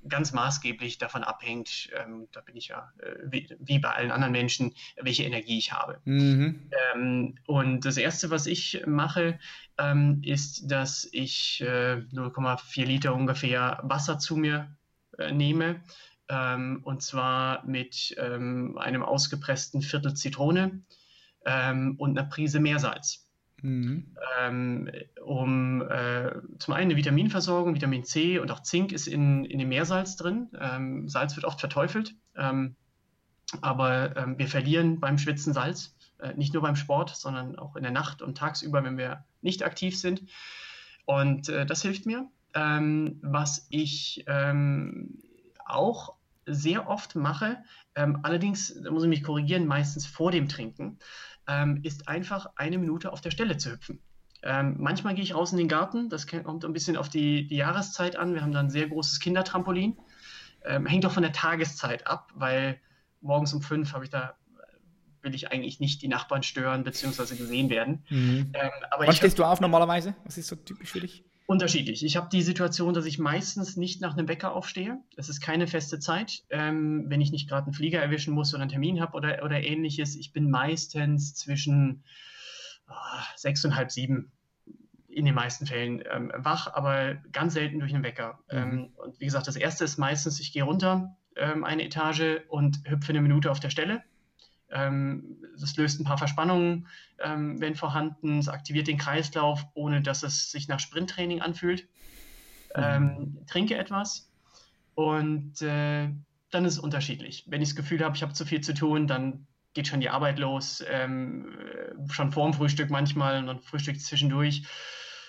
ganz 0.08 0.32
maßgeblich 0.32 0.98
davon 0.98 1.24
abhängt, 1.24 1.90
ähm, 1.98 2.28
da 2.32 2.40
bin 2.40 2.56
ich 2.56 2.68
ja 2.68 2.92
äh, 2.98 3.14
wie, 3.30 3.48
wie, 3.58 3.78
bei 3.78 3.90
allen 3.90 4.10
anderen 4.10 4.32
Menschen, 4.32 4.74
welche 5.00 5.24
Energie 5.24 5.58
ich 5.58 5.72
habe. 5.72 6.00
Mhm. 6.04 6.70
Ähm, 6.94 7.34
und 7.46 7.84
das 7.84 7.96
Erste, 7.96 8.30
was 8.30 8.46
ich 8.46 8.82
mache, 8.86 9.38
ähm, 9.78 10.20
ist, 10.22 10.70
dass 10.70 11.08
ich 11.12 11.60
äh, 11.62 12.02
0,4 12.12 12.84
Liter 12.84 13.14
ungefähr 13.14 13.80
Wasser 13.82 14.18
zu 14.18 14.36
mir 14.36 14.76
äh, 15.18 15.32
nehme. 15.32 15.82
Ähm, 16.28 16.80
und 16.84 17.02
zwar 17.02 17.66
mit 17.66 18.14
ähm, 18.18 18.78
einem 18.78 19.02
ausgepressten 19.02 19.82
Viertel 19.82 20.14
Zitrone 20.14 20.82
ähm, 21.44 21.96
und 21.98 22.18
einer 22.18 22.28
Prise 22.28 22.60
Meersalz. 22.60 23.23
Mhm. 23.62 24.14
Ähm, 24.38 24.90
um 25.24 25.82
äh, 25.82 26.32
zum 26.58 26.74
einen 26.74 26.90
eine 26.90 26.96
Vitaminversorgung, 26.96 27.74
Vitamin 27.74 28.04
C 28.04 28.38
und 28.38 28.50
auch 28.50 28.60
Zink 28.60 28.92
ist 28.92 29.06
in, 29.06 29.44
in 29.44 29.58
dem 29.58 29.68
Meersalz 29.68 30.16
drin. 30.16 30.50
Ähm, 30.60 31.08
Salz 31.08 31.36
wird 31.36 31.46
oft 31.46 31.60
verteufelt, 31.60 32.14
ähm, 32.36 32.76
aber 33.62 34.16
ähm, 34.16 34.38
wir 34.38 34.48
verlieren 34.48 35.00
beim 35.00 35.18
Schwitzen 35.18 35.52
Salz, 35.52 35.96
äh, 36.18 36.34
nicht 36.34 36.52
nur 36.52 36.62
beim 36.62 36.76
Sport, 36.76 37.16
sondern 37.16 37.58
auch 37.58 37.76
in 37.76 37.82
der 37.82 37.92
Nacht 37.92 38.22
und 38.22 38.36
tagsüber, 38.36 38.84
wenn 38.84 38.98
wir 38.98 39.24
nicht 39.40 39.62
aktiv 39.64 39.98
sind. 39.98 40.22
Und 41.06 41.48
äh, 41.48 41.64
das 41.64 41.82
hilft 41.82 42.06
mir. 42.06 42.28
Ähm, 42.54 43.18
was 43.22 43.66
ich 43.70 44.24
ähm, 44.26 45.18
auch 45.64 46.14
sehr 46.46 46.88
oft 46.88 47.16
mache, 47.16 47.64
allerdings, 47.94 48.78
da 48.82 48.90
muss 48.90 49.04
ich 49.04 49.08
mich 49.08 49.22
korrigieren, 49.22 49.66
meistens 49.66 50.04
vor 50.04 50.30
dem 50.30 50.46
Trinken, 50.46 50.98
ähm, 51.46 51.80
ist 51.82 52.08
einfach 52.08 52.46
eine 52.56 52.78
Minute 52.78 53.12
auf 53.12 53.20
der 53.20 53.30
Stelle 53.30 53.56
zu 53.56 53.72
hüpfen. 53.72 54.00
Ähm, 54.42 54.76
manchmal 54.78 55.14
gehe 55.14 55.24
ich 55.24 55.34
raus 55.34 55.52
in 55.52 55.58
den 55.58 55.68
Garten, 55.68 56.10
das 56.10 56.26
kommt 56.26 56.64
ein 56.64 56.72
bisschen 56.72 56.96
auf 56.96 57.08
die, 57.08 57.46
die 57.46 57.56
Jahreszeit 57.56 58.16
an. 58.16 58.34
Wir 58.34 58.42
haben 58.42 58.52
da 58.52 58.60
ein 58.60 58.70
sehr 58.70 58.88
großes 58.88 59.20
Kindertrampolin. 59.20 59.96
Ähm, 60.64 60.86
hängt 60.86 61.04
auch 61.06 61.12
von 61.12 61.22
der 61.22 61.32
Tageszeit 61.32 62.06
ab, 62.06 62.30
weil 62.34 62.80
morgens 63.20 63.52
um 63.54 63.62
fünf 63.62 63.92
habe 63.92 64.04
ich 64.04 64.10
da 64.10 64.36
will 65.24 65.34
ich 65.34 65.50
eigentlich 65.50 65.80
nicht 65.80 66.02
die 66.02 66.08
Nachbarn 66.08 66.42
stören 66.42 66.84
bzw. 66.84 67.34
gesehen 67.34 67.70
werden. 67.70 68.04
Mhm. 68.10 68.52
Ähm, 68.52 68.70
Wann 68.98 69.12
stehst 69.12 69.38
du 69.38 69.44
auf 69.44 69.60
normalerweise? 69.60 70.14
Was 70.24 70.38
ist 70.38 70.48
so 70.48 70.56
typisch 70.56 70.90
für 70.90 71.00
dich? 71.00 71.24
Unterschiedlich. 71.54 72.04
Ich 72.04 72.16
habe 72.16 72.28
die 72.32 72.42
Situation, 72.42 72.94
dass 72.94 73.06
ich 73.06 73.20
meistens 73.20 73.76
nicht 73.76 74.00
nach 74.00 74.14
einem 74.14 74.26
Wecker 74.26 74.56
aufstehe. 74.56 74.98
Es 75.16 75.28
ist 75.28 75.40
keine 75.40 75.68
feste 75.68 76.00
Zeit. 76.00 76.42
Ähm, 76.50 77.04
wenn 77.06 77.20
ich 77.20 77.30
nicht 77.30 77.48
gerade 77.48 77.66
einen 77.66 77.74
Flieger 77.74 78.02
erwischen 78.02 78.34
muss 78.34 78.52
oder 78.52 78.62
einen 78.62 78.72
Termin 78.72 79.00
habe 79.00 79.16
oder, 79.16 79.40
oder 79.44 79.62
ähnliches. 79.62 80.16
Ich 80.16 80.32
bin 80.32 80.50
meistens 80.50 81.36
zwischen 81.36 82.02
oh, 82.88 83.22
sechs 83.36 83.64
und 83.64 83.76
halb 83.76 83.92
sieben 83.92 84.32
in 85.06 85.26
den 85.26 85.36
meisten 85.36 85.64
Fällen 85.64 86.02
ähm, 86.10 86.32
wach, 86.34 86.74
aber 86.74 87.14
ganz 87.30 87.54
selten 87.54 87.78
durch 87.78 87.94
einen 87.94 88.02
Wecker. 88.02 88.40
Mhm. 88.50 88.58
Ähm, 88.58 88.92
und 88.96 89.20
wie 89.20 89.26
gesagt, 89.26 89.46
das 89.46 89.54
erste 89.54 89.84
ist 89.84 89.96
meistens, 89.96 90.40
ich 90.40 90.52
gehe 90.52 90.64
runter 90.64 91.16
ähm, 91.36 91.62
eine 91.62 91.84
Etage 91.84 92.40
und 92.48 92.80
hüpfe 92.84 93.10
eine 93.10 93.22
Minute 93.22 93.52
auf 93.52 93.60
der 93.60 93.70
Stelle. 93.70 94.02
Ähm, 94.74 95.38
das 95.58 95.76
löst 95.76 96.00
ein 96.00 96.04
paar 96.04 96.18
Verspannungen, 96.18 96.88
ähm, 97.22 97.60
wenn 97.60 97.76
vorhanden. 97.76 98.38
Es 98.38 98.48
aktiviert 98.48 98.88
den 98.88 98.98
Kreislauf, 98.98 99.64
ohne 99.74 100.02
dass 100.02 100.22
es 100.22 100.50
sich 100.50 100.68
nach 100.68 100.80
Sprinttraining 100.80 101.40
anfühlt. 101.40 101.88
Mhm. 102.76 102.82
Ähm, 102.82 103.38
trinke 103.46 103.76
etwas 103.76 104.28
und 104.94 105.62
äh, 105.62 106.08
dann 106.50 106.64
ist 106.64 106.74
es 106.74 106.78
unterschiedlich. 106.78 107.44
Wenn 107.46 107.62
ich 107.62 107.70
das 107.70 107.76
Gefühl 107.76 108.04
habe, 108.04 108.16
ich 108.16 108.22
habe 108.22 108.32
zu 108.32 108.44
viel 108.44 108.60
zu 108.60 108.74
tun, 108.74 109.06
dann 109.06 109.46
geht 109.74 109.88
schon 109.88 110.00
die 110.00 110.10
Arbeit 110.10 110.38
los, 110.38 110.84
ähm, 110.88 111.52
schon 112.10 112.32
vor 112.32 112.48
dem 112.48 112.54
Frühstück 112.54 112.90
manchmal 112.90 113.38
und 113.38 113.46
dann 113.46 113.60
Frühstück 113.60 114.00
zwischendurch. 114.00 114.66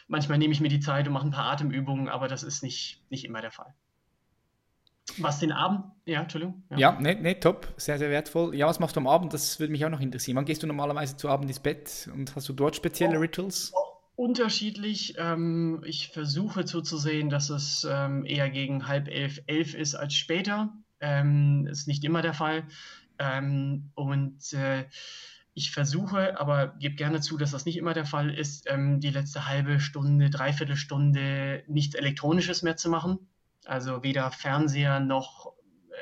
Manchmal 0.07 0.37
nehme 0.37 0.53
ich 0.53 0.61
mir 0.61 0.69
die 0.69 0.79
Zeit 0.79 1.07
und 1.07 1.13
mache 1.13 1.27
ein 1.27 1.31
paar 1.31 1.51
Atemübungen, 1.51 2.09
aber 2.09 2.27
das 2.27 2.43
ist 2.43 2.61
nicht, 2.61 3.01
nicht 3.09 3.25
immer 3.25 3.41
der 3.41 3.51
Fall. 3.51 3.73
Was 5.17 5.39
den 5.39 5.51
Abend, 5.51 5.83
ja, 6.05 6.21
Entschuldigung. 6.21 6.63
Ja, 6.71 6.77
ja 6.77 6.97
nee, 6.99 7.15
nee, 7.15 7.35
top, 7.35 7.67
sehr, 7.77 7.97
sehr 7.97 8.09
wertvoll. 8.09 8.55
Ja, 8.55 8.67
was 8.67 8.79
machst 8.79 8.95
du 8.95 8.99
am 8.99 9.07
Abend? 9.07 9.33
Das 9.33 9.59
würde 9.59 9.71
mich 9.71 9.85
auch 9.85 9.89
noch 9.89 9.99
interessieren. 9.99 10.37
Wann 10.37 10.45
gehst 10.45 10.63
du 10.63 10.67
normalerweise 10.67 11.17
zu 11.17 11.29
Abend 11.29 11.49
ins 11.49 11.59
Bett 11.59 12.09
und 12.13 12.35
hast 12.35 12.49
du 12.49 12.53
dort 12.53 12.75
spezielle 12.75 13.17
oh, 13.17 13.21
Rituals? 13.21 13.73
Unterschiedlich. 14.15 15.15
Ähm, 15.17 15.81
ich 15.85 16.09
versuche 16.09 16.65
zuzusehen, 16.65 17.29
dass 17.29 17.49
es 17.49 17.87
ähm, 17.89 18.25
eher 18.25 18.49
gegen 18.49 18.87
halb 18.87 19.07
elf, 19.07 19.41
elf 19.47 19.73
ist 19.73 19.95
als 19.95 20.13
später. 20.13 20.73
Ähm, 21.01 21.67
ist 21.69 21.87
nicht 21.87 22.03
immer 22.03 22.21
der 22.21 22.33
Fall. 22.33 22.63
Ähm, 23.19 23.91
und 23.95 24.53
äh, 24.53 24.85
ich 25.53 25.71
versuche, 25.71 26.39
aber 26.39 26.75
gebe 26.79 26.95
gerne 26.95 27.21
zu, 27.21 27.37
dass 27.37 27.51
das 27.51 27.65
nicht 27.65 27.77
immer 27.77 27.93
der 27.93 28.05
Fall 28.05 28.29
ist, 28.29 28.65
ähm, 28.69 28.99
die 28.99 29.09
letzte 29.09 29.47
halbe 29.47 29.79
Stunde, 29.79 30.29
dreiviertel 30.29 30.75
Stunde 30.75 31.63
nichts 31.67 31.95
Elektronisches 31.95 32.61
mehr 32.61 32.75
zu 32.75 32.89
machen. 32.89 33.19
Also 33.65 34.03
weder 34.03 34.31
Fernseher 34.31 34.99
noch 34.99 35.53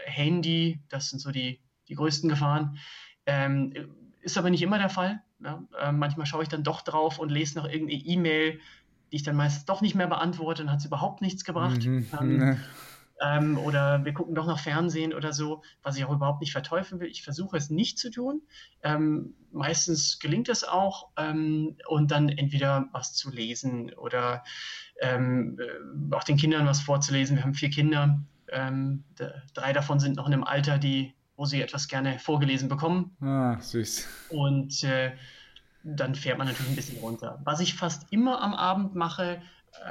äh, 0.05 0.09
Handy, 0.09 0.81
das 0.89 1.09
sind 1.09 1.19
so 1.19 1.31
die, 1.31 1.61
die 1.87 1.95
größten 1.95 2.29
Gefahren. 2.29 2.77
Ähm, 3.25 3.73
ist 4.21 4.37
aber 4.37 4.49
nicht 4.49 4.61
immer 4.61 4.77
der 4.77 4.89
Fall. 4.89 5.21
Ja? 5.43 5.63
Äh, 5.79 5.91
manchmal 5.91 6.25
schaue 6.25 6.43
ich 6.43 6.49
dann 6.49 6.63
doch 6.63 6.81
drauf 6.81 7.19
und 7.19 7.29
lese 7.29 7.57
noch 7.57 7.65
irgendeine 7.65 8.01
E-Mail, 8.01 8.59
die 9.11 9.17
ich 9.17 9.23
dann 9.23 9.35
meist 9.35 9.69
doch 9.69 9.81
nicht 9.81 9.95
mehr 9.95 10.07
beantworte, 10.07 10.63
dann 10.63 10.71
hat 10.71 10.79
es 10.79 10.85
überhaupt 10.85 11.21
nichts 11.21 11.43
gebracht. 11.43 11.85
Mhm. 11.85 12.07
Ähm, 12.19 12.57
ähm, 13.21 13.57
oder 13.57 14.03
wir 14.05 14.13
gucken 14.13 14.35
doch 14.35 14.47
noch 14.47 14.59
Fernsehen 14.59 15.13
oder 15.13 15.33
so, 15.33 15.63
was 15.81 15.97
ich 15.97 16.05
auch 16.05 16.11
überhaupt 16.13 16.41
nicht 16.41 16.51
verteufeln 16.51 16.99
will. 16.99 17.09
Ich 17.09 17.23
versuche 17.23 17.57
es 17.57 17.69
nicht 17.69 17.97
zu 17.97 18.09
tun. 18.09 18.41
Ähm, 18.81 19.35
meistens 19.51 20.19
gelingt 20.19 20.49
es 20.49 20.63
auch 20.63 21.09
ähm, 21.17 21.77
und 21.87 22.11
dann 22.11 22.29
entweder 22.29 22.87
was 22.91 23.13
zu 23.13 23.31
lesen 23.31 23.93
oder 23.93 24.43
ähm, 25.01 25.59
äh, 25.59 26.15
auch 26.15 26.23
den 26.23 26.37
Kindern 26.37 26.65
was 26.65 26.81
vorzulesen. 26.81 27.37
Wir 27.37 27.43
haben 27.43 27.53
vier 27.53 27.69
Kinder. 27.69 28.19
Ähm, 28.49 29.03
drei 29.53 29.73
davon 29.73 29.99
sind 29.99 30.15
noch 30.15 30.27
in 30.27 30.33
einem 30.33 30.43
Alter, 30.43 30.77
die, 30.77 31.13
wo 31.35 31.45
sie 31.45 31.61
etwas 31.61 31.87
gerne 31.87 32.19
vorgelesen 32.19 32.69
bekommen. 32.69 33.15
Ah, 33.21 33.59
süß. 33.59 34.07
Und 34.29 34.83
äh, 34.83 35.13
dann 35.83 36.15
fährt 36.15 36.37
man 36.37 36.47
natürlich 36.47 36.71
ein 36.71 36.75
bisschen 36.75 36.99
runter. 36.99 37.41
Was 37.43 37.59
ich 37.59 37.75
fast 37.75 38.11
immer 38.11 38.41
am 38.41 38.53
Abend 38.53 38.95
mache, 38.95 39.41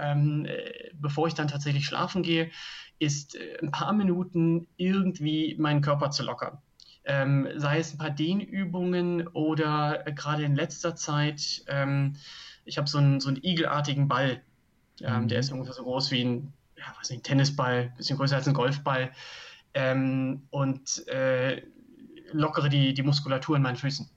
ähm, 0.01 0.47
äh, 0.47 0.90
bevor 0.95 1.27
ich 1.27 1.35
dann 1.35 1.49
tatsächlich 1.49 1.87
schlafen 1.87 2.23
gehe, 2.23 2.51
ist 2.99 3.35
äh, 3.35 3.59
ein 3.61 3.71
paar 3.71 3.92
Minuten 3.92 4.68
irgendwie 4.77 5.57
meinen 5.59 5.81
Körper 5.83 6.11
zu 6.11 6.23
lockern. 6.23 6.59
Ähm, 7.05 7.49
sei 7.57 7.81
es 7.81 7.92
ein 7.92 7.99
paar 7.99 8.11
Dehnübungen 8.11 9.27
oder 9.29 10.07
äh, 10.07 10.12
gerade 10.12 10.45
in 10.45 10.55
letzter 10.55 10.95
Zeit, 10.95 11.64
ähm, 11.66 12.16
ich 12.64 12.79
habe 12.79 12.88
so 12.88 12.99
einen, 12.99 13.21
so 13.21 13.29
einen 13.29 13.42
igelartigen 13.42 14.07
Ball, 14.07 14.40
ähm, 15.01 15.23
mhm. 15.23 15.29
der 15.29 15.40
ist 15.40 15.51
ungefähr 15.51 15.75
so 15.75 15.83
groß 15.83 16.12
wie 16.12 16.25
ein, 16.25 16.53
ja, 16.77 16.85
weiß 16.99 17.11
nicht, 17.11 17.25
Tennisball, 17.25 17.90
ein 17.90 17.97
bisschen 17.97 18.16
größer 18.16 18.37
als 18.37 18.47
ein 18.47 18.55
Golfball 18.55 19.11
ähm, 19.75 20.47
und 20.51 21.07
äh, 21.09 21.62
lockere 22.33 22.68
die, 22.68 22.95
die 22.95 23.03
Muskulatur 23.03 23.57
in 23.57 23.62
meinen 23.62 23.77
Füßen. 23.77 24.09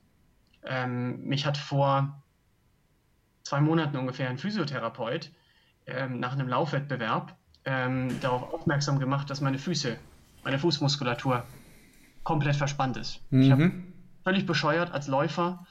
Ähm, 0.63 1.21
mich 1.23 1.45
hat 1.45 1.58
vor 1.58 2.23
zwei 3.43 3.62
Monaten 3.62 3.97
ungefähr 3.97 4.30
ein 4.30 4.38
Physiotherapeut 4.38 5.32
ähm, 5.88 6.19
nach 6.19 6.34
einem 6.34 6.48
Laufwettbewerb 6.48 7.36
ähm, 7.65 8.19
darauf 8.21 8.54
aufmerksam 8.54 9.00
gemacht, 9.00 9.30
dass 9.30 9.41
meine 9.41 9.58
Füße, 9.58 9.98
meine 10.43 10.60
Fußmuskulatur 10.60 11.43
komplett 12.24 12.56
verspannt 12.56 12.98
ist. 12.98 13.21
Mhm. 13.32 13.41
Ich 13.41 13.52
habe 13.52 13.71
völlig 14.24 14.45
bescheuert 14.45 14.91
als 14.91 15.08
Läufer, 15.08 15.65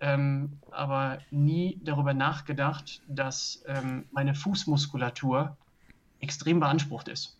ähm, 0.00 0.58
aber 0.70 1.18
nie 1.30 1.80
darüber 1.84 2.14
nachgedacht, 2.14 3.02
dass 3.08 3.62
ähm, 3.66 4.06
meine 4.10 4.34
Fußmuskulatur 4.34 5.56
extrem 6.20 6.60
beansprucht 6.60 7.08
ist. 7.08 7.38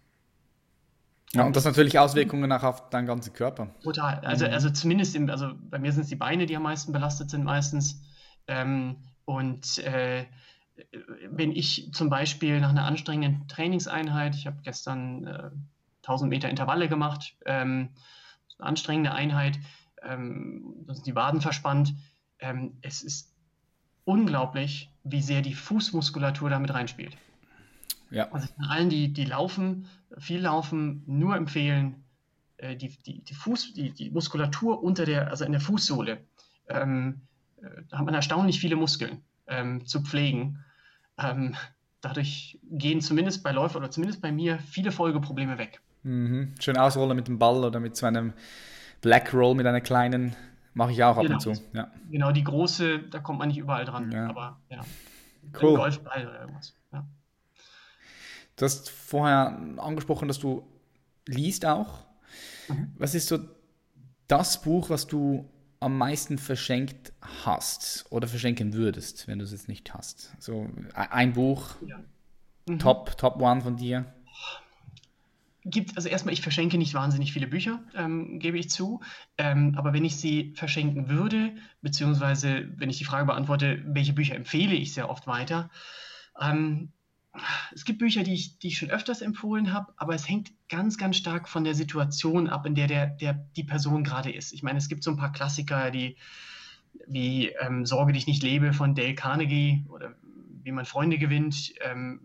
Ja, 1.34 1.44
und 1.44 1.56
das 1.56 1.64
natürlich 1.64 1.98
Auswirkungen 1.98 2.52
auch 2.52 2.62
auf 2.62 2.90
deinen 2.90 3.06
ganzen 3.06 3.32
Körper. 3.32 3.68
Total. 3.82 4.18
Also, 4.20 4.46
mhm. 4.46 4.52
also 4.52 4.70
zumindest, 4.70 5.16
im, 5.16 5.30
also 5.30 5.52
bei 5.70 5.78
mir 5.78 5.92
sind 5.92 6.02
es 6.02 6.08
die 6.08 6.16
Beine, 6.16 6.46
die 6.46 6.56
am 6.56 6.62
meisten 6.62 6.92
belastet 6.92 7.30
sind 7.30 7.44
meistens. 7.44 8.02
Ähm, 8.46 8.96
und 9.24 9.78
äh, 9.78 10.26
wenn 11.30 11.52
ich 11.52 11.90
zum 11.92 12.10
Beispiel 12.10 12.60
nach 12.60 12.70
einer 12.70 12.84
anstrengenden 12.84 13.48
Trainingseinheit, 13.48 14.34
ich 14.34 14.46
habe 14.46 14.58
gestern 14.62 15.26
äh, 15.26 15.50
1000 16.02 16.30
Meter 16.30 16.48
Intervalle 16.48 16.88
gemacht, 16.88 17.36
ähm, 17.46 17.90
eine 18.58 18.68
anstrengende 18.68 19.12
Einheit, 19.12 19.58
ähm, 20.02 20.84
da 20.86 20.94
sind 20.94 21.06
die 21.06 21.14
Waden 21.14 21.40
verspannt. 21.40 21.94
Ähm, 22.38 22.76
es 22.82 23.02
ist 23.02 23.32
unglaublich, 24.04 24.90
wie 25.04 25.22
sehr 25.22 25.42
die 25.42 25.54
Fußmuskulatur 25.54 26.50
damit 26.50 26.74
reinspielt. 26.74 27.16
Ja. 28.10 28.30
Also 28.30 28.48
kann 28.54 28.66
allen, 28.66 28.90
die, 28.90 29.12
die 29.12 29.24
laufen, 29.24 29.88
viel 30.18 30.40
laufen, 30.40 31.02
nur 31.06 31.36
empfehlen, 31.36 32.04
äh, 32.58 32.76
die, 32.76 32.88
die, 33.06 33.22
die, 33.22 33.34
Fuß, 33.34 33.74
die, 33.74 33.90
die 33.90 34.10
Muskulatur 34.10 34.82
unter 34.82 35.04
der, 35.04 35.28
also 35.28 35.44
in 35.44 35.52
der 35.52 35.60
Fußsohle, 35.60 36.18
ähm, 36.68 37.22
äh, 37.62 37.82
da 37.88 37.98
hat 37.98 38.04
man 38.04 38.14
erstaunlich 38.14 38.60
viele 38.60 38.76
Muskeln 38.76 39.22
ähm, 39.46 39.86
zu 39.86 40.02
pflegen. 40.02 40.64
Ähm, 41.24 41.54
dadurch 42.00 42.58
gehen 42.70 43.00
zumindest 43.00 43.42
bei 43.42 43.52
Läufer 43.52 43.78
oder 43.78 43.90
zumindest 43.90 44.20
bei 44.20 44.32
mir 44.32 44.58
viele 44.58 44.92
Folgeprobleme 44.92 45.58
weg. 45.58 45.80
Mhm. 46.02 46.54
Schön 46.60 46.76
ausrollen 46.76 47.16
mit 47.16 47.28
dem 47.28 47.38
Ball 47.38 47.64
oder 47.64 47.80
mit 47.80 47.96
so 47.96 48.06
einem 48.06 48.32
Black 49.00 49.32
Roll 49.32 49.54
mit 49.54 49.66
einer 49.66 49.80
kleinen, 49.80 50.34
mache 50.74 50.92
ich 50.92 51.02
auch 51.02 51.16
ab 51.16 51.22
genau. 51.22 51.34
und 51.34 51.40
zu. 51.40 51.54
Ja. 51.72 51.90
Genau, 52.10 52.32
die 52.32 52.44
große, 52.44 53.00
da 53.10 53.20
kommt 53.20 53.38
man 53.38 53.48
nicht 53.48 53.58
überall 53.58 53.84
dran. 53.84 54.10
Ja. 54.10 54.28
Aber 54.28 54.60
ja, 54.68 54.80
cool. 55.62 55.76
Golfball 55.76 56.26
oder 56.26 56.40
irgendwas. 56.40 56.74
Ja. 56.92 57.06
Du 58.56 58.64
hast 58.64 58.90
vorher 58.90 59.58
angesprochen, 59.78 60.28
dass 60.28 60.38
du 60.38 60.66
liest 61.26 61.64
auch. 61.66 62.04
Mhm. 62.68 62.92
Was 62.98 63.14
ist 63.14 63.28
so 63.28 63.38
das 64.28 64.60
Buch, 64.62 64.90
was 64.90 65.06
du 65.06 65.48
am 65.82 65.98
meisten 65.98 66.38
verschenkt 66.38 67.12
hast 67.44 68.06
oder 68.10 68.28
verschenken 68.28 68.72
würdest, 68.72 69.28
wenn 69.28 69.38
du 69.38 69.44
es 69.44 69.52
jetzt 69.52 69.68
nicht 69.68 69.92
hast? 69.94 70.32
So 70.38 70.68
ein 70.94 71.32
Buch, 71.32 71.76
ja. 71.86 72.00
mhm. 72.68 72.78
Top, 72.78 73.16
Top 73.18 73.40
One 73.40 73.60
von 73.60 73.76
dir? 73.76 74.12
Gibt, 75.64 75.96
also 75.96 76.08
erstmal, 76.08 76.34
ich 76.34 76.42
verschenke 76.42 76.76
nicht 76.76 76.94
wahnsinnig 76.94 77.32
viele 77.32 77.46
Bücher, 77.46 77.84
ähm, 77.94 78.40
gebe 78.40 78.58
ich 78.58 78.68
zu. 78.68 79.00
Ähm, 79.38 79.74
aber 79.76 79.92
wenn 79.92 80.04
ich 80.04 80.16
sie 80.16 80.54
verschenken 80.56 81.08
würde, 81.08 81.54
beziehungsweise 81.82 82.68
wenn 82.76 82.90
ich 82.90 82.98
die 82.98 83.04
Frage 83.04 83.26
beantworte, 83.26 83.80
welche 83.86 84.12
Bücher 84.12 84.34
empfehle 84.34 84.74
ich 84.74 84.92
sehr 84.92 85.08
oft 85.08 85.28
weiter, 85.28 85.70
ähm, 86.40 86.90
es 87.74 87.84
gibt 87.84 87.98
Bücher, 87.98 88.22
die 88.22 88.34
ich, 88.34 88.58
die 88.58 88.68
ich 88.68 88.78
schon 88.78 88.90
öfters 88.90 89.22
empfohlen 89.22 89.72
habe, 89.72 89.92
aber 89.96 90.14
es 90.14 90.28
hängt 90.28 90.52
ganz, 90.68 90.98
ganz 90.98 91.16
stark 91.16 91.48
von 91.48 91.64
der 91.64 91.74
Situation 91.74 92.48
ab, 92.48 92.66
in 92.66 92.74
der, 92.74 92.86
der, 92.86 93.06
der 93.06 93.34
die 93.56 93.64
Person 93.64 94.04
gerade 94.04 94.30
ist. 94.30 94.52
Ich 94.52 94.62
meine, 94.62 94.78
es 94.78 94.88
gibt 94.88 95.02
so 95.02 95.10
ein 95.10 95.16
paar 95.16 95.32
Klassiker, 95.32 95.90
die 95.90 96.16
wie 97.06 97.48
ähm, 97.48 97.86
Sorge 97.86 98.12
dich 98.12 98.26
nicht 98.26 98.42
lebe 98.42 98.72
von 98.74 98.94
Dale 98.94 99.14
Carnegie 99.14 99.86
oder 99.88 100.14
wie 100.62 100.72
man 100.72 100.84
Freunde 100.84 101.18
gewinnt. 101.18 101.72
Ähm, 101.80 102.20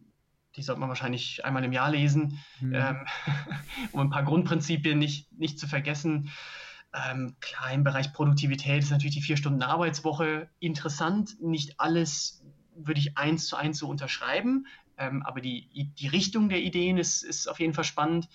die 0.55 0.61
sollte 0.61 0.81
man 0.81 0.89
wahrscheinlich 0.89 1.45
einmal 1.45 1.63
im 1.63 1.71
Jahr 1.71 1.91
lesen, 1.91 2.39
mhm. 2.59 2.73
ähm, 2.73 3.05
um 3.91 4.01
ein 4.01 4.09
paar 4.09 4.23
Grundprinzipien 4.23 4.97
nicht, 4.97 5.31
nicht 5.37 5.59
zu 5.59 5.67
vergessen. 5.67 6.31
Ähm, 6.93 7.35
klar, 7.39 7.71
im 7.71 7.83
Bereich 7.83 8.11
Produktivität 8.11 8.81
ist 8.81 8.91
natürlich 8.91 9.15
die 9.15 9.21
vier 9.21 9.37
Stunden 9.37 9.61
Arbeitswoche 9.61 10.49
interessant. 10.59 11.41
Nicht 11.41 11.79
alles 11.79 12.43
würde 12.75 12.99
ich 12.99 13.17
eins 13.17 13.47
zu 13.47 13.55
eins 13.55 13.77
so 13.77 13.87
unterschreiben, 13.87 14.67
ähm, 14.97 15.23
aber 15.23 15.41
die, 15.41 15.69
die 15.97 16.07
Richtung 16.07 16.49
der 16.49 16.59
Ideen 16.59 16.97
ist, 16.97 17.23
ist 17.23 17.47
auf 17.47 17.59
jeden 17.59 17.73
Fall 17.73 17.83
spannend. 17.83 18.29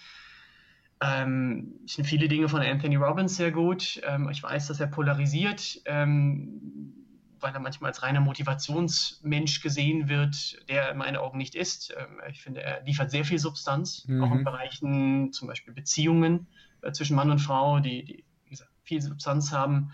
Ähm, 1.02 1.80
ich 1.84 1.94
finde 1.94 2.08
viele 2.08 2.28
Dinge 2.28 2.48
von 2.48 2.62
Anthony 2.62 2.96
Robbins 2.96 3.36
sehr 3.36 3.50
gut. 3.50 4.00
Ähm, 4.06 4.28
ich 4.30 4.42
weiß, 4.42 4.68
dass 4.68 4.78
er 4.78 4.86
polarisiert, 4.86 5.80
ähm, 5.84 6.94
weil 7.40 7.52
er 7.52 7.60
manchmal 7.60 7.90
als 7.90 8.02
reiner 8.02 8.20
Motivationsmensch 8.20 9.62
gesehen 9.62 10.08
wird, 10.08 10.68
der 10.68 10.92
in 10.92 10.98
meinen 10.98 11.16
Augen 11.16 11.38
nicht 11.38 11.56
ist. 11.56 11.92
Ähm, 11.98 12.20
ich 12.30 12.42
finde, 12.42 12.62
er 12.62 12.82
liefert 12.84 13.10
sehr 13.10 13.24
viel 13.24 13.40
Substanz, 13.40 14.06
mhm. 14.06 14.22
auch 14.22 14.32
in 14.32 14.44
Bereichen 14.44 15.32
zum 15.32 15.48
Beispiel 15.48 15.74
Beziehungen 15.74 16.46
äh, 16.82 16.92
zwischen 16.92 17.16
Mann 17.16 17.30
und 17.30 17.40
Frau, 17.40 17.80
die, 17.80 18.04
die 18.04 18.24
wie 18.44 18.50
gesagt, 18.50 18.70
viel 18.84 19.02
Substanz 19.02 19.50
haben. 19.50 19.92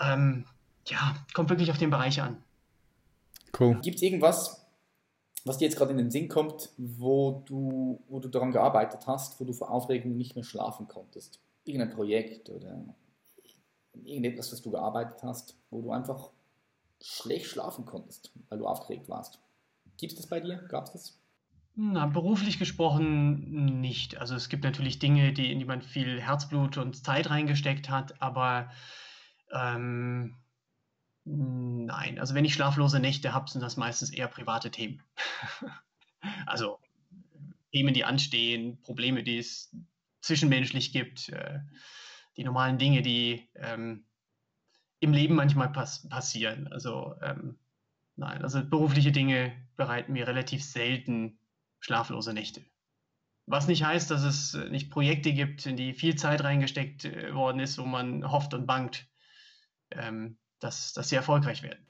Ähm, 0.00 0.44
ja, 0.86 1.14
kommt 1.34 1.50
wirklich 1.50 1.70
auf 1.70 1.78
den 1.78 1.90
Bereich 1.90 2.20
an. 2.20 2.38
Cool. 3.58 3.80
Gibt 3.80 3.96
es 3.96 4.02
irgendwas, 4.02 4.59
was 5.44 5.58
dir 5.58 5.66
jetzt 5.66 5.76
gerade 5.76 5.92
in 5.92 5.98
den 5.98 6.10
Sinn 6.10 6.28
kommt, 6.28 6.70
wo 6.76 7.42
du, 7.46 8.02
wo 8.08 8.20
du 8.20 8.28
daran 8.28 8.52
gearbeitet 8.52 9.06
hast, 9.06 9.40
wo 9.40 9.44
du 9.44 9.52
vor 9.52 9.70
Aufregung 9.70 10.16
nicht 10.16 10.34
mehr 10.34 10.44
schlafen 10.44 10.88
konntest? 10.88 11.40
Irgendein 11.64 11.94
Projekt 11.94 12.50
oder 12.50 12.84
irgendetwas, 14.04 14.52
was 14.52 14.62
du 14.62 14.70
gearbeitet 14.70 15.22
hast, 15.22 15.56
wo 15.70 15.80
du 15.82 15.90
einfach 15.90 16.30
schlecht 17.00 17.46
schlafen 17.46 17.84
konntest, 17.84 18.32
weil 18.48 18.58
du 18.58 18.66
aufgeregt 18.66 19.08
warst. 19.08 19.38
Gibt 19.96 20.12
es 20.12 20.18
das 20.18 20.26
bei 20.26 20.40
dir? 20.40 20.56
Gab 20.68 20.86
es 20.86 20.92
das? 20.92 21.20
Na, 21.76 22.06
beruflich 22.06 22.58
gesprochen 22.58 23.80
nicht. 23.80 24.18
Also 24.18 24.34
es 24.34 24.48
gibt 24.48 24.64
natürlich 24.64 24.98
Dinge, 24.98 25.32
die, 25.32 25.50
in 25.50 25.58
die 25.58 25.64
man 25.64 25.82
viel 25.82 26.20
Herzblut 26.20 26.76
und 26.76 27.04
Zeit 27.04 27.30
reingesteckt 27.30 27.88
hat, 27.88 28.20
aber 28.20 28.70
ähm, 29.52 30.36
Nein, 31.24 32.18
also 32.18 32.34
wenn 32.34 32.44
ich 32.44 32.54
schlaflose 32.54 32.98
Nächte 32.98 33.34
habe, 33.34 33.50
sind 33.50 33.60
das 33.60 33.76
meistens 33.76 34.10
eher 34.10 34.28
private 34.28 34.70
Themen. 34.70 35.02
also 36.46 36.78
Themen, 37.72 37.94
die 37.94 38.04
anstehen, 38.04 38.80
Probleme, 38.82 39.22
die 39.22 39.38
es 39.38 39.74
zwischenmenschlich 40.22 40.92
gibt, 40.92 41.28
äh, 41.28 41.60
die 42.36 42.44
normalen 42.44 42.78
Dinge, 42.78 43.02
die 43.02 43.48
ähm, 43.54 44.06
im 45.00 45.12
Leben 45.12 45.34
manchmal 45.34 45.70
pass 45.70 46.08
passieren. 46.08 46.68
Also 46.68 47.14
ähm, 47.22 47.58
nein, 48.16 48.42
also 48.42 48.64
berufliche 48.64 49.12
Dinge 49.12 49.52
bereiten 49.76 50.12
mir 50.12 50.26
relativ 50.26 50.64
selten 50.64 51.38
schlaflose 51.80 52.32
Nächte. 52.32 52.64
Was 53.46 53.66
nicht 53.66 53.82
heißt, 53.82 54.10
dass 54.10 54.22
es 54.22 54.54
nicht 54.70 54.90
Projekte 54.90 55.32
gibt, 55.32 55.66
in 55.66 55.76
die 55.76 55.92
viel 55.92 56.14
Zeit 56.14 56.44
reingesteckt 56.44 57.04
äh, 57.04 57.34
worden 57.34 57.60
ist, 57.60 57.78
wo 57.78 57.84
man 57.84 58.30
hofft 58.30 58.54
und 58.54 58.66
bangt. 58.66 59.08
Ähm, 59.90 60.38
dass, 60.60 60.92
dass 60.92 61.08
sie 61.08 61.16
erfolgreich 61.16 61.62
werden. 61.62 61.84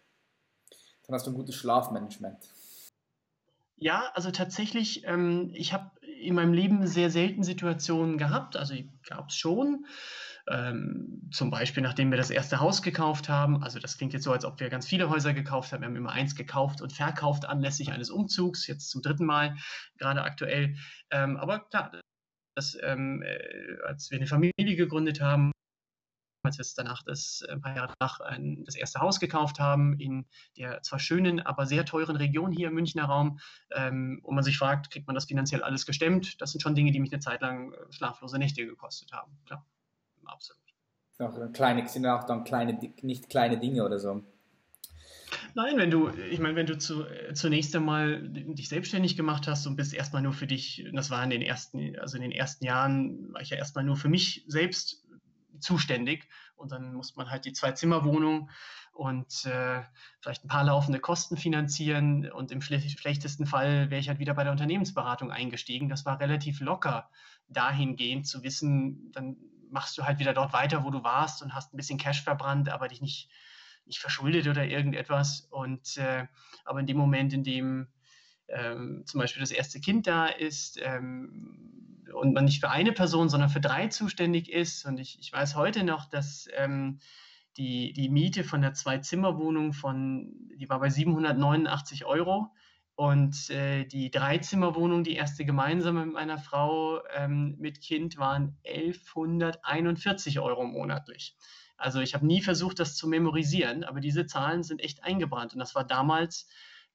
Dann 1.06 1.14
hast 1.14 1.26
du 1.26 1.32
ein 1.32 1.36
gutes 1.36 1.56
Schlafmanagement. 1.56 2.48
Ja, 3.76 4.10
also 4.14 4.30
tatsächlich, 4.30 5.04
ähm, 5.06 5.50
ich 5.54 5.72
habe 5.72 5.90
in 6.20 6.34
meinem 6.34 6.52
Leben 6.52 6.86
sehr 6.86 7.10
selten 7.10 7.42
Situationen 7.42 8.18
gehabt, 8.18 8.56
also 8.56 8.74
gab 9.08 9.30
es 9.30 9.36
schon. 9.36 9.86
Ähm, 10.48 11.28
zum 11.32 11.50
Beispiel, 11.50 11.82
nachdem 11.82 12.10
wir 12.10 12.18
das 12.18 12.30
erste 12.30 12.60
Haus 12.60 12.82
gekauft 12.82 13.28
haben, 13.28 13.62
also 13.62 13.78
das 13.78 13.96
klingt 13.96 14.12
jetzt 14.12 14.24
so, 14.24 14.32
als 14.32 14.44
ob 14.44 14.60
wir 14.60 14.68
ganz 14.68 14.86
viele 14.86 15.08
Häuser 15.08 15.32
gekauft 15.32 15.72
haben. 15.72 15.80
Wir 15.80 15.88
haben 15.88 15.96
immer 15.96 16.12
eins 16.12 16.34
gekauft 16.34 16.82
und 16.82 16.92
verkauft 16.92 17.46
anlässlich 17.46 17.92
eines 17.92 18.10
Umzugs, 18.10 18.66
jetzt 18.66 18.90
zum 18.90 19.00
dritten 19.00 19.24
Mal, 19.24 19.56
gerade 19.98 20.22
aktuell. 20.22 20.76
Ähm, 21.10 21.36
aber 21.36 21.60
klar, 21.60 21.92
das, 22.54 22.76
ähm, 22.82 23.22
äh, 23.22 23.76
als 23.86 24.10
wir 24.10 24.18
eine 24.18 24.26
Familie 24.26 24.76
gegründet 24.76 25.20
haben, 25.20 25.52
als 26.42 26.58
wir 26.58 26.64
danach 26.76 27.02
das, 27.02 27.42
äh, 27.46 27.52
ein 27.52 27.60
paar 27.60 27.76
Jahre 27.76 27.94
danach 27.98 28.20
ein, 28.20 28.64
das 28.64 28.74
erste 28.74 29.00
Haus 29.00 29.20
gekauft 29.20 29.58
haben, 29.58 29.98
in 29.98 30.26
der 30.56 30.82
zwar 30.82 30.98
schönen, 30.98 31.40
aber 31.40 31.66
sehr 31.66 31.84
teuren 31.84 32.16
Region 32.16 32.52
hier 32.52 32.68
im 32.68 32.74
Münchner 32.74 33.04
Raum, 33.04 33.40
ähm, 33.72 34.20
wo 34.22 34.32
man 34.32 34.44
sich 34.44 34.58
fragt, 34.58 34.90
kriegt 34.90 35.06
man 35.06 35.14
das 35.14 35.26
finanziell 35.26 35.62
alles 35.62 35.86
gestemmt? 35.86 36.40
Das 36.40 36.52
sind 36.52 36.60
schon 36.60 36.74
Dinge, 36.74 36.92
die 36.92 37.00
mich 37.00 37.12
eine 37.12 37.20
Zeit 37.20 37.40
lang 37.40 37.72
äh, 37.72 37.76
schlaflose 37.90 38.38
Nächte 38.38 38.64
gekostet 38.64 39.12
haben. 39.12 39.38
Klar, 39.46 39.66
absolut. 40.24 40.60
Auch 41.18 41.52
kleine, 41.52 41.86
sind 41.86 42.06
auch 42.06 42.24
dann 42.24 42.44
kleine, 42.44 42.78
nicht 43.02 43.28
kleine 43.28 43.58
Dinge 43.58 43.84
oder 43.84 43.98
so. 43.98 44.24
Nein, 45.54 45.76
wenn 45.76 45.90
du, 45.90 46.08
ich 46.08 46.38
meine, 46.38 46.56
wenn 46.56 46.66
du 46.66 46.78
zu, 46.78 47.04
äh, 47.04 47.34
zunächst 47.34 47.76
einmal 47.76 48.22
dich 48.22 48.70
selbstständig 48.70 49.16
gemacht 49.16 49.46
hast 49.46 49.66
und 49.66 49.76
bist 49.76 49.92
erstmal 49.92 50.22
nur 50.22 50.32
für 50.32 50.46
dich, 50.46 50.88
das 50.94 51.10
war 51.10 51.22
in 51.22 51.30
den 51.30 51.42
ersten, 51.42 51.98
also 51.98 52.16
in 52.16 52.22
den 52.22 52.32
ersten 52.32 52.64
Jahren, 52.64 53.32
war 53.34 53.42
ich 53.42 53.50
ja 53.50 53.58
erstmal 53.58 53.84
nur 53.84 53.96
für 53.96 54.08
mich 54.08 54.44
selbst 54.46 55.04
zuständig. 55.60 56.28
Und 56.56 56.72
dann 56.72 56.94
muss 56.94 57.16
man 57.16 57.30
halt 57.30 57.44
die 57.44 57.52
Zwei-Zimmer-Wohnung 57.52 58.50
und 58.92 59.46
äh, 59.46 59.82
vielleicht 60.20 60.44
ein 60.44 60.48
paar 60.48 60.64
laufende 60.64 61.00
Kosten 61.00 61.36
finanzieren. 61.36 62.30
Und 62.30 62.52
im 62.52 62.60
schlechtesten 62.60 63.46
Fall 63.46 63.90
wäre 63.90 64.00
ich 64.00 64.08
halt 64.08 64.18
wieder 64.18 64.34
bei 64.34 64.42
der 64.44 64.52
Unternehmensberatung 64.52 65.30
eingestiegen. 65.30 65.88
Das 65.88 66.04
war 66.04 66.20
relativ 66.20 66.60
locker 66.60 67.08
dahingehend 67.48 68.26
zu 68.26 68.42
wissen, 68.42 69.10
dann 69.12 69.36
machst 69.70 69.96
du 69.98 70.04
halt 70.04 70.18
wieder 70.18 70.34
dort 70.34 70.52
weiter, 70.52 70.84
wo 70.84 70.90
du 70.90 71.02
warst 71.04 71.42
und 71.42 71.54
hast 71.54 71.72
ein 71.72 71.76
bisschen 71.76 71.98
Cash 71.98 72.22
verbrannt, 72.22 72.68
aber 72.68 72.88
dich 72.88 73.00
nicht, 73.00 73.28
nicht 73.86 74.00
verschuldet 74.00 74.48
oder 74.48 74.64
irgendetwas. 74.64 75.48
Und 75.50 75.96
äh, 75.96 76.26
aber 76.64 76.80
in 76.80 76.86
dem 76.86 76.96
Moment, 76.96 77.32
in 77.32 77.44
dem 77.44 77.88
ähm, 78.48 79.04
zum 79.06 79.20
Beispiel 79.20 79.40
das 79.40 79.50
erste 79.50 79.80
Kind 79.80 80.06
da 80.06 80.26
ist 80.26 80.78
ähm, 80.82 81.99
und 82.14 82.32
man 82.32 82.44
nicht 82.44 82.60
für 82.60 82.70
eine 82.70 82.92
Person, 82.92 83.28
sondern 83.28 83.50
für 83.50 83.60
drei 83.60 83.88
zuständig 83.88 84.50
ist. 84.50 84.84
Und 84.86 84.98
ich, 84.98 85.18
ich 85.20 85.32
weiß 85.32 85.56
heute 85.56 85.84
noch, 85.84 86.06
dass 86.08 86.48
ähm, 86.56 86.98
die, 87.56 87.92
die 87.92 88.08
Miete 88.08 88.44
von 88.44 88.62
der 88.62 88.74
Zwei-Zimmer-Wohnung 88.74 89.72
von, 89.72 90.32
die 90.56 90.68
war 90.68 90.80
bei 90.80 90.90
789 90.90 92.04
Euro. 92.04 92.52
Und 92.94 93.48
äh, 93.48 93.86
die 93.86 94.10
Dreizimmerwohnung, 94.10 95.04
die 95.04 95.14
erste 95.14 95.46
gemeinsame 95.46 96.04
mit 96.04 96.14
meiner 96.14 96.36
Frau 96.36 97.00
ähm, 97.14 97.56
mit 97.58 97.80
Kind, 97.80 98.18
waren 98.18 98.58
1141 98.66 100.38
Euro 100.38 100.64
monatlich. 100.64 101.34
Also 101.78 102.00
ich 102.00 102.12
habe 102.12 102.26
nie 102.26 102.42
versucht, 102.42 102.78
das 102.78 102.96
zu 102.96 103.08
memorisieren, 103.08 103.84
aber 103.84 104.00
diese 104.00 104.26
Zahlen 104.26 104.62
sind 104.62 104.82
echt 104.82 105.02
eingebrannt. 105.02 105.54
Und 105.54 105.60
das 105.60 105.74
war 105.74 105.84
damals 105.86 106.46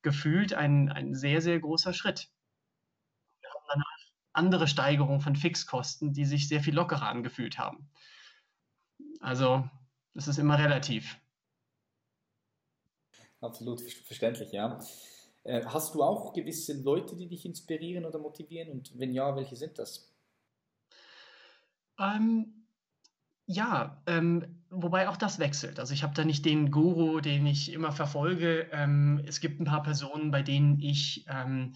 gefühlt 0.04 0.54
ein, 0.54 0.92
ein 0.92 1.16
sehr, 1.16 1.42
sehr 1.42 1.60
großer 1.60 1.92
Schritt. 1.92 2.30
Wir 3.42 3.50
haben 3.50 3.66
eine 3.72 3.84
andere 4.36 4.68
Steigerung 4.68 5.22
von 5.22 5.36
Fixkosten, 5.36 6.14
die 6.14 6.26
sich 6.26 6.48
sehr 6.48 6.62
viel 6.62 6.76
lockerer 6.76 7.08
angefühlt 7.08 7.58
haben. 7.58 7.90
Also, 9.20 9.68
das 10.14 10.28
ist 10.28 10.38
immer 10.38 10.58
relativ. 10.58 11.18
Absolut 13.42 13.82
verständlich, 13.82 14.52
ja. 14.52 14.80
Äh, 15.44 15.64
hast 15.66 15.94
du 15.94 16.04
auch 16.04 16.34
gewisse 16.34 16.82
Leute, 16.82 17.16
die 17.16 17.28
dich 17.28 17.46
inspirieren 17.46 18.06
oder 18.06 18.20
motivieren? 18.20 18.72
Und 18.72 18.98
wenn 18.98 19.14
ja, 19.14 19.36
welche 19.36 19.56
sind 19.56 19.78
das? 19.78 20.12
Ähm, 22.00 22.66
ja, 23.46 24.02
ähm, 24.08 24.64
wobei 24.70 25.08
auch 25.08 25.18
das 25.18 25.38
wechselt. 25.38 25.80
Also 25.80 25.94
ich 25.94 26.02
habe 26.02 26.16
da 26.16 26.26
nicht 26.26 26.46
den 26.46 26.72
Guru, 26.72 27.22
den 27.22 27.46
ich 27.46 27.72
immer 27.72 27.92
verfolge. 27.92 28.68
Ähm, 28.72 29.22
es 29.28 29.40
gibt 29.40 29.60
ein 29.60 29.66
paar 29.66 29.84
Personen, 29.84 30.32
bei 30.32 30.42
denen 30.42 30.80
ich 30.80 31.26
ähm, 31.30 31.74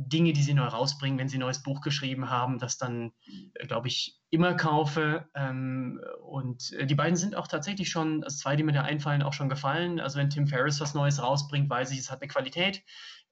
Dinge, 0.00 0.32
die 0.32 0.42
sie 0.42 0.54
neu 0.54 0.66
rausbringen, 0.66 1.18
wenn 1.18 1.28
sie 1.28 1.38
ein 1.38 1.40
neues 1.40 1.62
Buch 1.62 1.80
geschrieben 1.80 2.30
haben, 2.30 2.58
das 2.58 2.78
dann, 2.78 3.10
äh, 3.54 3.66
glaube 3.66 3.88
ich, 3.88 4.16
immer 4.30 4.54
kaufe. 4.54 5.28
Ähm, 5.34 6.00
und 6.22 6.72
äh, 6.72 6.86
die 6.86 6.94
beiden 6.94 7.16
sind 7.16 7.34
auch 7.34 7.48
tatsächlich 7.48 7.90
schon, 7.90 8.22
also 8.22 8.36
zwei, 8.36 8.54
die 8.54 8.62
mir 8.62 8.72
da 8.72 8.82
einfallen, 8.82 9.22
auch 9.22 9.32
schon 9.32 9.48
gefallen. 9.48 9.98
Also 9.98 10.18
wenn 10.18 10.30
Tim 10.30 10.46
Ferriss 10.46 10.80
was 10.80 10.94
Neues 10.94 11.20
rausbringt, 11.20 11.68
weiß 11.68 11.90
ich, 11.90 11.98
es 11.98 12.12
hat 12.12 12.22
eine 12.22 12.28
Qualität. 12.28 12.84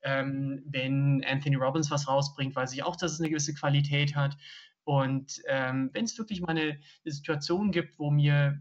Ähm, 0.03 0.65
wenn 0.67 1.25
Anthony 1.25 1.55
Robbins 1.55 1.91
was 1.93 2.09
rausbringt, 2.09 2.57
weiß 2.57 2.73
ich 2.73 2.83
auch, 2.83 2.97
dass 2.97 3.13
es 3.13 3.21
eine 3.21 3.31
gewisse 3.31 3.55
Qualität 3.55 4.17
hat. 4.17 4.37
Und 4.83 5.41
ähm, 5.47 5.91
wenn 5.93 6.05
es 6.05 6.19
wirklich 6.19 6.41
mal 6.41 6.51
eine, 6.51 6.81
eine, 7.05 7.13
Situation 7.13 7.71
gibt, 7.71 7.99
wo 7.99 8.11
mir 8.11 8.61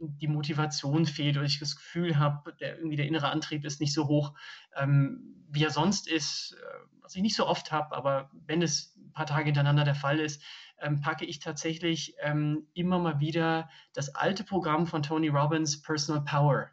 die 0.00 0.28
Motivation 0.28 1.06
fehlt 1.06 1.36
oder 1.36 1.46
ich 1.46 1.60
das 1.60 1.76
Gefühl 1.76 2.18
habe, 2.18 2.52
der, 2.60 2.78
irgendwie 2.78 2.96
der 2.96 3.06
innere 3.06 3.30
Antrieb 3.30 3.64
ist 3.64 3.80
nicht 3.80 3.92
so 3.92 4.08
hoch, 4.08 4.34
ähm, 4.76 5.44
wie 5.50 5.62
er 5.62 5.70
sonst 5.70 6.08
ist, 6.08 6.56
äh, 6.60 6.93
was 7.04 7.14
ich 7.14 7.22
nicht 7.22 7.36
so 7.36 7.46
oft 7.46 7.70
habe, 7.70 7.94
aber 7.94 8.30
wenn 8.32 8.62
es 8.62 8.96
ein 8.96 9.12
paar 9.12 9.26
Tage 9.26 9.44
hintereinander 9.44 9.84
der 9.84 9.94
Fall 9.94 10.18
ist, 10.18 10.42
ähm, 10.80 11.00
packe 11.00 11.24
ich 11.24 11.38
tatsächlich 11.38 12.16
ähm, 12.20 12.66
immer 12.72 12.98
mal 12.98 13.20
wieder 13.20 13.68
das 13.92 14.14
alte 14.14 14.42
Programm 14.42 14.86
von 14.86 15.02
Tony 15.02 15.28
Robbins, 15.28 15.82
Personal 15.82 16.24
Power 16.24 16.70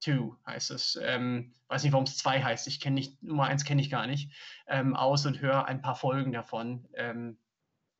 2 0.00 0.32
heißt 0.46 0.70
es. 0.70 0.98
Ähm, 1.02 1.52
weiß 1.68 1.84
nicht, 1.84 1.92
warum 1.92 2.04
es 2.04 2.16
2 2.16 2.42
heißt. 2.42 2.66
Ich 2.66 2.80
kenne 2.80 2.94
nicht, 2.94 3.22
Nummer 3.22 3.44
1 3.44 3.64
kenne 3.64 3.82
ich 3.82 3.90
gar 3.90 4.06
nicht. 4.06 4.32
Ähm, 4.66 4.96
aus 4.96 5.26
und 5.26 5.40
höre 5.40 5.66
ein 5.66 5.82
paar 5.82 5.94
Folgen 5.94 6.32
davon. 6.32 6.88
Ähm, 6.94 7.38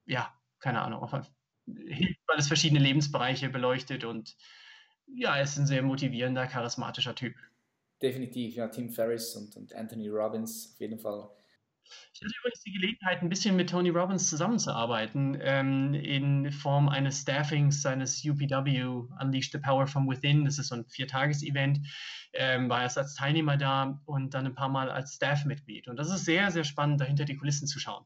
ja, 0.07 0.33
keine 0.61 0.81
Ahnung, 0.81 1.07
hilft, 1.67 2.21
weil 2.27 2.39
es 2.39 2.49
verschiedene 2.49 2.81
Lebensbereiche 2.81 3.51
beleuchtet 3.51 4.05
und 4.05 4.37
ja, 5.07 5.37
er 5.37 5.43
ist 5.43 5.57
ein 5.57 5.67
sehr 5.67 5.83
motivierender, 5.83 6.47
charismatischer 6.47 7.15
Typ. 7.15 7.35
Definitiv, 8.03 8.57
ja, 8.57 8.69
Tim 8.69 8.91
Ferriss 8.91 9.37
und, 9.37 9.57
und 9.57 9.75
Anthony 9.75 10.09
Robbins 10.09 10.73
auf 10.73 10.81
jeden 10.81 10.99
Fall 10.99 11.31
Ich 12.13 12.23
hatte 12.23 12.33
übrigens 12.39 12.63
die 12.63 12.73
Gelegenheit, 12.73 13.23
ein 13.23 13.29
bisschen 13.29 13.57
mit 13.57 13.69
Tony 13.69 13.91
Robbins 13.91 14.31
zusammenzuarbeiten, 14.31 15.37
ähm, 15.41 15.93
in 15.95 16.51
Form 16.51 16.89
eines 16.89 17.21
Staffings 17.21 17.83
seines 17.83 18.25
UPW, 18.25 18.85
Unleash 19.21 19.51
the 19.51 19.59
Power 19.59 19.87
from 19.87 20.09
Within. 20.09 20.45
Das 20.45 20.59
ist 20.59 20.69
so 20.69 20.77
ein 20.77 20.87
Viertages-Event. 20.87 21.81
Ähm, 22.33 22.69
war 22.69 22.83
erst 22.83 22.97
als 22.97 23.15
Teilnehmer 23.15 23.57
da 23.57 24.01
und 24.07 24.33
dann 24.35 24.47
ein 24.47 24.55
paar 24.55 24.69
Mal 24.69 24.91
als 24.91 25.15
Staff-Mitglied. 25.15 25.89
Und 25.89 25.97
das 25.97 26.11
ist 26.11 26.25
sehr, 26.25 26.51
sehr 26.51 26.65
spannend, 26.65 27.01
dahinter 27.01 27.25
die 27.27 27.37
Kulissen 27.37 27.67
zu 27.67 27.79
schauen. 27.79 28.05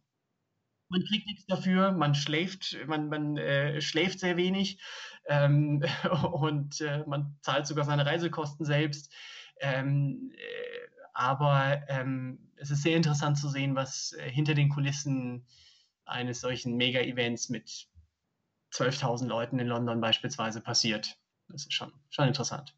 Man 0.88 1.04
kriegt 1.04 1.26
nichts 1.26 1.46
dafür, 1.46 1.92
man 1.92 2.16
schläft, 2.16 2.76
man, 2.88 3.08
man 3.08 3.36
äh, 3.36 3.80
schläft 3.80 4.18
sehr 4.18 4.36
wenig 4.36 4.80
ähm, 5.28 5.84
und 6.32 6.80
äh, 6.80 7.04
man 7.06 7.38
zahlt 7.42 7.68
sogar 7.68 7.84
seine 7.84 8.04
Reisekosten 8.06 8.66
selbst. 8.66 9.14
Ähm, 9.60 10.32
äh, 10.34 10.79
aber 11.20 11.82
ähm, 11.88 12.38
es 12.56 12.70
ist 12.70 12.82
sehr 12.82 12.96
interessant 12.96 13.36
zu 13.36 13.50
sehen, 13.50 13.76
was 13.76 14.12
äh, 14.12 14.30
hinter 14.30 14.54
den 14.54 14.70
Kulissen 14.70 15.44
eines 16.06 16.40
solchen 16.40 16.78
Mega-Events 16.78 17.50
mit 17.50 17.88
12.000 18.72 19.26
Leuten 19.26 19.58
in 19.58 19.66
London 19.66 20.00
beispielsweise 20.00 20.62
passiert. 20.62 21.18
Das 21.48 21.66
ist 21.66 21.74
schon, 21.74 21.92
schon 22.08 22.26
interessant. 22.26 22.74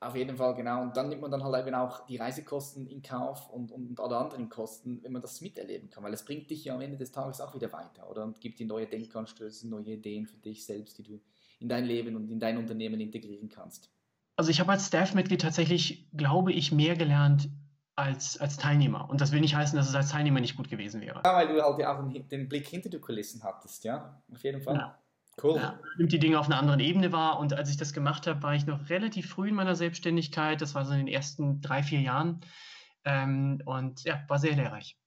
Auf 0.00 0.14
jeden 0.14 0.36
Fall, 0.36 0.54
genau. 0.54 0.82
Und 0.82 0.98
dann 0.98 1.08
nimmt 1.08 1.22
man 1.22 1.30
dann 1.30 1.42
halt 1.42 1.66
eben 1.66 1.74
auch 1.74 2.04
die 2.04 2.18
Reisekosten 2.18 2.86
in 2.86 3.00
Kauf 3.00 3.48
und, 3.48 3.72
und 3.72 3.98
alle 3.98 4.18
anderen 4.18 4.50
Kosten, 4.50 5.02
wenn 5.02 5.12
man 5.12 5.22
das 5.22 5.40
miterleben 5.40 5.88
kann. 5.88 6.04
Weil 6.04 6.12
es 6.12 6.26
bringt 6.26 6.50
dich 6.50 6.66
ja 6.66 6.74
am 6.74 6.82
Ende 6.82 6.98
des 6.98 7.10
Tages 7.10 7.40
auch 7.40 7.54
wieder 7.54 7.72
weiter, 7.72 8.10
oder? 8.10 8.24
Und 8.24 8.42
gibt 8.42 8.58
dir 8.58 8.66
neue 8.66 8.86
Denkanstöße, 8.86 9.66
neue 9.66 9.94
Ideen 9.94 10.26
für 10.26 10.36
dich 10.36 10.66
selbst, 10.66 10.98
die 10.98 11.04
du 11.04 11.22
in 11.58 11.70
dein 11.70 11.86
Leben 11.86 12.16
und 12.16 12.28
in 12.28 12.38
dein 12.38 12.58
Unternehmen 12.58 13.00
integrieren 13.00 13.48
kannst. 13.48 13.90
Also 14.36 14.50
ich 14.50 14.60
habe 14.60 14.72
als 14.72 14.88
Staff-Mitglied 14.88 15.40
tatsächlich, 15.40 16.10
glaube 16.12 16.52
ich, 16.52 16.70
mehr 16.72 16.96
gelernt 16.96 17.48
als, 17.96 18.38
als 18.40 18.56
Teilnehmer. 18.56 19.08
Und 19.10 19.20
das 19.20 19.32
will 19.32 19.40
nicht 19.40 19.54
heißen, 19.54 19.76
dass 19.76 19.88
es 19.88 19.94
als 19.94 20.10
Teilnehmer 20.10 20.40
nicht 20.40 20.56
gut 20.56 20.68
gewesen 20.68 21.00
wäre. 21.00 21.22
Ja, 21.24 21.34
weil 21.34 21.48
du 21.48 21.62
halt 21.62 21.84
auch 21.84 22.12
den 22.28 22.48
Blick 22.48 22.66
hinter 22.66 22.88
die 22.88 22.98
Kulissen 22.98 23.42
hattest, 23.42 23.84
ja? 23.84 24.22
Auf 24.32 24.42
jeden 24.42 24.62
Fall. 24.62 24.76
Ja. 24.76 24.98
Cool. 25.42 25.56
Ja, 25.56 25.80
nimmt 25.96 26.12
die 26.12 26.18
Dinge 26.18 26.38
auf 26.38 26.46
einer 26.46 26.58
anderen 26.58 26.80
Ebene 26.80 27.10
wahr. 27.10 27.38
Und 27.38 27.54
als 27.54 27.70
ich 27.70 27.78
das 27.78 27.94
gemacht 27.94 28.26
habe, 28.26 28.42
war 28.42 28.54
ich 28.54 28.66
noch 28.66 28.90
relativ 28.90 29.30
früh 29.30 29.48
in 29.48 29.54
meiner 29.54 29.74
Selbstständigkeit. 29.74 30.60
Das 30.60 30.74
war 30.74 30.84
so 30.84 30.92
in 30.92 30.98
den 30.98 31.08
ersten 31.08 31.62
drei, 31.62 31.82
vier 31.82 32.00
Jahren. 32.00 32.40
Ähm, 33.04 33.62
und 33.64 34.04
ja, 34.04 34.22
war 34.28 34.38
sehr 34.38 34.54
lehrreich. 34.54 34.98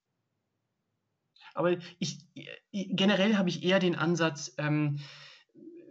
Aber 1.54 1.78
ich, 2.00 2.26
generell 2.72 3.38
habe 3.38 3.50
ich 3.50 3.64
eher 3.64 3.80
den 3.80 3.96
Ansatz, 3.96 4.54
ähm, 4.58 5.00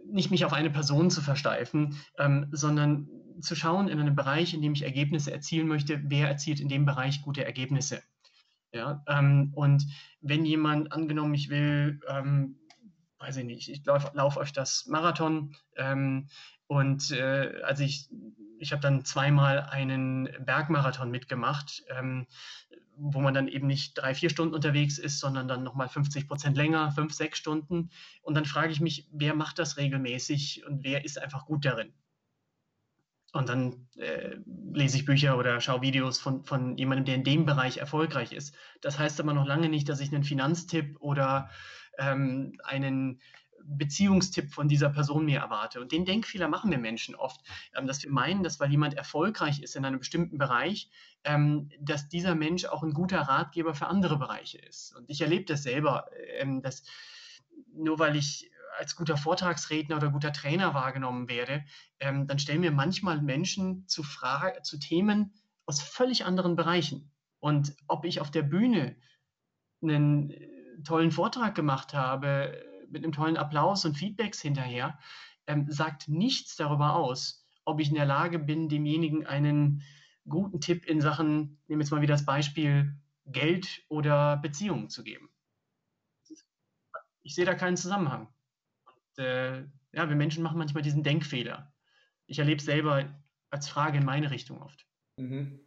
nicht 0.05 0.31
mich 0.31 0.45
auf 0.45 0.53
eine 0.53 0.69
Person 0.69 1.09
zu 1.09 1.21
versteifen, 1.21 1.99
ähm, 2.19 2.49
sondern 2.51 3.09
zu 3.41 3.55
schauen 3.55 3.87
in 3.87 3.99
einem 3.99 4.15
Bereich, 4.15 4.53
in 4.53 4.61
dem 4.61 4.73
ich 4.73 4.83
Ergebnisse 4.83 5.31
erzielen 5.31 5.67
möchte, 5.67 6.01
wer 6.05 6.27
erzielt 6.27 6.59
in 6.59 6.69
dem 6.69 6.85
Bereich 6.85 7.21
gute 7.21 7.45
Ergebnisse. 7.45 8.01
Ja, 8.71 9.03
ähm, 9.07 9.51
und 9.55 9.85
wenn 10.21 10.45
jemand, 10.45 10.91
angenommen, 10.91 11.33
ich 11.33 11.49
will, 11.49 12.01
ähm, 12.09 12.59
weiß 13.19 13.37
ich 13.37 13.45
nicht, 13.45 13.69
ich 13.69 13.85
laufe 13.85 14.11
lauf 14.13 14.37
das 14.51 14.85
Marathon 14.87 15.55
ähm, 15.77 16.27
und 16.67 17.11
äh, 17.11 17.61
also 17.63 17.83
ich, 17.83 18.09
ich 18.59 18.71
habe 18.71 18.81
dann 18.81 19.05
zweimal 19.05 19.61
einen 19.61 20.29
Bergmarathon 20.45 21.09
mitgemacht, 21.09 21.83
ähm, 21.89 22.27
wo 22.97 23.21
man 23.21 23.33
dann 23.33 23.47
eben 23.47 23.67
nicht 23.67 23.93
drei, 23.93 24.13
vier 24.13 24.29
Stunden 24.29 24.55
unterwegs 24.55 24.97
ist, 24.97 25.19
sondern 25.19 25.47
dann 25.47 25.63
nochmal 25.63 25.89
50 25.89 26.27
Prozent 26.27 26.57
länger, 26.57 26.91
fünf, 26.91 27.13
sechs 27.13 27.37
Stunden. 27.37 27.89
Und 28.21 28.35
dann 28.35 28.45
frage 28.45 28.71
ich 28.71 28.79
mich, 28.79 29.07
wer 29.11 29.35
macht 29.35 29.59
das 29.59 29.77
regelmäßig 29.77 30.65
und 30.65 30.83
wer 30.83 31.03
ist 31.05 31.21
einfach 31.21 31.45
gut 31.45 31.65
darin? 31.65 31.93
Und 33.35 33.49
dann 33.49 33.85
äh, 33.97 34.37
lese 34.71 34.95
ich 34.95 35.03
Bücher 35.03 35.37
oder 35.37 35.59
schaue 35.59 35.81
Videos 35.81 36.19
von, 36.19 36.45
von 36.45 36.77
jemandem, 36.77 37.03
der 37.03 37.15
in 37.15 37.25
dem 37.25 37.45
Bereich 37.45 37.77
erfolgreich 37.77 38.31
ist. 38.31 38.55
Das 38.79 38.97
heißt 38.97 39.19
aber 39.19 39.33
noch 39.33 39.45
lange 39.45 39.67
nicht, 39.67 39.89
dass 39.89 39.99
ich 39.99 40.13
einen 40.13 40.23
Finanztipp 40.23 40.95
oder 41.01 41.49
ähm, 41.97 42.57
einen 42.63 43.19
Beziehungstipp 43.65 44.53
von 44.53 44.69
dieser 44.69 44.89
Person 44.89 45.25
mir 45.25 45.39
erwarte. 45.39 45.81
Und 45.81 45.91
den 45.91 46.05
Denkfehler 46.05 46.47
machen 46.47 46.71
wir 46.71 46.77
Menschen 46.77 47.13
oft, 47.13 47.41
ähm, 47.75 47.87
dass 47.87 48.01
wir 48.01 48.09
meinen, 48.09 48.41
dass 48.41 48.61
weil 48.61 48.71
jemand 48.71 48.93
erfolgreich 48.93 49.61
ist 49.61 49.75
in 49.75 49.83
einem 49.83 49.99
bestimmten 49.99 50.37
Bereich, 50.37 50.89
ähm, 51.25 51.69
dass 51.81 52.07
dieser 52.07 52.35
Mensch 52.35 52.63
auch 52.63 52.83
ein 52.83 52.93
guter 52.93 53.19
Ratgeber 53.19 53.73
für 53.73 53.87
andere 53.87 54.17
Bereiche 54.17 54.59
ist. 54.59 54.95
Und 54.95 55.09
ich 55.09 55.19
erlebe 55.19 55.43
das 55.43 55.63
selber, 55.63 56.05
ähm, 56.37 56.61
dass 56.61 56.83
nur 57.73 57.99
weil 57.99 58.15
ich 58.15 58.49
als 58.77 58.95
guter 58.95 59.17
Vortragsredner 59.17 59.97
oder 59.97 60.09
guter 60.09 60.33
Trainer 60.33 60.73
wahrgenommen 60.73 61.27
werde, 61.29 61.63
ähm, 61.99 62.27
dann 62.27 62.39
stellen 62.39 62.61
mir 62.61 62.71
manchmal 62.71 63.21
Menschen 63.21 63.87
zu, 63.87 64.03
zu 64.63 64.79
Themen 64.79 65.33
aus 65.65 65.81
völlig 65.81 66.25
anderen 66.25 66.55
Bereichen. 66.55 67.11
Und 67.39 67.75
ob 67.87 68.05
ich 68.05 68.21
auf 68.21 68.31
der 68.31 68.43
Bühne 68.43 68.95
einen 69.81 70.31
äh, 70.31 70.47
tollen 70.83 71.11
Vortrag 71.11 71.55
gemacht 71.55 71.93
habe, 71.93 72.63
mit 72.89 73.03
einem 73.03 73.13
tollen 73.13 73.37
Applaus 73.37 73.85
und 73.85 73.97
Feedbacks 73.97 74.41
hinterher, 74.41 74.97
ähm, 75.47 75.65
sagt 75.69 76.07
nichts 76.07 76.55
darüber 76.55 76.95
aus, 76.95 77.45
ob 77.65 77.79
ich 77.79 77.89
in 77.89 77.95
der 77.95 78.05
Lage 78.05 78.39
bin, 78.39 78.69
demjenigen 78.69 79.25
einen 79.25 79.83
guten 80.27 80.59
Tipp 80.59 80.85
in 80.85 81.01
Sachen, 81.01 81.59
nehmen 81.67 81.81
jetzt 81.81 81.91
mal 81.91 82.01
wieder 82.01 82.13
das 82.13 82.25
Beispiel, 82.25 82.95
Geld 83.25 83.83
oder 83.89 84.37
Beziehungen 84.37 84.89
zu 84.89 85.03
geben. 85.03 85.29
Ich 87.23 87.33
sehe 87.33 87.45
da 87.45 87.55
keinen 87.55 87.77
Zusammenhang 87.77 88.27
äh, 89.17 89.61
ja, 89.95 90.09
wir 90.09 90.15
Menschen 90.15 90.43
machen 90.43 90.57
manchmal 90.57 90.83
diesen 90.83 91.03
Denkfehler. 91.03 91.71
Ich 92.27 92.39
erlebe 92.39 92.59
es 92.59 92.65
selber 92.65 93.05
als 93.49 93.69
Frage 93.69 93.97
in 93.99 94.05
meine 94.05 94.31
Richtung 94.31 94.61
oft. 94.61 94.85
Mhm. 95.17 95.59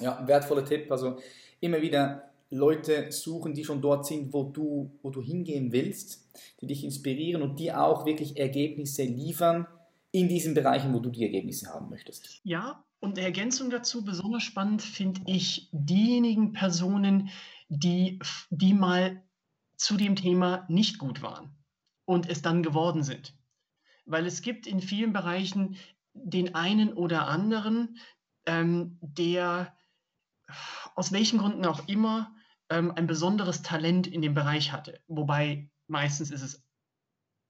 Ja, 0.00 0.26
wertvoller 0.26 0.64
Tipp. 0.64 0.90
Also 0.90 1.18
immer 1.60 1.80
wieder 1.80 2.30
Leute 2.50 3.10
suchen, 3.10 3.54
die 3.54 3.64
schon 3.64 3.80
dort 3.80 4.06
sind, 4.06 4.32
wo 4.32 4.44
du, 4.44 4.98
wo 5.02 5.10
du 5.10 5.22
hingehen 5.22 5.72
willst, 5.72 6.28
die 6.60 6.66
dich 6.66 6.84
inspirieren 6.84 7.42
und 7.42 7.58
die 7.58 7.72
auch 7.72 8.04
wirklich 8.04 8.36
Ergebnisse 8.36 9.04
liefern 9.04 9.66
in 10.10 10.28
diesen 10.28 10.54
Bereichen, 10.54 10.92
wo 10.92 11.00
du 11.00 11.10
die 11.10 11.24
Ergebnisse 11.24 11.68
haben 11.72 11.88
möchtest. 11.88 12.40
Ja, 12.44 12.84
und 13.00 13.18
eine 13.18 13.26
Ergänzung 13.26 13.70
dazu, 13.70 14.04
besonders 14.04 14.42
spannend 14.42 14.82
finde 14.82 15.22
ich 15.26 15.68
diejenigen 15.72 16.52
Personen, 16.52 17.30
die, 17.68 18.20
die 18.50 18.74
mal 18.74 19.22
zu 19.76 19.96
dem 19.96 20.16
Thema 20.16 20.64
nicht 20.68 20.98
gut 20.98 21.22
waren 21.22 21.54
und 22.04 22.28
es 22.28 22.42
dann 22.42 22.62
geworden 22.62 23.02
sind. 23.02 23.34
Weil 24.06 24.26
es 24.26 24.42
gibt 24.42 24.66
in 24.66 24.80
vielen 24.80 25.12
Bereichen 25.12 25.76
den 26.12 26.54
einen 26.54 26.92
oder 26.92 27.26
anderen, 27.28 27.98
ähm, 28.46 28.98
der 29.00 29.76
aus 30.94 31.12
welchen 31.12 31.38
Gründen 31.38 31.64
auch 31.64 31.88
immer 31.88 32.34
ähm, 32.70 32.92
ein 32.94 33.06
besonderes 33.06 33.62
Talent 33.62 34.06
in 34.06 34.22
dem 34.22 34.34
Bereich 34.34 34.72
hatte. 34.72 35.00
Wobei 35.06 35.70
meistens 35.86 36.30
ist 36.30 36.42
es 36.42 36.62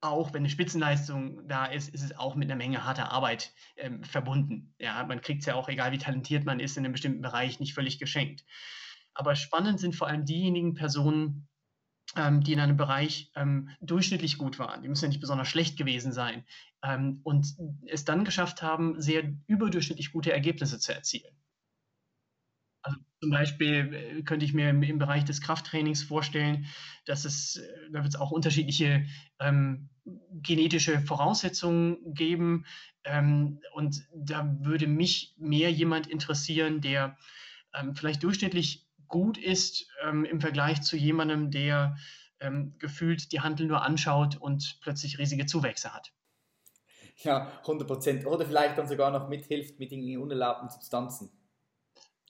auch, 0.01 0.33
wenn 0.33 0.43
eine 0.43 0.51
Spitzenleistung 0.51 1.49
da 1.49 1.67
ist, 1.67 1.89
ist 1.89 2.03
es 2.03 2.17
auch 2.17 2.35
mit 2.35 2.51
einer 2.51 2.59
Menge 2.59 2.85
harter 2.85 3.11
Arbeit 3.11 3.53
ähm, 3.77 4.05
verbunden. 4.05 4.75
Ja, 4.79 5.05
man 5.05 5.21
kriegt 5.21 5.41
es 5.41 5.47
ja 5.47 5.55
auch, 5.55 5.69
egal 5.69 5.93
wie 5.93 5.99
talentiert 5.99 6.45
man 6.45 6.61
ist, 6.61 6.77
in 6.77 6.85
einem 6.85 6.93
bestimmten 6.93 7.23
Bereich 7.23 7.59
nicht 7.59 7.75
völlig 7.75 7.99
geschenkt. 7.99 8.45
Aber 9.15 9.35
spannend 9.35 9.81
sind 9.81 9.97
vor 9.97 10.09
allem 10.09 10.27
diejenigen 10.27 10.75
Personen, 10.75 11.49
die 12.17 12.53
in 12.53 12.61
einem 12.61 12.77
Bereich 12.77 13.33
ähm, 13.35 13.71
durchschnittlich 13.81 14.39
gut 14.39 14.59
waren. 14.59 14.83
Die 14.83 14.89
müssen 14.89 15.05
ja 15.05 15.09
nicht 15.09 15.21
besonders 15.21 15.49
schlecht 15.49 15.77
gewesen 15.77 16.13
sein. 16.13 16.45
Ähm, 16.83 17.21
und 17.25 17.47
es 17.87 18.05
dann 18.05 18.25
geschafft 18.25 18.63
haben, 18.63 19.01
sehr 19.01 19.25
überdurchschnittlich 19.47 20.13
gute 20.13 20.33
Ergebnisse 20.33 20.79
zu 20.79 20.95
erzielen. 20.95 21.35
Also 22.85 22.99
zum 23.21 23.31
Beispiel 23.31 23.95
äh, 23.95 24.23
könnte 24.23 24.45
ich 24.45 24.53
mir 24.53 24.69
im, 24.69 24.83
im, 24.83 24.99
Bereich 24.99 25.25
des 25.25 25.41
Krafttrainings 25.41 26.03
vorstellen, 26.03 26.67
dass 27.07 27.25
es, 27.25 27.57
äh, 27.57 27.91
da 27.91 28.03
wird 28.03 28.15
es 28.15 28.21
auch 28.21 28.31
unterschiedliche 28.31 29.07
ähm, 29.41 29.89
genetische 30.33 31.01
Voraussetzungen 31.01 32.15
geben. 32.15 32.67
Ähm, 33.05 33.61
und 33.73 34.07
da 34.15 34.55
würde 34.61 34.87
mich 34.87 35.35
mehr 35.39 35.73
jemand 35.73 36.07
interessieren, 36.07 36.83
der 36.83 37.17
ähm, 37.73 37.95
vielleicht 37.97 38.23
durchschnittlich 38.23 38.87
gut 39.09 39.39
ist 39.39 39.87
ähm, 40.05 40.25
im 40.25 40.41
Vergleich 40.41 40.83
zu 40.83 40.97
jemandem, 40.97 41.51
der 41.51 41.97
ähm, 42.41 42.75
gefühlt 42.79 43.33
die 43.33 43.41
Handel 43.41 43.67
nur 43.67 43.83
anschaut 43.83 44.37
und 44.37 44.79
plötzlich 44.83 45.19
riesige 45.19 45.47
Zuwächse 45.47 45.95
hat. 45.95 46.13
Ja, 47.19 47.53
100 47.61 47.87
Prozent. 47.87 48.27
Oder 48.27 48.45
vielleicht 48.45 48.77
dann 48.77 48.89
sogar 48.89 49.11
noch 49.11 49.29
mithilft 49.29 49.79
mit 49.79 49.91
den 49.91 50.19
unerlaubten 50.19 50.69
Substanzen. 50.69 51.31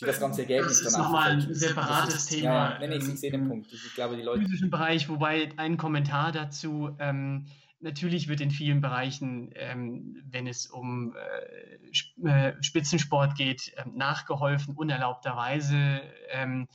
Das 0.00 0.20
ganze 0.20 0.42
Ergebnis 0.42 0.82
das 0.82 0.92
ist 0.92 0.98
nochmal 0.98 1.30
ein 1.30 1.54
separates 1.54 2.14
ist, 2.14 2.26
Thema. 2.30 2.80
Ja, 2.80 2.86
nee, 2.86 2.96
ich 2.96 3.04
sehe 3.04 3.30
den 3.30 3.48
Punkt. 3.48 3.72
Ich 3.72 3.94
glaube, 3.94 4.16
die 4.16 4.22
Leute. 4.22 4.40
Im 4.40 4.46
physischen 4.46 4.70
Bereich, 4.70 5.08
wobei 5.08 5.50
ein 5.56 5.76
Kommentar 5.76 6.32
dazu, 6.32 6.94
ähm, 6.98 7.46
natürlich 7.84 8.28
wird 8.28 8.40
in 8.40 8.50
vielen 8.50 8.80
Bereichen, 8.80 9.50
ähm, 9.54 10.22
wenn 10.28 10.46
es 10.46 10.66
um 10.66 11.14
äh, 11.14 12.28
äh 12.28 12.62
Spitzensport 12.62 13.36
geht, 13.36 13.72
äh, 13.76 13.84
nachgeholfen, 13.94 14.74
unerlaubterweise. 14.74 16.00
Ähm, 16.30 16.66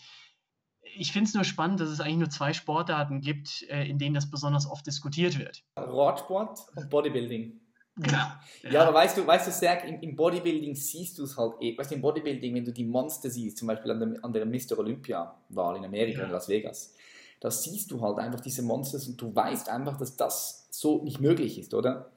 ich 0.95 1.11
finde 1.11 1.27
es 1.27 1.33
nur 1.33 1.43
spannend, 1.43 1.81
dass 1.81 1.89
es 1.89 1.99
eigentlich 1.99 2.17
nur 2.17 2.29
zwei 2.29 2.53
Sportarten 2.53 3.21
gibt, 3.21 3.63
äh, 3.69 3.83
in 3.85 3.97
denen 3.97 4.15
das 4.15 4.29
besonders 4.29 4.69
oft 4.69 4.87
diskutiert 4.87 5.37
wird. 5.37 5.63
Radsport 5.75 6.59
und 6.75 6.89
Bodybuilding. 6.89 7.59
Genau. 7.97 8.17
Ja. 8.17 8.39
ja, 8.69 8.81
aber 8.83 8.93
weißt 8.93 9.17
du, 9.17 9.27
weißt 9.27 9.47
du, 9.47 9.51
Serg, 9.51 9.83
im, 9.85 9.99
im 9.99 10.15
Bodybuilding 10.15 10.73
siehst 10.73 11.17
du 11.17 11.23
es 11.23 11.37
halt 11.37 11.55
eh. 11.59 11.77
Weißt 11.77 11.91
du, 11.91 11.95
im 11.95 12.01
Bodybuilding, 12.01 12.55
wenn 12.55 12.63
du 12.63 12.71
die 12.71 12.85
Monster 12.85 13.29
siehst, 13.29 13.57
zum 13.57 13.67
Beispiel 13.67 13.91
an 13.91 13.99
der, 13.99 14.23
an 14.23 14.31
der 14.31 14.45
Mr. 14.45 14.79
Olympia-Wahl 14.79 15.77
in 15.77 15.85
Amerika, 15.85 16.19
ja. 16.19 16.25
in 16.25 16.31
Las 16.31 16.47
Vegas, 16.47 16.95
da 17.39 17.51
siehst 17.51 17.91
du 17.91 18.01
halt 18.01 18.17
einfach 18.19 18.41
diese 18.41 18.61
Monsters 18.61 19.07
und 19.07 19.19
du 19.21 19.33
weißt 19.33 19.69
einfach, 19.69 19.97
dass 19.97 20.15
das 20.15 20.67
so 20.71 21.03
nicht 21.03 21.19
möglich 21.19 21.57
ist, 21.57 21.73
oder? 21.73 22.11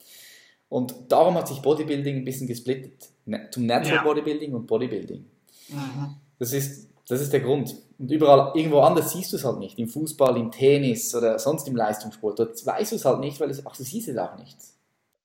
Und 0.69 0.95
darum 1.09 1.35
hat 1.35 1.49
sich 1.49 1.61
Bodybuilding 1.61 2.17
ein 2.17 2.25
bisschen 2.25 2.47
gesplittet. 2.47 3.11
Zum 3.51 3.67
Natural 3.67 3.97
ja. 3.97 4.03
Bodybuilding 4.03 4.55
und 4.55 4.67
Bodybuilding. 4.67 5.25
Mhm. 5.69 6.17
Das, 6.39 6.53
ist, 6.53 6.89
das 7.07 7.21
ist 7.21 7.33
der 7.33 7.41
Grund. 7.41 7.77
Und 7.99 8.11
überall, 8.11 8.53
irgendwo 8.57 8.81
anders 8.81 9.13
siehst 9.13 9.33
du 9.33 9.37
es 9.37 9.45
halt 9.45 9.59
nicht. 9.59 9.79
Im 9.79 9.89
Fußball, 9.89 10.37
im 10.37 10.51
Tennis 10.51 11.15
oder 11.15 11.39
sonst 11.39 11.69
im 11.69 11.77
Leistungssport. 11.77 12.39
Dort 12.39 12.67
weißt 12.67 12.93
du 12.93 12.97
es 12.97 13.05
halt 13.05 13.21
nicht, 13.21 13.39
weil 13.39 13.51
es, 13.51 13.65
ach, 13.67 13.77
du 13.77 13.85
siehst 13.85 14.09
es 14.09 14.17
auch 14.17 14.37
nicht. 14.39 14.57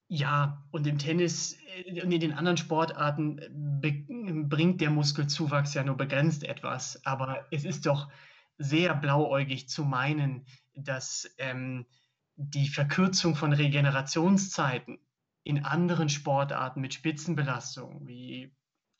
Ja, 0.09 0.61
und 0.71 0.85
im 0.85 0.97
Tennis 0.97 1.57
äh, 1.85 2.01
und 2.01 2.11
in 2.11 2.19
den 2.19 2.33
anderen 2.33 2.57
Sportarten 2.57 3.41
bringt 4.49 4.81
der 4.81 4.89
Muskelzuwachs 4.89 5.73
ja 5.73 5.83
nur 5.83 5.95
begrenzt 5.95 6.43
etwas. 6.43 6.99
Aber 7.03 7.45
es 7.51 7.65
ist 7.65 7.85
doch 7.85 8.09
sehr 8.57 8.95
blauäugig 8.95 9.69
zu 9.69 9.83
meinen, 9.83 10.45
dass 10.75 11.29
ähm, 11.37 11.85
die 12.35 12.67
Verkürzung 12.67 13.35
von 13.35 13.53
Regenerationszeiten 13.53 14.99
in 15.43 15.65
anderen 15.65 16.09
Sportarten 16.09 16.81
mit 16.81 16.93
Spitzenbelastung 16.93 18.07
wie 18.07 18.53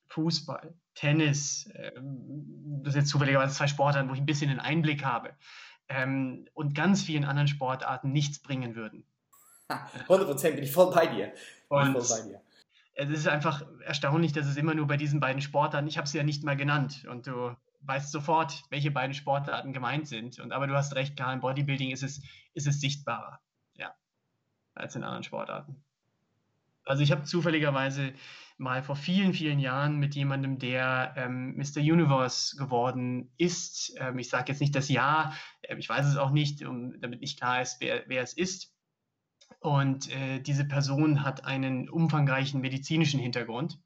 Fußball, 0.08 0.74
Tennis, 0.96 1.70
ähm, 1.76 2.82
das 2.84 2.94
sind 2.94 3.02
jetzt 3.02 3.12
zufälligerweise 3.12 3.54
zwei 3.54 3.68
Sportarten, 3.68 4.10
wo 4.10 4.14
ich 4.14 4.20
ein 4.20 4.26
bisschen 4.26 4.50
einen 4.50 4.60
Einblick 4.60 5.04
habe, 5.04 5.36
ähm, 5.90 6.48
und 6.54 6.74
ganz 6.74 7.04
vielen 7.04 7.26
anderen 7.26 7.48
Sportarten 7.48 8.12
nichts 8.12 8.40
bringen 8.40 8.76
würden. 8.76 9.06
100% 9.70 10.52
bin 10.52 10.64
ich 10.64 10.72
voll 10.72 10.92
bei 10.94 11.08
dir. 11.08 11.34
Und 11.68 11.94
voll 11.94 12.18
bei 12.18 12.30
dir. 12.30 12.42
Es 12.94 13.10
ist 13.10 13.28
einfach 13.28 13.64
erstaunlich, 13.86 14.32
dass 14.32 14.48
es 14.48 14.58
immer 14.58 14.74
nur 14.74 14.88
bei 14.88 14.98
diesen 14.98 15.20
beiden 15.20 15.42
Sportarten, 15.42 15.88
ich 15.88 15.98
habe 15.98 16.08
sie 16.08 16.18
ja 16.18 16.24
nicht 16.24 16.44
mal 16.44 16.58
genannt 16.58 17.06
und 17.10 17.28
du 17.28 17.56
weißt 17.82 18.12
sofort, 18.12 18.64
welche 18.70 18.92
beiden 18.92 19.14
Sportarten 19.14 19.74
gemeint 19.74 20.08
sind. 20.08 20.40
Und, 20.40 20.52
aber 20.52 20.68
du 20.68 20.76
hast 20.76 20.96
recht, 20.96 21.16
klar, 21.16 21.34
im 21.34 21.40
Bodybuilding 21.40 21.92
ist 21.92 22.04
es, 22.04 22.22
ist 22.54 22.68
es 22.68 22.82
sichtbarer, 22.82 23.40
ja, 23.76 23.94
als 24.76 24.96
in 24.96 25.04
anderen 25.04 25.24
Sportarten. 25.24 25.84
Also 26.84 27.04
ich 27.04 27.12
habe 27.12 27.24
zufälligerweise 27.24 28.14
mal 28.58 28.82
vor 28.82 28.96
vielen, 28.96 29.34
vielen 29.34 29.60
Jahren 29.60 29.98
mit 29.98 30.16
jemandem, 30.16 30.58
der 30.58 31.14
ähm, 31.16 31.56
Mr. 31.58 31.80
Universe 31.82 32.56
geworden 32.56 33.32
ist. 33.38 33.94
Ähm, 34.00 34.18
ich 34.18 34.30
sage 34.30 34.52
jetzt 34.52 34.62
nicht 34.62 34.76
das 34.76 34.90
Jahr, 34.90 35.36
äh, 35.62 35.76
ich 35.78 35.88
weiß 35.88 36.06
es 36.06 36.18
auch 36.18 36.32
nicht, 36.32 36.66
um, 36.66 37.00
damit 37.00 37.22
nicht 37.22 37.38
klar 37.38 37.62
ist, 37.62 37.78
wer, 37.82 38.04
wer 38.08 38.24
es 38.24 38.34
ist. 38.34 38.74
Und 39.60 40.10
äh, 40.12 40.40
diese 40.40 40.66
Person 40.66 41.24
hat 41.24 41.46
einen 41.46 41.90
umfangreichen 41.90 42.62
medizinischen 42.62 43.20
Hintergrund. 43.20 43.80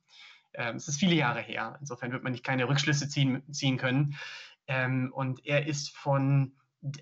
Ähm, 0.54 0.76
es 0.76 0.88
ist 0.88 1.00
viele 1.00 1.16
Jahre 1.16 1.42
her, 1.42 1.78
insofern 1.80 2.12
wird 2.12 2.24
man 2.24 2.32
nicht 2.32 2.44
keine 2.44 2.68
Rückschlüsse 2.68 3.08
ziehen, 3.10 3.44
ziehen 3.52 3.78
können. 3.78 4.16
Ähm, 4.68 5.12
und 5.14 5.46
er 5.46 5.68
ist 5.68 5.96
von 5.96 6.54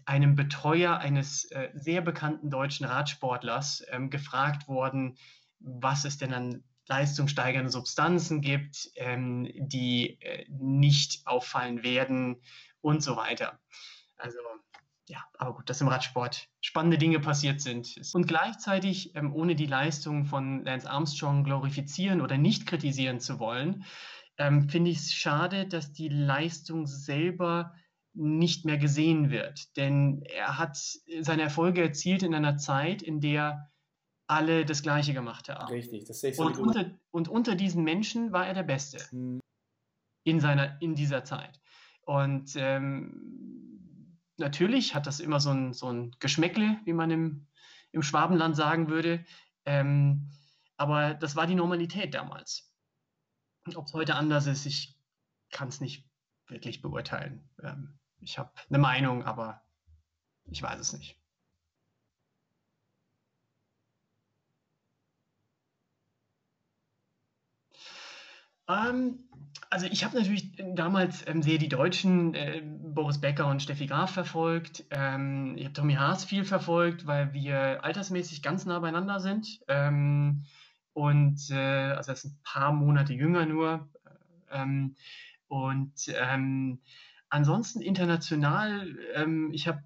einem 0.05 0.35
Betreuer 0.35 0.97
eines 0.97 1.45
äh, 1.51 1.69
sehr 1.73 2.01
bekannten 2.01 2.49
deutschen 2.49 2.85
Radsportlers 2.85 3.83
ähm, 3.89 4.09
gefragt 4.09 4.67
worden, 4.67 5.17
was 5.59 6.05
es 6.05 6.17
denn 6.17 6.33
an 6.33 6.63
leistungssteigernde 6.87 7.69
Substanzen 7.69 8.41
gibt, 8.41 8.89
ähm, 8.95 9.49
die 9.55 10.19
äh, 10.21 10.45
nicht 10.49 11.25
auffallen 11.25 11.83
werden 11.83 12.41
und 12.81 13.03
so 13.03 13.15
weiter. 13.15 13.59
Also 14.17 14.37
ja, 15.09 15.25
aber 15.39 15.55
gut, 15.55 15.69
dass 15.69 15.81
im 15.81 15.87
Radsport 15.87 16.47
spannende 16.61 16.99
Dinge 16.99 17.19
passiert 17.19 17.61
sind. 17.61 17.95
Und 18.13 18.27
gleichzeitig, 18.27 19.15
ähm, 19.15 19.33
ohne 19.33 19.55
die 19.55 19.65
Leistung 19.65 20.25
von 20.25 20.63
Lance 20.63 20.89
Armstrong 20.89 21.43
glorifizieren 21.43 22.21
oder 22.21 22.37
nicht 22.37 22.67
kritisieren 22.67 23.19
zu 23.19 23.39
wollen, 23.39 23.85
ähm, 24.37 24.69
finde 24.69 24.91
ich 24.91 24.97
es 24.97 25.13
schade, 25.13 25.67
dass 25.67 25.93
die 25.93 26.09
Leistung 26.09 26.85
selber 26.85 27.73
nicht 28.13 28.65
mehr 28.65 28.77
gesehen 28.77 29.31
wird. 29.31 29.75
Denn 29.77 30.21
er 30.25 30.59
hat 30.59 30.77
seine 31.21 31.41
Erfolge 31.41 31.81
erzielt 31.81 32.21
in 32.21 32.35
einer 32.35 32.57
Zeit, 32.57 33.01
in 33.01 33.19
der 33.19 33.71
alle 34.27 34.63
das 34.63 34.83
Gleiche 34.83 35.13
gemacht 35.13 35.49
haben. 35.49 35.73
Richtig, 35.73 36.05
das 36.05 36.19
sehe 36.19 36.29
ich 36.29 36.35
so 36.35 36.43
und 36.43 36.59
unter, 36.59 36.91
und 37.09 37.29
unter 37.29 37.55
diesen 37.55 37.83
Menschen 37.83 38.31
war 38.31 38.45
er 38.45 38.53
der 38.53 38.63
Beste 38.63 38.99
hm. 39.09 39.39
in, 40.23 40.39
seiner, 40.39 40.79
in 40.83 40.93
dieser 40.93 41.23
Zeit. 41.23 41.59
Und 42.03 42.53
ähm, 42.55 43.58
natürlich 44.39 44.95
hat 44.95 45.07
das 45.07 45.19
immer 45.19 45.39
so 45.39 45.51
ein, 45.51 45.73
so 45.73 45.91
ein 45.91 46.15
Geschmäckle, 46.19 46.79
wie 46.85 46.93
man 46.93 47.11
im, 47.11 47.47
im 47.91 48.03
Schwabenland 48.03 48.55
sagen 48.55 48.89
würde. 48.89 49.25
Ähm, 49.65 50.31
aber 50.77 51.13
das 51.13 51.35
war 51.35 51.47
die 51.47 51.55
Normalität 51.55 52.13
damals. 52.13 52.73
Ob 53.75 53.85
es 53.85 53.93
heute 53.93 54.15
anders 54.15 54.47
ist, 54.47 54.65
ich 54.65 54.97
kann 55.51 55.67
es 55.67 55.81
nicht 55.81 56.09
wirklich 56.47 56.81
beurteilen. 56.81 57.47
Ähm, 57.61 57.99
ich 58.19 58.39
habe 58.39 58.51
eine 58.69 58.79
Meinung, 58.79 59.23
aber 59.23 59.61
ich 60.45 60.61
weiß 60.61 60.79
es 60.79 60.93
nicht. 60.93 61.19
Ähm, 68.67 69.28
also 69.69 69.85
ich 69.85 70.03
habe 70.03 70.17
natürlich 70.17 70.51
damals 70.75 71.27
ähm, 71.27 71.43
sehr 71.43 71.57
die 71.59 71.69
Deutschen, 71.69 72.33
äh, 72.33 72.61
Boris 72.65 73.21
Becker 73.21 73.47
und 73.47 73.61
Steffi 73.61 73.85
Graf 73.85 74.11
verfolgt. 74.11 74.85
Ähm, 74.89 75.55
ich 75.57 75.65
habe 75.65 75.73
Tommy 75.73 75.93
Haas 75.93 76.25
viel 76.25 76.43
verfolgt, 76.43 77.05
weil 77.05 77.33
wir 77.33 77.83
altersmäßig 77.83 78.41
ganz 78.41 78.65
nah 78.65 78.79
beieinander 78.79 79.19
sind. 79.19 79.59
Ähm, 79.67 80.45
und 80.93 81.49
äh, 81.51 81.91
also 81.91 82.11
er 82.11 82.15
ist 82.15 82.25
ein 82.25 82.39
paar 82.43 82.73
Monate 82.73 83.13
jünger 83.13 83.45
nur. 83.45 83.87
Ähm, 84.51 84.95
und 85.47 85.93
ähm, 86.07 86.79
ansonsten 87.29 87.81
international, 87.81 88.95
ich 89.51 89.67
habe 89.67 89.83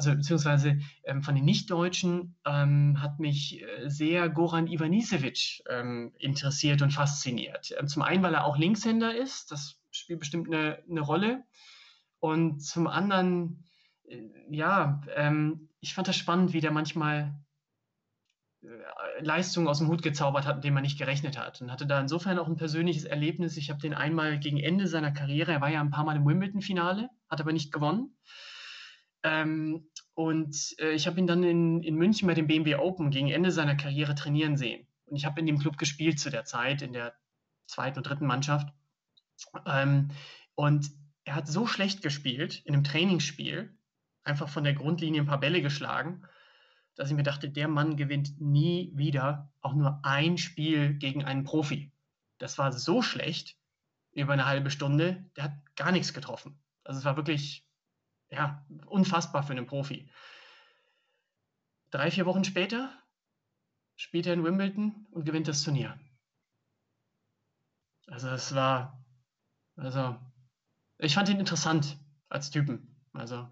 also 0.00 0.16
beziehungsweise 0.16 0.78
ähm, 1.04 1.22
von 1.22 1.34
den 1.34 1.44
Nichtdeutschen 1.44 2.36
ähm, 2.46 3.02
hat 3.02 3.18
mich 3.18 3.62
äh, 3.62 3.90
sehr 3.90 4.30
Goran 4.30 4.66
Ivanisevic 4.66 5.62
ähm, 5.68 6.14
interessiert 6.18 6.80
und 6.80 6.92
fasziniert. 6.92 7.74
Ähm, 7.78 7.86
zum 7.86 8.02
einen, 8.02 8.22
weil 8.22 8.32
er 8.32 8.46
auch 8.46 8.56
Linkshänder 8.56 9.14
ist, 9.14 9.52
das 9.52 9.78
spielt 9.90 10.20
bestimmt 10.20 10.48
eine, 10.48 10.82
eine 10.88 11.02
Rolle. 11.02 11.44
Und 12.18 12.60
zum 12.60 12.86
anderen, 12.86 13.64
äh, 14.08 14.22
ja, 14.48 15.02
ähm, 15.14 15.68
ich 15.80 15.92
fand 15.92 16.08
das 16.08 16.16
spannend, 16.16 16.54
wie 16.54 16.62
der 16.62 16.72
manchmal 16.72 17.34
äh, 18.62 18.68
Leistungen 19.22 19.68
aus 19.68 19.78
dem 19.78 19.88
Hut 19.88 20.02
gezaubert 20.02 20.46
hat, 20.46 20.56
mit 20.56 20.64
denen 20.64 20.74
man 20.74 20.82
nicht 20.82 20.98
gerechnet 20.98 21.38
hat. 21.38 21.60
Und 21.60 21.70
hatte 21.70 21.86
da 21.86 22.00
insofern 22.00 22.38
auch 22.38 22.48
ein 22.48 22.56
persönliches 22.56 23.04
Erlebnis. 23.04 23.58
Ich 23.58 23.68
habe 23.68 23.80
den 23.80 23.92
einmal 23.92 24.38
gegen 24.38 24.58
Ende 24.58 24.86
seiner 24.86 25.12
Karriere, 25.12 25.52
er 25.52 25.60
war 25.60 25.70
ja 25.70 25.82
ein 25.82 25.90
paar 25.90 26.04
Mal 26.04 26.16
im 26.16 26.26
Wimbledon-Finale, 26.26 27.10
hat 27.28 27.40
aber 27.42 27.52
nicht 27.52 27.70
gewonnen. 27.70 28.16
Ähm, 29.22 29.88
und 30.14 30.74
äh, 30.78 30.92
ich 30.92 31.06
habe 31.06 31.18
ihn 31.18 31.26
dann 31.26 31.42
in, 31.42 31.82
in 31.82 31.96
München 31.96 32.26
bei 32.26 32.34
dem 32.34 32.46
BMW 32.46 32.76
Open 32.76 33.10
gegen 33.10 33.30
Ende 33.30 33.50
seiner 33.50 33.76
Karriere 33.76 34.14
trainieren 34.14 34.56
sehen. 34.56 34.86
Und 35.06 35.16
ich 35.16 35.24
habe 35.24 35.40
in 35.40 35.46
dem 35.46 35.58
Club 35.58 35.76
gespielt 35.76 36.20
zu 36.20 36.30
der 36.30 36.44
Zeit, 36.44 36.82
in 36.82 36.92
der 36.92 37.14
zweiten 37.66 37.98
und 37.98 38.06
dritten 38.06 38.26
Mannschaft. 38.26 38.68
Ähm, 39.66 40.10
und 40.54 40.90
er 41.24 41.34
hat 41.34 41.48
so 41.48 41.66
schlecht 41.66 42.02
gespielt 42.02 42.62
in 42.64 42.74
einem 42.74 42.84
Trainingsspiel, 42.84 43.74
einfach 44.24 44.48
von 44.48 44.64
der 44.64 44.74
Grundlinie 44.74 45.22
ein 45.22 45.26
paar 45.26 45.40
Bälle 45.40 45.62
geschlagen, 45.62 46.22
dass 46.96 47.10
ich 47.10 47.16
mir 47.16 47.22
dachte, 47.22 47.48
der 47.48 47.68
Mann 47.68 47.96
gewinnt 47.96 48.40
nie 48.40 48.90
wieder 48.94 49.50
auch 49.60 49.74
nur 49.74 50.00
ein 50.04 50.38
Spiel 50.38 50.94
gegen 50.94 51.24
einen 51.24 51.44
Profi. 51.44 51.92
Das 52.38 52.58
war 52.58 52.72
so 52.72 53.00
schlecht 53.00 53.56
über 54.12 54.32
eine 54.32 54.46
halbe 54.46 54.70
Stunde, 54.70 55.24
der 55.36 55.44
hat 55.44 55.52
gar 55.76 55.92
nichts 55.92 56.12
getroffen. 56.12 56.58
Also 56.84 56.98
es 56.98 57.04
war 57.04 57.16
wirklich 57.16 57.64
ja, 58.30 58.64
unfassbar 58.86 59.42
für 59.42 59.52
einen 59.52 59.66
Profi. 59.66 60.08
Drei, 61.90 62.10
vier 62.10 62.26
Wochen 62.26 62.44
später 62.44 62.92
spielt 63.96 64.26
er 64.26 64.34
in 64.34 64.44
Wimbledon 64.44 65.06
und 65.10 65.24
gewinnt 65.24 65.48
das 65.48 65.62
Turnier. 65.62 65.98
Also 68.06 68.28
es 68.28 68.54
war, 68.54 69.04
also 69.76 70.16
ich 70.98 71.14
fand 71.14 71.28
ihn 71.28 71.40
interessant 71.40 71.98
als 72.28 72.50
Typen. 72.50 72.96
Also 73.12 73.48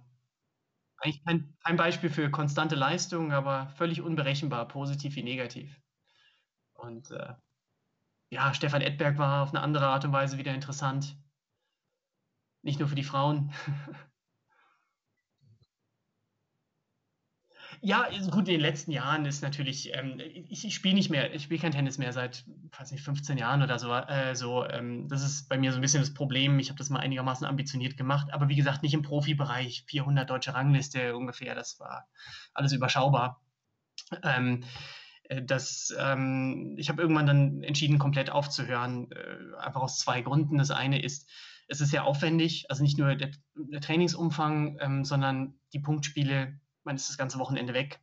eigentlich 0.99 1.25
kein, 1.25 1.57
kein 1.65 1.77
Beispiel 1.77 2.11
für 2.11 2.31
konstante 2.31 2.75
Leistung, 2.75 3.33
aber 3.33 3.69
völlig 3.71 4.01
unberechenbar, 4.03 4.67
positiv 4.69 5.17
wie 5.17 5.23
negativ. 5.23 5.81
Und 6.75 7.11
äh, 7.11 7.35
ja, 8.31 8.55
Stefan 8.55 8.83
Edberg 8.83 9.19
war 9.19 9.43
auf 9.43 9.51
eine 9.51 9.63
andere 9.63 9.87
Art 9.87 10.05
und 10.05 10.13
Weise 10.13 10.39
wieder 10.39 10.55
interessant. 10.55 11.17
Nicht 12.63 12.79
nur 12.79 12.89
für 12.89 12.95
die 12.95 13.05
Frauen. 13.05 13.53
Ja, 17.81 18.09
gut, 18.31 18.49
in 18.49 18.55
den 18.55 18.61
letzten 18.61 18.91
Jahren 18.93 19.25
ist 19.25 19.43
natürlich, 19.43 19.95
ähm, 19.95 20.21
ich, 20.21 20.65
ich 20.65 20.75
spiele 20.75 20.95
nicht 20.95 21.11
mehr, 21.11 21.33
ich 21.35 21.45
spiele 21.45 21.61
kein 21.61 21.73
Tennis 21.73 21.99
mehr 21.99 22.13
seit, 22.13 22.45
weiß 22.77 22.93
nicht, 22.93 23.03
15 23.05 23.39
Jahren 23.39 23.63
oder 23.63 23.79
so. 23.79 23.93
Äh, 23.93 24.35
so 24.35 24.67
ähm, 24.67 25.09
das 25.09 25.23
ist 25.25 25.49
bei 25.49 25.59
mir 25.59 25.73
so 25.73 25.79
ein 25.79 25.81
bisschen 25.83 26.01
das 26.01 26.15
Problem. 26.15 26.59
Ich 26.59 26.71
habe 26.71 26.79
das 26.79 26.91
mal 26.91 27.01
einigermaßen 27.01 27.47
ambitioniert 27.47 27.97
gemacht, 27.97 28.33
aber 28.33 28.49
wie 28.49 28.57
gesagt, 28.57 28.83
nicht 28.83 28.95
im 28.95 29.03
Profibereich. 29.03 29.85
400 29.87 30.29
deutsche 30.29 30.55
Rangliste 30.55 31.17
ungefähr, 31.17 31.55
das 31.55 31.79
war 31.81 32.09
alles 32.55 32.73
überschaubar. 32.73 33.43
Ähm, 34.23 34.65
Äh, 35.29 35.43
das, 35.45 35.95
ähm, 35.99 36.75
ich 36.79 36.89
habe 36.89 37.03
irgendwann 37.03 37.27
dann 37.27 37.63
entschieden, 37.63 37.99
komplett 37.99 38.31
aufzuhören, 38.31 39.11
äh, 39.13 39.57
einfach 39.59 39.83
aus 39.83 39.99
zwei 39.99 40.23
Gründen. 40.23 40.59
Das 40.59 40.71
eine 40.71 41.03
ist, 41.03 41.29
es 41.69 41.81
ist 41.81 41.91
sehr 41.91 42.05
aufwendig, 42.05 42.67
also 42.71 42.83
nicht 42.83 42.99
nur 42.99 43.15
der, 43.17 43.31
der 43.57 43.81
Trainingsumfang, 43.81 44.79
ähm, 44.81 45.05
sondern 45.05 45.55
die 45.73 45.81
Punktspiele, 45.81 46.61
man 46.85 46.97
ist 46.97 47.09
das 47.09 47.19
ganze 47.19 47.39
Wochenende 47.39 47.75
weg, 47.75 48.01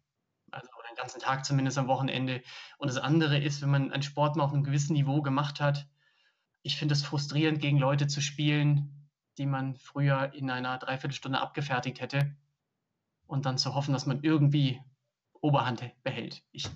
also 0.51 0.67
den 0.95 0.95
ganzen 0.95 1.19
Tag 1.19 1.45
zumindest 1.45 1.77
am 1.77 1.87
Wochenende. 1.87 2.41
Und 2.77 2.87
das 2.87 2.97
andere 2.97 3.37
ist, 3.37 3.61
wenn 3.61 3.69
man 3.69 3.91
einen 3.91 4.03
Sport 4.03 4.35
mal 4.35 4.43
auf 4.43 4.53
einem 4.53 4.63
gewissen 4.63 4.93
Niveau 4.93 5.21
gemacht 5.21 5.59
hat, 5.59 5.87
ich 6.61 6.77
finde 6.77 6.93
es 6.93 7.03
frustrierend, 7.03 7.59
gegen 7.59 7.77
Leute 7.77 8.07
zu 8.07 8.21
spielen, 8.21 9.09
die 9.37 9.45
man 9.45 9.75
früher 9.75 10.33
in 10.33 10.49
einer 10.49 10.77
Dreiviertelstunde 10.77 11.39
abgefertigt 11.39 12.01
hätte 12.01 12.35
und 13.27 13.45
dann 13.45 13.57
zu 13.57 13.75
hoffen, 13.75 13.93
dass 13.93 14.05
man 14.05 14.23
irgendwie 14.23 14.81
Oberhand 15.41 15.83
behält. 16.03 16.43
Ich 16.51 16.69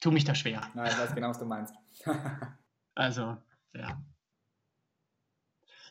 tue 0.00 0.12
mich 0.12 0.24
da 0.24 0.34
schwer. 0.34 0.62
Nein, 0.74 0.90
ich 0.90 0.98
weiß 0.98 1.14
genau, 1.14 1.28
was 1.28 1.38
du 1.38 1.44
meinst. 1.44 1.74
also, 2.94 3.36
ja. 3.74 4.02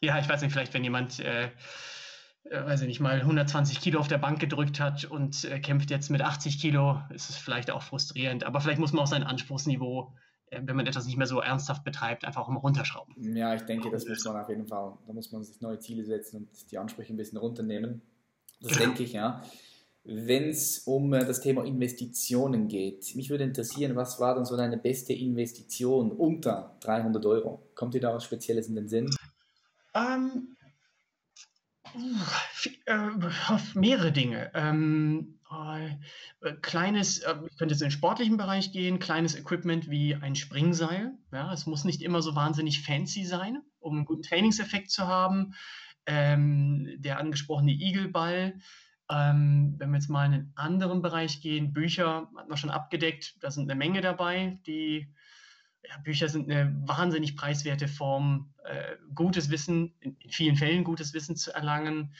Ja, 0.01 0.19
ich 0.19 0.27
weiß 0.27 0.41
nicht, 0.41 0.51
vielleicht 0.51 0.73
wenn 0.73 0.83
jemand, 0.83 1.19
äh, 1.19 1.49
äh 2.49 2.65
weiß 2.65 2.81
ich 2.81 2.87
nicht, 2.87 2.99
mal 2.99 3.19
120 3.19 3.79
Kilo 3.79 3.99
auf 3.99 4.07
der 4.07 4.17
Bank 4.17 4.39
gedrückt 4.39 4.79
hat 4.79 5.05
und 5.05 5.45
äh, 5.45 5.59
kämpft 5.59 5.91
jetzt 5.91 6.09
mit 6.09 6.21
80 6.21 6.59
Kilo, 6.59 7.01
ist 7.13 7.29
es 7.29 7.35
vielleicht 7.35 7.71
auch 7.71 7.83
frustrierend. 7.83 8.43
Aber 8.43 8.61
vielleicht 8.61 8.79
muss 8.79 8.93
man 8.93 9.03
auch 9.03 9.07
sein 9.07 9.23
Anspruchsniveau, 9.23 10.13
äh, 10.47 10.61
wenn 10.63 10.75
man 10.75 10.87
etwas 10.87 11.05
nicht 11.05 11.17
mehr 11.17 11.27
so 11.27 11.39
ernsthaft 11.39 11.83
betreibt, 11.83 12.25
einfach 12.25 12.41
auch 12.41 12.49
mal 12.49 12.59
runterschrauben. 12.59 13.35
Ja, 13.35 13.53
ich 13.53 13.63
denke, 13.63 13.89
das 13.89 14.07
muss 14.07 14.23
man 14.25 14.37
auf 14.37 14.49
jeden 14.49 14.67
Fall. 14.67 14.93
Da 15.05 15.13
muss 15.13 15.31
man 15.31 15.43
sich 15.43 15.61
neue 15.61 15.79
Ziele 15.79 16.03
setzen 16.03 16.37
und 16.37 16.71
die 16.71 16.77
Ansprüche 16.77 17.13
ein 17.13 17.17
bisschen 17.17 17.37
runternehmen. 17.37 18.01
Das 18.61 18.73
genau. 18.73 18.85
denke 18.85 19.03
ich, 19.03 19.13
ja 19.13 19.41
wenn 20.05 20.49
es 20.49 20.79
um 20.85 21.11
äh, 21.13 21.25
das 21.25 21.41
Thema 21.41 21.65
Investitionen 21.65 22.67
geht. 22.67 23.15
Mich 23.15 23.29
würde 23.29 23.43
interessieren, 23.43 23.95
was 23.95 24.19
war 24.19 24.35
denn 24.35 24.45
so 24.45 24.55
deine 24.55 24.77
beste 24.77 25.13
Investition 25.13 26.11
unter 26.11 26.77
300 26.81 27.25
Euro? 27.25 27.63
Kommt 27.73 27.95
dir 27.95 28.01
da 28.01 28.13
was 28.13 28.23
Spezielles 28.23 28.67
in 28.67 28.75
den 28.75 28.87
Sinn? 28.87 29.09
Ähm, 29.95 30.55
äh, 30.61 30.64
mehrere 33.73 34.11
Dinge. 34.11 34.51
Ähm, 34.53 35.39
äh, 36.41 36.53
kleines, 36.61 37.19
äh, 37.19 37.35
ich 37.49 37.57
könnte 37.57 37.73
jetzt 37.73 37.81
in 37.81 37.87
den 37.87 37.91
sportlichen 37.91 38.37
Bereich 38.37 38.71
gehen, 38.71 38.99
kleines 38.99 39.35
Equipment 39.35 39.89
wie 39.89 40.15
ein 40.15 40.35
Springseil. 40.35 41.13
Ja, 41.31 41.53
es 41.53 41.65
muss 41.65 41.83
nicht 41.83 42.01
immer 42.01 42.21
so 42.21 42.35
wahnsinnig 42.35 42.81
fancy 42.81 43.25
sein, 43.25 43.61
um 43.79 43.95
einen 43.95 44.05
guten 44.05 44.23
Trainingseffekt 44.23 44.91
zu 44.91 45.07
haben. 45.07 45.53
Ähm, 46.05 46.95
der 46.99 47.19
angesprochene 47.19 47.71
Igelball 47.71 48.59
ähm, 49.09 49.75
wenn 49.77 49.91
wir 49.91 49.97
jetzt 49.97 50.09
mal 50.09 50.25
in 50.25 50.33
einen 50.33 50.51
anderen 50.55 51.01
Bereich 51.01 51.41
gehen, 51.41 51.73
Bücher 51.73 52.29
hat 52.35 52.49
man 52.49 52.57
schon 52.57 52.71
abgedeckt, 52.71 53.35
da 53.41 53.51
sind 53.51 53.69
eine 53.69 53.77
Menge 53.77 54.01
dabei. 54.01 54.59
Die 54.65 55.13
ja, 55.89 55.97
Bücher 55.97 56.29
sind 56.29 56.49
eine 56.49 56.75
wahnsinnig 56.85 57.35
preiswerte 57.35 57.87
Form, 57.87 58.53
äh, 58.63 58.95
gutes 59.13 59.49
Wissen, 59.49 59.93
in, 59.99 60.17
vielen 60.29 60.55
Fällen 60.55 60.83
gutes 60.83 61.13
Wissen 61.13 61.35
zu 61.35 61.53
erlangen. 61.53 62.13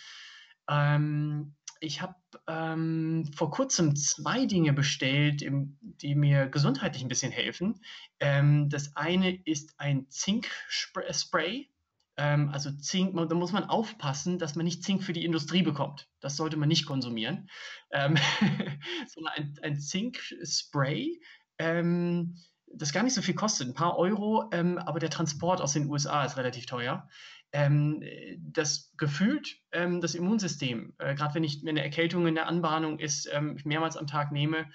Ähm, 0.70 1.55
ich 1.80 2.01
habe 2.01 2.16
ähm, 2.47 3.30
vor 3.36 3.51
kurzem 3.51 3.95
zwei 3.95 4.45
Dinge 4.45 4.74
bestellt, 4.74 5.41
im, 5.41 5.78
die 5.82 6.16
mir 6.16 6.47
gesundheitlich 6.47 7.03
ein 7.03 7.09
bisschen 7.09 7.32
helfen. 7.32 7.82
Ähm, 8.20 8.70
das 8.70 8.95
eine 8.95 9.36
ist 9.45 9.80
ein 9.80 10.09
Zink-Spray. 10.09 11.70
Ähm, 12.18 12.49
also 12.49 12.72
Zink, 12.72 13.16
da 13.16 13.36
muss 13.36 13.51
man 13.51 13.66
aufpassen, 13.66 14.39
dass 14.39 14.55
man 14.55 14.66
nicht 14.66 14.84
Zink 14.84 15.03
für 15.03 15.13
die 15.13 15.26
Industrie 15.26 15.63
bekommt. 15.63 16.07
Das 16.22 16.38
sollte 16.38 16.57
man 16.57 16.70
nicht 16.70 16.86
konsumieren. 16.86 17.49
Ähm, 17.91 18.16
sondern 19.07 19.34
ein, 19.34 19.59
ein 19.61 19.80
Zink-Spray, 19.80 21.22
ähm, 21.59 22.38
das 22.78 22.94
gar 22.94 23.04
nicht 23.04 23.14
so 23.14 23.22
viel 23.22 23.36
kostet, 23.36 23.68
ein 23.68 23.74
paar 23.74 23.98
Euro, 23.98 24.50
ähm, 24.52 24.78
aber 24.78 25.00
der 25.00 25.10
Transport 25.10 25.62
aus 25.62 25.74
den 25.74 25.90
USA 25.90 26.24
ist 26.26 26.38
relativ 26.38 26.66
teuer. 26.66 27.08
Ähm, 27.52 28.04
das 28.40 28.92
gefühlt 28.98 29.58
ähm, 29.72 30.02
das 30.02 30.16
Immunsystem, 30.16 30.94
äh, 30.98 31.16
gerade 31.16 31.36
wenn 31.36 31.44
ich 31.44 31.62
wenn 31.64 31.70
eine 31.70 31.84
Erkältung 31.84 32.28
in 32.28 32.36
der 32.36 32.48
Anbahnung 32.48 33.00
ist, 33.00 33.30
mehrmals 33.64 33.98
am 33.98 34.08
Tag 34.08 34.32
nehme, 34.32 34.70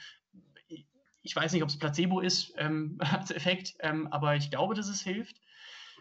ich 1.23 1.37
weiß 1.37 1.53
nicht, 1.53 1.63
ob 1.63 1.69
es 1.69 1.79
Placebo 1.79 2.21
ist 2.21 2.55
als 2.99 3.31
Effekt, 3.31 3.75
aber 3.83 4.37
ich 4.37 4.51
glaube, 4.51 4.75
dass 4.75 4.89
es 4.89 5.03
hilft. 5.03 5.37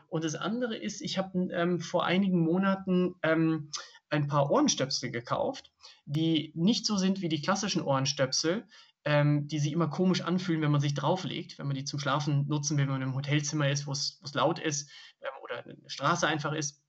Und 0.08 0.24
das 0.24 0.36
andere 0.36 0.76
ist, 0.76 1.02
ich 1.02 1.18
habe 1.18 1.38
ähm, 1.52 1.80
vor 1.80 2.06
einigen 2.06 2.39
Monaten 2.39 3.16
ähm, 3.22 3.70
ein 4.10 4.28
paar 4.28 4.50
Ohrenstöpsel 4.50 5.12
gekauft, 5.12 5.72
die 6.06 6.52
nicht 6.56 6.86
so 6.86 6.97
sind 6.97 7.22
wie 7.22 7.30
die 7.30 7.41
klassischen 7.41 7.82
Ohrenstöpsel, 7.82 8.66
ähm, 9.06 9.47
die 9.47 9.60
sich 9.60 9.72
immer 9.72 9.88
komisch 9.88 10.22
anfühlen, 10.22 10.62
wenn 10.62 10.72
man 10.72 10.82
sich 10.82 10.93
drauflegt, 10.93 11.58
wenn 11.58 11.68
man 11.68 11.76
die 11.76 11.86
zum 11.86 12.00
Schlafen 12.00 12.47
nutzen 12.47 12.78
will, 12.78 12.86
wenn 12.86 12.93
man 12.93 13.02
im 13.02 13.16
Hotelzimmer 13.16 13.70
ist, 13.70 13.88
wo 13.88 13.91
es 13.91 14.20
laut 14.34 14.60
ist 14.60 14.89
ähm, 15.22 15.30
oder 15.43 15.64
eine 15.64 15.89
Straße 15.89 16.28
einfach 16.28 16.54
ist, 16.54 16.84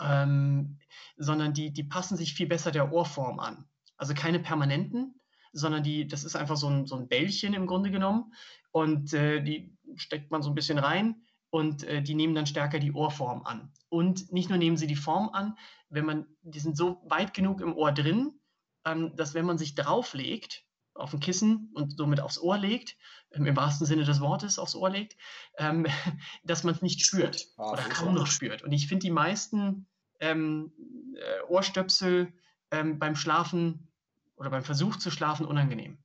ähm, 0.00 0.78
sondern 1.16 1.54
die, 1.54 1.72
die 1.72 1.84
passen 1.84 2.16
sich 2.16 2.34
viel 2.34 2.46
besser 2.46 2.70
der 2.70 2.92
Ohrform 2.92 3.38
an. 3.38 3.68
Also 3.96 4.14
keine 4.14 4.40
permanenten, 4.40 5.20
sondern 5.52 5.82
die, 5.82 6.06
das 6.06 6.24
ist 6.24 6.36
einfach 6.36 6.56
so 6.56 6.68
ein, 6.68 6.86
so 6.86 6.96
ein 6.96 7.08
Bällchen 7.08 7.54
im 7.54 7.66
Grunde 7.66 7.90
genommen 7.90 8.32
und 8.72 9.12
äh, 9.12 9.42
die 9.42 9.76
steckt 9.96 10.30
man 10.30 10.42
so 10.42 10.50
ein 10.50 10.54
bisschen 10.54 10.78
rein 10.78 11.22
und 11.50 11.84
äh, 11.84 12.02
die 12.02 12.14
nehmen 12.14 12.34
dann 12.34 12.46
stärker 12.46 12.78
die 12.78 12.92
Ohrform 12.92 13.42
an. 13.42 13.72
Und 13.88 14.32
nicht 14.32 14.48
nur 14.48 14.58
nehmen 14.58 14.76
sie 14.76 14.86
die 14.86 14.96
Form 14.96 15.30
an, 15.30 15.56
wenn 15.88 16.04
man, 16.04 16.26
die 16.42 16.60
sind 16.60 16.76
so 16.76 17.02
weit 17.08 17.34
genug 17.34 17.60
im 17.60 17.74
Ohr 17.74 17.92
drin, 17.92 18.40
ähm, 18.84 19.14
dass 19.16 19.34
wenn 19.34 19.44
man 19.44 19.58
sich 19.58 19.74
drauflegt, 19.74 20.64
auf 20.94 21.12
ein 21.12 21.20
Kissen 21.20 21.70
und 21.74 21.96
somit 21.96 22.20
aufs 22.20 22.38
Ohr 22.38 22.58
legt, 22.58 22.96
ähm, 23.32 23.46
im 23.46 23.56
wahrsten 23.56 23.86
Sinne 23.86 24.04
des 24.04 24.20
Wortes 24.20 24.58
aufs 24.58 24.74
Ohr 24.74 24.90
legt, 24.90 25.16
ähm, 25.58 25.86
dass 26.44 26.64
man 26.64 26.74
es 26.74 26.82
nicht 26.82 27.04
spürt 27.04 27.46
ah, 27.56 27.72
oder 27.72 27.82
kaum 27.82 28.14
noch 28.14 28.26
spürt. 28.26 28.62
Und 28.62 28.72
ich 28.72 28.88
finde 28.88 29.04
die 29.04 29.10
meisten 29.10 29.86
ähm, 30.20 30.72
äh, 31.14 31.42
Ohrstöpsel 31.48 32.32
ähm, 32.70 32.98
beim 32.98 33.16
Schlafen 33.16 33.88
oder 34.36 34.50
beim 34.50 34.64
Versuch 34.64 34.96
zu 34.96 35.10
schlafen 35.10 35.46
unangenehm. 35.46 35.98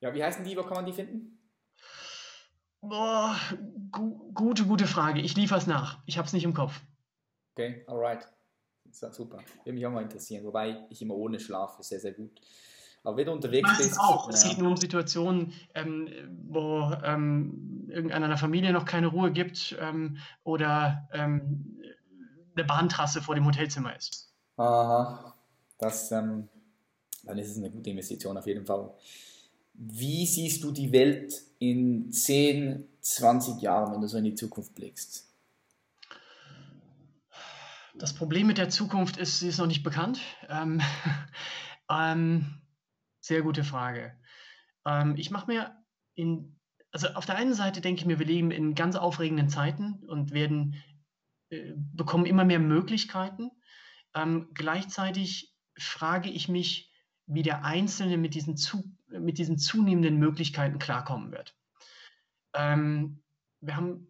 Ja, 0.00 0.14
wie 0.14 0.24
heißen 0.24 0.44
die? 0.44 0.56
Wo 0.56 0.62
kann 0.62 0.74
man 0.74 0.86
die 0.86 0.92
finden? 0.92 1.38
Boah, 2.80 3.36
gu 3.90 4.32
gute, 4.32 4.64
gute 4.64 4.86
Frage. 4.86 5.20
Ich 5.20 5.36
liefere 5.36 5.58
es 5.58 5.66
nach. 5.66 6.02
Ich 6.06 6.16
habe 6.16 6.26
es 6.26 6.32
nicht 6.32 6.44
im 6.44 6.54
Kopf. 6.54 6.80
Okay, 7.54 7.84
alright. 7.86 8.26
Super. 8.90 9.38
Würde 9.64 9.72
mich 9.72 9.86
auch 9.86 9.92
mal 9.92 10.02
interessieren. 10.02 10.44
Wobei 10.44 10.86
ich 10.88 11.02
immer 11.02 11.14
ohne 11.14 11.38
schlafe, 11.38 11.82
sehr, 11.82 12.00
sehr 12.00 12.12
gut. 12.12 12.40
Aber 13.02 13.16
wenn 13.16 13.26
du 13.26 13.32
unterwegs 13.32 13.78
bist. 13.78 13.98
auch. 13.98 14.28
Ja. 14.28 14.34
Es 14.34 14.44
geht 14.44 14.58
nur 14.58 14.70
um 14.70 14.76
Situationen, 14.76 15.52
ähm, 15.74 16.08
wo 16.48 16.92
ähm, 17.02 17.88
irgendeiner 17.88 18.36
Familie 18.36 18.72
noch 18.72 18.84
keine 18.84 19.06
Ruhe 19.06 19.32
gibt 19.32 19.76
ähm, 19.80 20.18
oder 20.44 21.08
ähm, 21.12 21.80
eine 22.54 22.64
Bahntrasse 22.64 23.22
vor 23.22 23.34
dem 23.34 23.46
Hotelzimmer 23.46 23.96
ist. 23.96 24.32
Aha. 24.56 25.34
Das, 25.78 26.12
ähm, 26.12 26.48
dann 27.24 27.38
ist 27.38 27.50
es 27.50 27.56
eine 27.56 27.70
gute 27.70 27.90
Investition 27.90 28.36
auf 28.36 28.46
jeden 28.46 28.66
Fall. 28.66 28.92
Wie 29.72 30.26
siehst 30.26 30.62
du 30.62 30.70
die 30.72 30.92
Welt 30.92 31.40
in 31.58 32.12
10, 32.12 32.86
20 33.00 33.62
Jahren, 33.62 33.94
wenn 33.94 34.00
du 34.02 34.08
so 34.08 34.18
in 34.18 34.24
die 34.24 34.34
Zukunft 34.34 34.74
blickst? 34.74 35.26
Das 37.94 38.12
Problem 38.12 38.46
mit 38.46 38.58
der 38.58 38.68
Zukunft 38.68 39.16
ist, 39.16 39.40
sie 39.40 39.48
ist 39.48 39.58
noch 39.58 39.66
nicht 39.66 39.82
bekannt. 39.82 40.20
Ähm, 40.48 40.82
ähm, 41.90 42.60
sehr 43.20 43.42
gute 43.42 43.64
Frage. 43.64 44.18
Ähm, 44.86 45.16
ich 45.16 45.30
mache 45.30 45.46
mir 45.46 45.76
in, 46.14 46.58
also 46.90 47.08
auf 47.08 47.26
der 47.26 47.36
einen 47.36 47.54
Seite 47.54 47.80
denke 47.80 48.00
ich 48.00 48.06
mir, 48.06 48.18
wir 48.18 48.26
leben 48.26 48.50
in 48.50 48.74
ganz 48.74 48.96
aufregenden 48.96 49.48
Zeiten 49.48 50.02
und 50.06 50.32
werden, 50.32 50.76
äh, 51.50 51.74
bekommen 51.94 52.26
immer 52.26 52.44
mehr 52.44 52.58
Möglichkeiten. 52.58 53.50
Ähm, 54.14 54.48
gleichzeitig 54.54 55.54
frage 55.78 56.30
ich 56.30 56.48
mich, 56.48 56.92
wie 57.26 57.42
der 57.42 57.64
Einzelne 57.64 58.16
mit 58.16 58.34
diesen 58.34 58.56
zu, 58.56 58.96
mit 59.08 59.38
diesen 59.38 59.58
zunehmenden 59.58 60.18
Möglichkeiten 60.18 60.78
klarkommen 60.78 61.30
wird. 61.30 61.56
Ähm, 62.54 63.22
wir 63.60 63.76
haben 63.76 64.08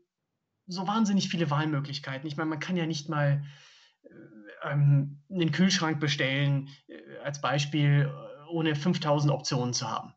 so 0.66 0.86
wahnsinnig 0.86 1.28
viele 1.28 1.50
Wahlmöglichkeiten. 1.50 2.26
Ich 2.26 2.36
meine, 2.36 2.48
man 2.48 2.60
kann 2.60 2.76
ja 2.76 2.86
nicht 2.86 3.08
mal 3.08 3.44
äh, 4.04 4.70
ähm, 4.70 5.22
einen 5.28 5.52
Kühlschrank 5.52 6.00
bestellen, 6.00 6.68
äh, 6.86 7.18
als 7.24 7.40
Beispiel, 7.40 8.10
ohne 8.50 8.74
5000 8.74 9.32
Optionen 9.32 9.72
zu 9.74 9.88
haben. 9.88 10.14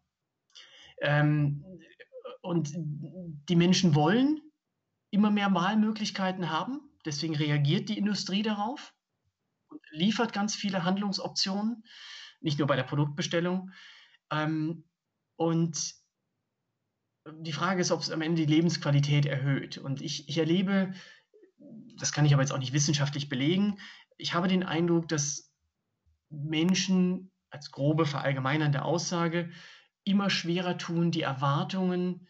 Ähm, 1.01 1.63
und 2.41 2.71
die 2.75 3.55
Menschen 3.55 3.95
wollen 3.95 4.41
immer 5.11 5.31
mehr 5.31 5.53
Wahlmöglichkeiten 5.53 6.49
haben. 6.49 6.81
Deswegen 7.05 7.35
reagiert 7.35 7.89
die 7.89 7.97
Industrie 7.97 8.41
darauf 8.41 8.93
und 9.67 9.81
liefert 9.91 10.33
ganz 10.33 10.55
viele 10.55 10.83
Handlungsoptionen, 10.83 11.83
nicht 12.41 12.59
nur 12.59 12.67
bei 12.67 12.75
der 12.75 12.83
Produktbestellung. 12.83 13.71
Ähm, 14.31 14.85
und 15.35 15.95
die 17.31 17.53
Frage 17.53 17.81
ist, 17.81 17.91
ob 17.91 18.01
es 18.01 18.11
am 18.11 18.21
Ende 18.21 18.45
die 18.45 18.53
Lebensqualität 18.53 19.25
erhöht. 19.25 19.77
Und 19.77 20.01
ich, 20.01 20.27
ich 20.27 20.37
erlebe, 20.37 20.93
das 21.97 22.11
kann 22.11 22.25
ich 22.25 22.33
aber 22.33 22.43
jetzt 22.43 22.51
auch 22.51 22.57
nicht 22.57 22.73
wissenschaftlich 22.73 23.29
belegen, 23.29 23.79
ich 24.17 24.33
habe 24.33 24.47
den 24.47 24.63
Eindruck, 24.63 25.07
dass 25.07 25.51
Menschen 26.29 27.32
als 27.53 27.71
grobe 27.71 28.05
verallgemeinernde 28.05 28.81
Aussage 28.83 29.51
immer 30.03 30.29
schwerer 30.29 30.77
tun, 30.77 31.11
die 31.11 31.21
Erwartungen, 31.21 32.27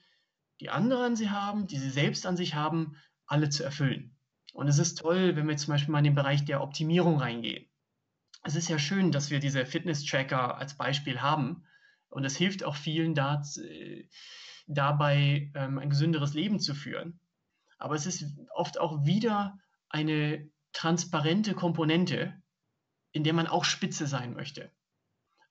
die 0.59 0.69
andere 0.69 1.05
an 1.05 1.15
sie 1.15 1.29
haben, 1.29 1.65
die 1.65 1.77
sie 1.77 1.89
selbst 1.89 2.25
an 2.25 2.35
sich 2.37 2.55
haben, 2.55 2.97
alle 3.25 3.49
zu 3.49 3.63
erfüllen. 3.63 4.17
Und 4.51 4.67
es 4.67 4.77
ist 4.79 4.99
toll, 4.99 5.35
wenn 5.35 5.47
wir 5.47 5.57
zum 5.57 5.73
Beispiel 5.73 5.93
mal 5.93 5.99
in 5.99 6.03
den 6.03 6.15
Bereich 6.15 6.43
der 6.45 6.61
Optimierung 6.61 7.19
reingehen. 7.19 7.65
Es 8.43 8.55
ist 8.55 8.67
ja 8.67 8.77
schön, 8.77 9.11
dass 9.11 9.31
wir 9.31 9.39
diese 9.39 9.65
Fitness-Tracker 9.65 10.57
als 10.57 10.75
Beispiel 10.75 11.21
haben. 11.21 11.63
Und 12.09 12.25
es 12.25 12.35
hilft 12.35 12.63
auch 12.63 12.75
vielen 12.75 13.15
da, 13.15 13.41
äh, 13.57 14.07
dabei, 14.67 15.51
ähm, 15.55 15.79
ein 15.79 15.89
gesünderes 15.89 16.33
Leben 16.33 16.59
zu 16.59 16.75
führen. 16.75 17.19
Aber 17.77 17.95
es 17.95 18.05
ist 18.05 18.25
oft 18.53 18.77
auch 18.77 19.05
wieder 19.05 19.57
eine 19.89 20.49
transparente 20.73 21.53
Komponente, 21.53 22.33
in 23.13 23.23
der 23.23 23.33
man 23.33 23.47
auch 23.47 23.63
spitze 23.63 24.05
sein 24.05 24.33
möchte. 24.33 24.71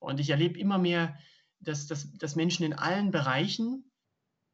Und 0.03 0.19
ich 0.19 0.29
erlebe 0.29 0.59
immer 0.59 0.77
mehr, 0.77 1.17
dass, 1.59 1.87
dass, 1.87 2.11
dass 2.13 2.35
Menschen 2.35 2.65
in 2.65 2.73
allen 2.73 3.11
Bereichen 3.11 3.91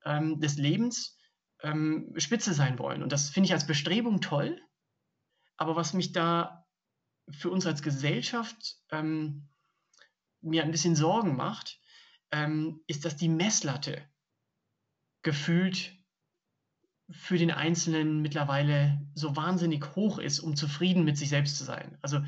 ähm, 0.05 0.39
des 0.39 0.57
Lebens 0.57 1.17
ähm, 1.61 2.13
spitze 2.17 2.53
sein 2.53 2.79
wollen. 2.79 3.03
Und 3.03 3.11
das 3.11 3.29
finde 3.29 3.47
ich 3.47 3.53
als 3.53 3.67
Bestrebung 3.67 4.21
toll. 4.21 4.61
Aber 5.57 5.75
was 5.75 5.93
mich 5.93 6.11
da 6.11 6.65
für 7.31 7.49
uns 7.49 7.65
als 7.65 7.81
Gesellschaft 7.81 8.77
ähm, 8.91 9.49
mir 10.41 10.63
ein 10.63 10.71
bisschen 10.71 10.95
Sorgen 10.95 11.35
macht, 11.35 11.79
ähm, 12.31 12.81
ist, 12.87 13.05
dass 13.05 13.17
die 13.17 13.29
Messlatte 13.29 14.07
gefühlt 15.21 15.97
für 17.11 17.37
den 17.37 17.51
Einzelnen 17.51 18.21
mittlerweile 18.21 19.01
so 19.15 19.35
wahnsinnig 19.35 19.95
hoch 19.95 20.19
ist, 20.19 20.39
um 20.39 20.55
zufrieden 20.55 21.03
mit 21.03 21.17
sich 21.17 21.29
selbst 21.29 21.57
zu 21.57 21.63
sein. 21.63 21.97
Also 22.01 22.21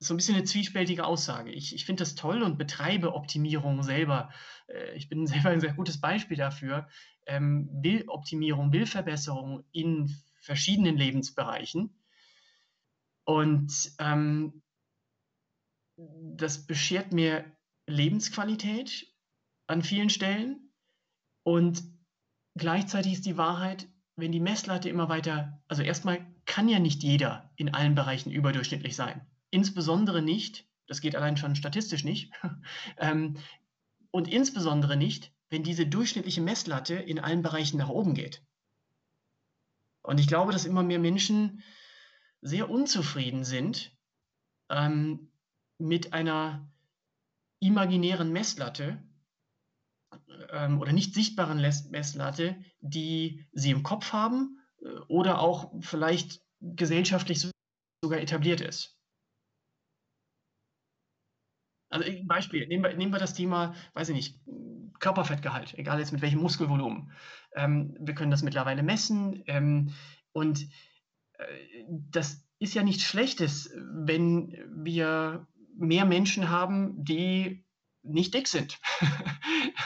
so 0.00 0.14
ein 0.14 0.16
bisschen 0.16 0.36
eine 0.36 0.44
zwiespältige 0.44 1.04
Aussage. 1.04 1.50
Ich, 1.50 1.74
ich 1.74 1.84
finde 1.84 2.02
das 2.02 2.14
toll 2.14 2.42
und 2.42 2.58
betreibe 2.58 3.14
Optimierung 3.14 3.82
selber. 3.82 4.30
Äh, 4.68 4.94
ich 4.94 5.08
bin 5.08 5.26
selber 5.26 5.50
ein 5.50 5.60
sehr 5.60 5.74
gutes 5.74 6.00
Beispiel 6.00 6.36
dafür. 6.36 6.88
Ähm, 7.26 7.68
will 7.72 8.04
Optimierung, 8.08 8.72
will 8.72 8.86
Verbesserung 8.86 9.64
in 9.72 10.14
verschiedenen 10.40 10.96
Lebensbereichen. 10.96 11.90
Und 13.24 13.92
ähm, 13.98 14.62
das 15.96 16.66
beschert 16.66 17.12
mir 17.12 17.44
Lebensqualität 17.86 19.12
an 19.66 19.82
vielen 19.82 20.10
Stellen. 20.10 20.70
Und 21.42 21.82
gleichzeitig 22.54 23.14
ist 23.14 23.26
die 23.26 23.36
Wahrheit, 23.36 23.88
wenn 24.16 24.32
die 24.32 24.40
Messlatte 24.40 24.88
immer 24.88 25.08
weiter, 25.08 25.60
also 25.68 25.82
erstmal 25.82 26.24
kann 26.46 26.68
ja 26.68 26.78
nicht 26.78 27.02
jeder 27.02 27.52
in 27.56 27.74
allen 27.74 27.94
Bereichen 27.94 28.30
überdurchschnittlich 28.30 28.96
sein. 28.96 29.26
Insbesondere 29.50 30.22
nicht, 30.22 30.66
das 30.86 31.00
geht 31.00 31.16
allein 31.16 31.36
schon 31.36 31.56
statistisch 31.56 32.04
nicht, 32.04 32.32
ähm, 32.98 33.36
und 34.10 34.28
insbesondere 34.28 34.96
nicht, 34.96 35.32
wenn 35.50 35.62
diese 35.62 35.86
durchschnittliche 35.86 36.40
Messlatte 36.40 36.94
in 36.94 37.18
allen 37.18 37.42
Bereichen 37.42 37.78
nach 37.78 37.88
oben 37.88 38.14
geht. 38.14 38.42
Und 40.02 40.20
ich 40.20 40.26
glaube, 40.26 40.52
dass 40.52 40.64
immer 40.64 40.82
mehr 40.82 40.98
Menschen 40.98 41.62
sehr 42.40 42.70
unzufrieden 42.70 43.44
sind 43.44 43.96
ähm, 44.70 45.30
mit 45.78 46.12
einer 46.12 46.70
imaginären 47.60 48.32
Messlatte, 48.32 49.02
ähm, 50.50 50.80
oder 50.80 50.92
nicht 50.92 51.14
sichtbaren 51.14 51.60
Messlatte, 51.60 52.62
die 52.80 53.46
sie 53.52 53.70
im 53.70 53.82
Kopf 53.82 54.12
haben 54.12 54.58
äh, 54.80 54.88
oder 55.08 55.40
auch 55.40 55.72
vielleicht 55.80 56.42
gesellschaftlich 56.60 57.50
sogar 58.02 58.20
etabliert 58.20 58.60
ist. 58.60 58.97
Also 61.90 62.06
ein 62.06 62.26
Beispiel, 62.26 62.66
nehmen 62.66 62.84
wir, 62.84 62.94
nehmen 62.94 63.12
wir 63.12 63.18
das 63.18 63.34
Thema, 63.34 63.74
weiß 63.94 64.10
ich 64.10 64.14
nicht, 64.14 64.40
Körperfettgehalt, 64.98 65.74
egal 65.78 65.98
jetzt 65.98 66.12
mit 66.12 66.22
welchem 66.22 66.40
Muskelvolumen. 66.40 67.12
Ähm, 67.54 67.96
wir 68.00 68.14
können 68.14 68.30
das 68.30 68.42
mittlerweile 68.42 68.82
messen 68.82 69.42
ähm, 69.46 69.92
und 70.32 70.68
äh, 71.34 71.44
das 72.10 72.44
ist 72.58 72.74
ja 72.74 72.82
nichts 72.82 73.04
Schlechtes, 73.04 73.72
wenn 73.76 74.56
wir 74.70 75.46
mehr 75.76 76.04
Menschen 76.04 76.50
haben, 76.50 77.04
die 77.04 77.64
nicht 78.02 78.34
dick 78.34 78.48
sind. 78.48 78.78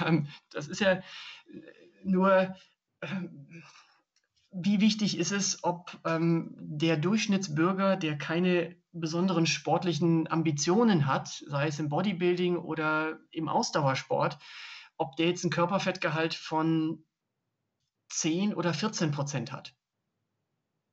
Ähm, 0.07 0.27
das 0.51 0.69
ist 0.69 0.81
ja 0.81 1.03
nur, 2.03 2.57
ähm, 3.03 3.63
wie 4.51 4.81
wichtig 4.81 5.19
ist 5.19 5.31
es, 5.31 5.63
ob 5.65 6.01
ähm, 6.07 6.55
der 6.59 6.97
Durchschnittsbürger, 6.97 7.97
der 7.97 8.17
keine 8.17 8.75
besonderen 8.93 9.47
sportlichen 9.47 10.31
Ambitionen 10.31 11.07
hat, 11.07 11.29
sei 11.47 11.69
es 11.69 11.79
im 11.79 11.89
Bodybuilding 11.89 12.57
oder 12.57 13.19
im 13.31 13.49
Ausdauersport, 13.49 14.39
ob 14.97 15.17
der 15.17 15.29
jetzt 15.29 15.45
ein 15.45 15.51
Körperfettgehalt 15.51 16.35
von 16.35 17.05
10 18.11 18.55
oder 18.55 18.75
14 18.75 19.11
Prozent 19.11 19.53
hat. 19.53 19.75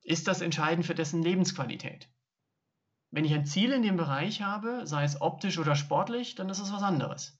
Ist 0.01 0.27
das 0.27 0.41
entscheidend 0.41 0.85
für 0.85 0.95
dessen 0.95 1.21
Lebensqualität? 1.21 2.09
Wenn 3.11 3.25
ich 3.25 3.33
ein 3.33 3.45
Ziel 3.45 3.71
in 3.73 3.81
dem 3.81 3.97
Bereich 3.97 4.41
habe, 4.41 4.87
sei 4.87 5.03
es 5.03 5.19
optisch 5.19 5.57
oder 5.57 5.75
sportlich, 5.75 6.35
dann 6.35 6.49
ist 6.49 6.59
es 6.59 6.71
was 6.71 6.83
anderes. 6.83 7.37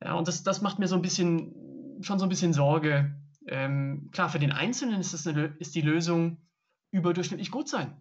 Ja, 0.00 0.14
und 0.14 0.28
das, 0.28 0.44
das 0.44 0.62
macht 0.62 0.78
mir 0.78 0.88
so 0.88 0.94
ein 0.94 1.02
bisschen, 1.02 1.98
schon 2.02 2.18
so 2.18 2.26
ein 2.26 2.28
bisschen 2.28 2.52
Sorge. 2.52 3.16
Ähm, 3.46 4.10
klar, 4.12 4.28
für 4.28 4.38
den 4.38 4.52
Einzelnen 4.52 5.00
ist, 5.00 5.12
das 5.12 5.26
eine, 5.26 5.46
ist 5.58 5.74
die 5.74 5.80
Lösung 5.80 6.46
überdurchschnittlich 6.92 7.50
gut 7.50 7.68
sein 7.68 8.00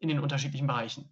in 0.00 0.08
den 0.08 0.20
unterschiedlichen 0.20 0.66
Bereichen. 0.66 1.08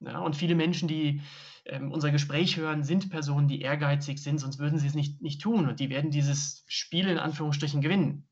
Ja, 0.00 0.18
und 0.20 0.36
viele 0.36 0.54
Menschen, 0.54 0.88
die 0.88 1.22
ähm, 1.64 1.90
unser 1.90 2.10
Gespräch 2.10 2.56
hören, 2.56 2.84
sind 2.84 3.10
Personen, 3.10 3.48
die 3.48 3.62
ehrgeizig 3.62 4.22
sind, 4.22 4.38
sonst 4.38 4.58
würden 4.58 4.78
sie 4.78 4.86
es 4.86 4.94
nicht, 4.94 5.22
nicht 5.22 5.40
tun 5.40 5.68
und 5.68 5.80
die 5.80 5.88
werden 5.88 6.10
dieses 6.10 6.64
Spiel 6.68 7.08
in 7.08 7.18
Anführungsstrichen 7.18 7.80
gewinnen. 7.80 8.28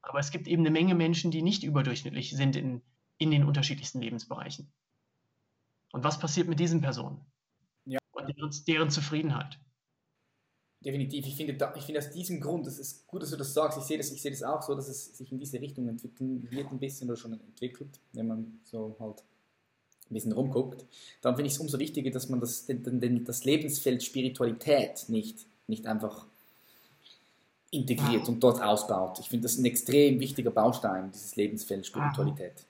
Aber 0.00 0.20
es 0.20 0.30
gibt 0.30 0.46
eben 0.46 0.62
eine 0.62 0.70
Menge 0.70 0.94
Menschen, 0.94 1.30
die 1.30 1.42
nicht 1.42 1.64
überdurchschnittlich 1.64 2.30
sind 2.30 2.56
in, 2.56 2.82
in 3.18 3.30
den 3.30 3.44
unterschiedlichsten 3.44 4.00
Lebensbereichen. 4.00 4.72
Und 5.92 6.04
was 6.04 6.18
passiert 6.18 6.48
mit 6.48 6.60
diesen 6.60 6.80
Personen? 6.80 7.20
Ja. 7.84 7.98
Und 8.12 8.28
deren, 8.28 8.50
deren 8.66 8.90
Zufriedenheit? 8.90 9.58
Definitiv. 10.84 11.26
Ich 11.26 11.34
finde, 11.34 11.54
da, 11.54 11.74
ich 11.76 11.82
finde 11.82 11.98
aus 11.98 12.10
diesem 12.10 12.40
Grund, 12.40 12.66
das 12.66 12.78
ist 12.78 13.06
gut, 13.08 13.22
dass 13.22 13.30
du 13.30 13.36
das 13.36 13.52
sagst, 13.52 13.78
ich 13.78 13.84
sehe 13.84 13.98
das, 13.98 14.12
ich 14.12 14.22
sehe 14.22 14.30
das 14.30 14.44
auch 14.44 14.62
so, 14.62 14.74
dass 14.76 14.88
es 14.88 15.16
sich 15.16 15.32
in 15.32 15.38
diese 15.38 15.60
Richtung 15.60 15.88
entwickeln 15.88 16.46
wird 16.50 16.70
ein 16.70 16.78
bisschen 16.78 17.08
oder 17.08 17.16
schon 17.16 17.32
entwickelt, 17.32 17.98
wenn 18.12 18.28
man 18.28 18.60
so 18.62 18.94
halt 19.00 19.24
ein 20.08 20.14
bisschen 20.14 20.32
rumguckt. 20.32 20.86
Dann 21.20 21.34
finde 21.34 21.48
ich 21.48 21.54
es 21.54 21.58
umso 21.58 21.78
wichtiger, 21.80 22.10
dass 22.10 22.28
man 22.28 22.38
das, 22.40 22.66
den, 22.66 23.00
den, 23.00 23.24
das 23.24 23.44
Lebensfeld 23.44 24.04
Spiritualität 24.04 25.06
nicht, 25.08 25.46
nicht 25.66 25.86
einfach 25.86 26.26
integriert 27.70 28.22
wow. 28.22 28.28
und 28.28 28.42
dort 28.42 28.62
ausbaut. 28.62 29.18
Ich 29.18 29.28
finde 29.28 29.42
das 29.42 29.58
ein 29.58 29.64
extrem 29.64 30.20
wichtiger 30.20 30.52
Baustein, 30.52 31.10
dieses 31.10 31.34
Lebensfeld 31.34 31.86
Spiritualität. 31.86 32.64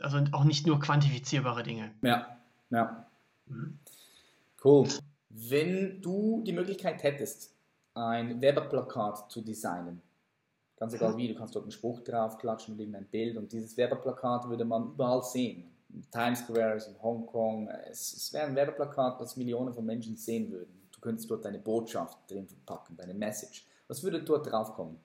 Also 0.00 0.18
auch 0.32 0.44
nicht 0.44 0.66
nur 0.66 0.80
quantifizierbare 0.80 1.62
Dinge. 1.62 1.92
Ja, 2.02 2.36
ja. 2.70 3.06
Mhm. 3.46 3.78
Cool. 4.62 4.88
Wenn 5.48 6.02
du 6.02 6.42
die 6.44 6.52
Möglichkeit 6.52 7.02
hättest, 7.02 7.56
ein 7.94 8.42
Werbeplakat 8.42 9.30
zu 9.30 9.40
designen, 9.40 10.02
ganz 10.76 10.92
egal 10.92 11.16
wie, 11.16 11.28
du 11.28 11.34
kannst 11.34 11.54
dort 11.54 11.64
einen 11.64 11.72
Spruch 11.72 12.00
draufklatschen 12.00 12.74
oder 12.74 12.82
irgendein 12.82 13.06
Bild 13.06 13.36
und 13.38 13.50
dieses 13.50 13.76
Werbeplakat 13.76 14.48
würde 14.48 14.64
man 14.66 14.90
überall 14.92 15.22
sehen. 15.22 15.70
In 15.92 16.08
Times 16.10 16.40
Square, 16.40 16.74
in 16.86 17.02
Hongkong. 17.02 17.68
Es, 17.88 18.12
es 18.12 18.32
wäre 18.32 18.46
ein 18.46 18.54
Werbeplakat, 18.54 19.20
das 19.20 19.36
Millionen 19.36 19.72
von 19.72 19.84
Menschen 19.84 20.14
sehen 20.16 20.50
würden. 20.50 20.88
Du 20.92 21.00
könntest 21.00 21.30
dort 21.30 21.44
deine 21.44 21.58
Botschaft 21.58 22.18
drin 22.30 22.46
verpacken, 22.46 22.96
deine 22.96 23.14
Message. 23.14 23.66
Was 23.88 24.02
würde 24.02 24.22
dort 24.22 24.50
draufkommen? 24.50 24.98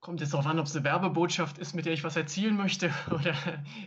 Kommt 0.00 0.20
jetzt 0.20 0.32
darauf 0.32 0.46
an, 0.46 0.58
ob 0.60 0.66
es 0.66 0.74
eine 0.74 0.84
Werbebotschaft 0.84 1.58
ist, 1.58 1.74
mit 1.74 1.84
der 1.84 1.92
ich 1.92 2.04
was 2.04 2.16
erzielen 2.16 2.56
möchte 2.56 2.90
oder 3.10 3.34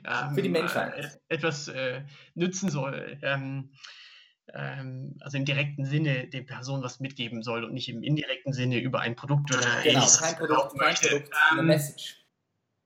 ähm, 0.04 0.36
für 0.36 0.42
die 0.42 0.50
Menschheit 0.50 0.94
äh, 0.98 1.36
etwas 1.36 1.70
äh, 1.70 2.04
nützen 2.36 2.70
soll. 2.70 3.18
Ähm, 3.22 3.72
ähm, 4.54 5.18
also 5.22 5.38
im 5.38 5.46
direkten 5.46 5.86
Sinne 5.86 6.28
der 6.28 6.42
Person 6.42 6.84
was 6.84 7.00
mitgeben 7.00 7.44
soll 7.44 7.64
und 7.64 7.74
nicht 7.74 7.90
im 7.90 8.04
indirekten 8.04 8.54
Sinne 8.54 8.80
über 8.80 9.00
ein 9.00 9.16
Produkt 9.16 9.54
oder 9.54 9.82
genau, 9.84 10.08
kein 10.08 10.36
Produkt, 10.36 10.80
kein 10.80 10.96
Produkt, 10.96 11.34
eine 11.52 11.62
ähm, 11.62 11.68
Message. 11.68 12.26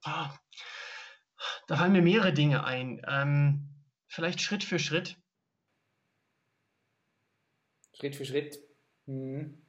Oh, 0.05 0.28
da 1.68 1.78
fallen 1.78 1.93
mir 1.93 2.01
mehrere 2.01 2.34
Dinge 2.34 2.63
ein. 2.63 3.01
Ähm, 3.07 3.70
vielleicht 4.07 4.41
Schritt 4.41 4.63
für 4.63 4.80
Schritt. 4.80 5.18
Schritt 7.93 8.16
für 8.16 8.26
Schritt. 8.26 8.59
Mhm. 9.05 9.61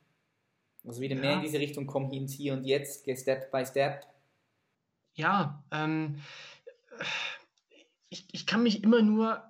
Also 0.85 1.01
wieder 1.01 1.17
mehr 1.17 1.33
ja. 1.33 1.37
in 1.37 1.43
diese 1.43 1.59
Richtung, 1.59 1.87
komm 1.87 2.13
ins 2.13 2.35
Hier 2.35 2.53
und 2.53 2.65
Jetzt, 2.65 3.05
geh 3.05 3.17
Step 3.17 3.51
by 3.51 3.65
Step. 3.67 4.07
Ja, 5.15 5.65
ähm, 5.73 6.23
ich, 8.09 8.29
ich 8.33 8.47
kann 8.47 8.63
mich 8.63 8.85
immer 8.85 9.03
nur, 9.03 9.43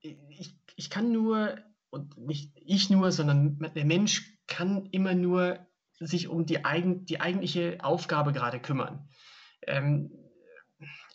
ich, 0.00 0.56
ich 0.76 0.90
kann 0.90 1.12
nur, 1.12 1.58
und 1.90 2.16
nicht 2.16 2.52
ich 2.54 2.90
nur, 2.90 3.12
sondern 3.12 3.58
der 3.74 3.84
Mensch 3.84 4.38
kann 4.46 4.86
immer 4.86 5.14
nur 5.14 5.58
sich 5.98 6.28
um 6.28 6.46
die, 6.46 6.64
eigen, 6.64 7.04
die 7.04 7.20
eigentliche 7.20 7.78
Aufgabe 7.82 8.32
gerade 8.32 8.60
kümmern. 8.60 9.08
Ähm, 9.66 10.10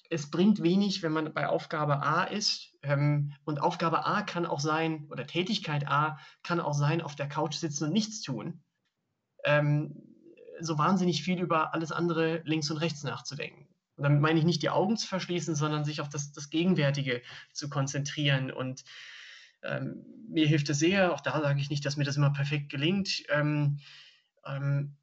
es 0.10 0.30
bringt 0.30 0.62
wenig, 0.62 1.02
wenn 1.02 1.12
man 1.12 1.34
bei 1.34 1.48
Aufgabe 1.48 2.04
A 2.04 2.24
ist, 2.24 2.76
Ähm, 2.86 3.34
und 3.46 3.60
Aufgabe 3.60 4.06
A 4.06 4.22
kann 4.22 4.46
auch 4.46 4.60
sein, 4.60 5.08
oder 5.10 5.26
Tätigkeit 5.26 5.88
A 5.88 6.20
kann 6.44 6.60
auch 6.60 6.76
sein, 6.76 7.02
auf 7.02 7.16
der 7.16 7.28
Couch 7.28 7.56
sitzen 7.56 7.86
und 7.86 7.94
nichts 7.94 8.22
tun. 8.22 8.62
Ähm, 9.44 9.96
so 10.60 10.78
wahnsinnig 10.78 11.24
viel 11.24 11.40
über 11.40 11.74
alles 11.74 11.92
andere 11.92 12.42
links 12.46 12.70
und 12.70 12.78
rechts 12.78 13.04
nachzudenken. 13.04 13.68
Und 13.98 14.04
damit 14.04 14.22
meine 14.22 14.40
ich 14.40 14.46
nicht 14.46 14.62
die 14.62 14.70
Augen 14.70 14.98
zu 14.98 15.08
verschließen, 15.08 15.56
sondern 15.56 15.84
sich 15.84 16.00
auf 16.00 16.10
das, 16.10 16.32
das 16.32 16.50
Gegenwärtige 16.50 17.22
zu 17.54 17.70
konzentrieren. 17.70 18.52
Und 18.52 18.84
ähm, 19.68 20.05
mir 20.28 20.47
hilft 20.47 20.70
es 20.70 20.80
sehr, 20.80 21.13
auch 21.13 21.22
da 21.22 21.39
sage 21.41 21.59
ich 21.59 21.70
nicht, 21.70 21.86
dass 21.86 21.97
mir 21.97 22.03
das 22.03 22.18
immer 22.18 22.34
perfekt 22.34 22.70
gelingt. 22.70 23.24
Ähm, 23.30 23.80
ähm, 24.45 24.95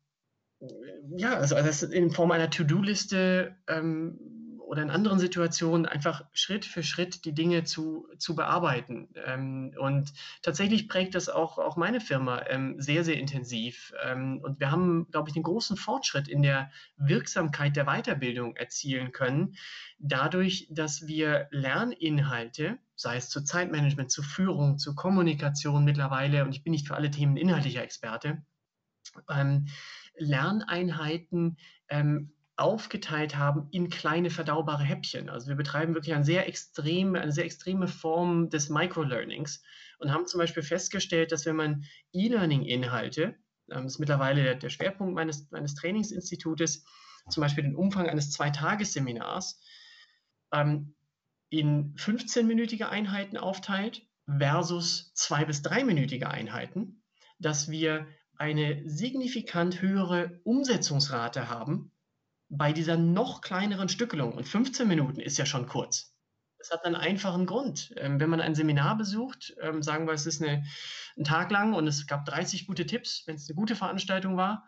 ja, 1.17 1.37
also, 1.37 1.57
also 1.57 1.87
in 1.87 2.11
Form 2.11 2.31
einer 2.31 2.51
To-Do-Liste 2.51 3.57
ähm, 3.69 4.19
oder 4.59 4.83
in 4.83 4.91
anderen 4.91 5.19
Situationen 5.19 5.87
einfach 5.87 6.25
Schritt 6.33 6.65
für 6.65 6.83
Schritt 6.83 7.25
die 7.25 7.35
Dinge 7.35 7.65
zu, 7.65 8.09
zu 8.17 8.35
bearbeiten. 8.35 9.09
Ähm, 9.27 9.75
und 9.79 10.13
tatsächlich 10.41 10.89
prägt 10.89 11.15
das 11.15 11.29
auch, 11.29 11.59
auch 11.59 11.77
meine 11.77 12.01
Firma 12.01 12.43
ähm, 12.49 12.81
sehr, 12.81 13.05
sehr 13.05 13.19
intensiv. 13.19 13.93
Und 14.15 14.61
wir 14.61 14.71
haben, 14.71 15.09
glaube 15.11 15.29
ich, 15.29 15.37
einen 15.37 15.43
großen 15.43 15.77
Fortschritt 15.77 16.29
in 16.29 16.43
der 16.43 16.71
Wirksamkeit 16.97 17.77
der 17.77 17.85
Weiterbildung 17.85 18.57
erzielen 18.57 19.13
können, 19.13 19.57
dadurch, 19.99 20.69
dass 20.71 21.07
wir 21.07 21.49
Lerninhalte, 21.51 22.79
sei 23.03 23.17
es 23.17 23.29
zu 23.29 23.43
Zeitmanagement, 23.43 24.11
zu 24.11 24.23
Führung, 24.23 24.79
zu 24.79 24.95
Kommunikation 24.95 25.85
mittlerweile, 25.85 26.45
und 26.45 26.53
ich 26.55 26.63
bin 26.63 26.71
nicht 26.71 26.87
für 26.87 26.95
alle 26.95 27.11
Themen 27.11 27.37
inhaltlicher 27.37 27.83
Experte, 27.83 28.43
ähm, 29.29 29.67
Lerneinheiten 30.17 31.59
ähm, 31.89 32.33
aufgeteilt 32.57 33.37
haben 33.37 33.69
in 33.73 33.89
kleine 33.89 34.31
verdaubare 34.31 34.85
Häppchen. 34.85 35.29
Also 35.29 35.49
wir 35.49 35.57
betreiben 35.57 35.95
wirklich 35.95 36.15
eine 36.15 36.25
sehr 36.25 36.47
extreme, 36.47 37.21
eine 37.21 37.33
sehr 37.33 37.45
extreme 37.45 37.89
Form 37.89 38.51
des 38.51 38.69
Microlearnings 38.69 39.63
und 39.99 40.13
haben 40.13 40.27
zum 40.27 40.39
Beispiel 40.39 40.63
festgestellt, 40.63 41.33
dass 41.33 41.45
wenn 41.45 41.57
man 41.57 41.85
E-Learning-Inhalte, 42.13 43.23
ähm, 43.23 43.85
das 43.85 43.95
ist 43.95 43.99
mittlerweile 43.99 44.43
der, 44.43 44.55
der 44.55 44.71
Schwerpunkt 44.71 45.15
meines, 45.15 45.51
meines 45.51 45.75
Trainingsinstitutes, 45.75 46.85
zum 47.31 47.41
Beispiel 47.41 47.65
den 47.65 47.77
Umfang 47.77 48.09
eines 48.09 48.31
Zweitagesseminars, 48.33 49.61
ähm, 50.53 50.95
in 51.53 51.95
15-minütige 51.97 52.89
Einheiten 52.89 53.37
aufteilt 53.37 54.03
versus 54.27 55.13
zwei- 55.15 55.45
bis 55.45 55.61
dreiminütige 55.61 56.31
Einheiten, 56.31 57.03
dass 57.39 57.71
wir 57.71 58.07
eine 58.37 58.83
signifikant 58.89 59.83
höhere 59.83 60.41
Umsetzungsrate 60.45 61.51
haben 61.51 61.93
bei 62.49 62.73
dieser 62.73 62.97
noch 62.97 63.43
kleineren 63.43 63.91
Stückelung, 63.91 64.33
und 64.33 64.49
15 64.49 64.89
Minuten 64.89 65.21
ist 65.21 65.37
ja 65.37 65.45
schon 65.45 65.67
kurz, 65.67 66.15
das 66.59 66.71
hat 66.71 66.87
einen 66.87 66.95
einfachen 66.95 67.45
Grund. 67.45 67.93
Ähm, 67.97 68.19
wenn 68.19 68.31
man 68.31 68.41
ein 68.41 68.55
Seminar 68.55 68.97
besucht, 68.97 69.55
ähm, 69.61 69.83
sagen 69.83 70.07
wir, 70.07 70.15
es 70.15 70.27
ist 70.27 70.43
eine, 70.43 70.65
ein 71.19 71.25
Tag 71.25 71.51
lang 71.51 71.75
und 71.75 71.87
es 71.87 72.07
gab 72.07 72.25
30 72.25 72.67
gute 72.67 72.87
Tipps, 72.87 73.25
wenn 73.27 73.37
es 73.37 73.49
eine 73.49 73.57
gute 73.57 73.77
Veranstaltung 73.77 74.39
war, 74.39 74.67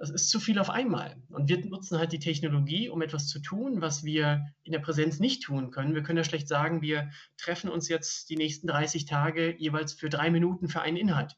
das 0.00 0.08
ist 0.08 0.30
zu 0.30 0.40
viel 0.40 0.58
auf 0.58 0.70
einmal. 0.70 1.22
Und 1.28 1.50
wir 1.50 1.62
nutzen 1.66 1.98
halt 1.98 2.12
die 2.12 2.18
Technologie, 2.18 2.88
um 2.88 3.02
etwas 3.02 3.28
zu 3.28 3.38
tun, 3.38 3.82
was 3.82 4.02
wir 4.02 4.46
in 4.62 4.72
der 4.72 4.78
Präsenz 4.78 5.20
nicht 5.20 5.42
tun 5.42 5.70
können. 5.70 5.94
Wir 5.94 6.02
können 6.02 6.16
ja 6.16 6.24
schlecht 6.24 6.48
sagen, 6.48 6.80
wir 6.80 7.10
treffen 7.36 7.68
uns 7.68 7.86
jetzt 7.90 8.30
die 8.30 8.36
nächsten 8.36 8.66
30 8.66 9.04
Tage 9.04 9.54
jeweils 9.58 9.92
für 9.92 10.08
drei 10.08 10.30
Minuten 10.30 10.68
für 10.68 10.80
einen 10.80 10.96
Inhalt. 10.96 11.36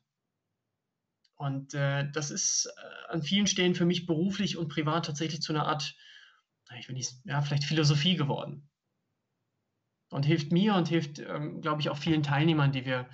Und 1.35 1.75
äh, 1.75 2.09
das 2.13 2.31
ist 2.31 2.67
äh, 2.67 3.13
an 3.13 3.25
vielen 3.25 3.49
Stellen 3.49 3.75
für 3.75 3.85
mich 3.85 4.07
beruflich 4.07 4.57
und 4.57 4.69
privat 4.69 5.07
tatsächlich 5.07 5.43
zu 5.43 5.53
einer 5.53 5.67
Art, 5.67 5.97
ich 6.79 6.87
will 6.87 6.95
nicht, 6.95 7.15
ja, 7.25 7.43
vielleicht 7.43 7.65
Philosophie 7.65 8.15
geworden. 8.15 8.71
Und 10.11 10.25
hilft 10.25 10.53
mir 10.53 10.77
und 10.77 10.87
hilft, 10.87 11.19
ähm, 11.19 11.63
glaube 11.63 11.81
ich, 11.81 11.91
auch 11.91 11.99
vielen 11.99 12.23
Teilnehmern, 12.23 12.71
die 12.71 12.87
wir 12.87 13.09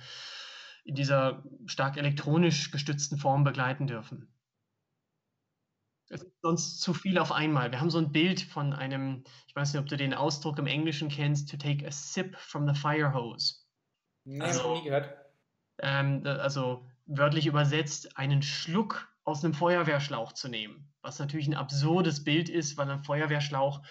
in 0.83 0.93
dieser 0.93 1.43
stark 1.65 1.97
elektronisch 1.97 2.69
gestützten 2.69 3.17
Form 3.17 3.43
begleiten 3.43 3.87
dürfen. 3.87 4.31
Es 6.09 6.23
ist 6.23 6.41
sonst 6.41 6.81
zu 6.81 6.93
viel 6.93 7.19
auf 7.19 7.31
einmal. 7.31 7.71
Wir 7.71 7.79
haben 7.79 7.91
so 7.91 7.99
ein 7.99 8.11
Bild 8.11 8.41
von 8.41 8.73
einem, 8.73 9.23
ich 9.47 9.55
weiß 9.55 9.73
nicht, 9.73 9.81
ob 9.81 9.87
du 9.87 9.95
den 9.95 10.13
Ausdruck 10.13 10.57
im 10.57 10.65
Englischen 10.65 11.09
kennst, 11.09 11.49
to 11.49 11.57
take 11.57 11.85
a 11.87 11.91
sip 11.91 12.35
from 12.37 12.67
the 12.67 12.73
fire 12.73 13.13
hose. 13.13 13.55
Nee, 14.25 14.41
also, 14.41 14.75
nie 14.75 14.83
gehört. 14.85 15.15
Ähm, 15.81 16.23
also 16.25 16.87
wörtlich 17.05 17.45
übersetzt, 17.45 18.17
einen 18.17 18.41
Schluck 18.41 19.07
aus 19.23 19.43
einem 19.43 19.53
Feuerwehrschlauch 19.53 20.33
zu 20.33 20.49
nehmen. 20.49 20.91
Was 21.01 21.19
natürlich 21.19 21.47
ein 21.47 21.55
absurdes 21.55 22.23
Bild 22.23 22.49
ist, 22.49 22.77
weil 22.77 22.89
ein 22.89 23.03
Feuerwehrschlauch 23.03 23.81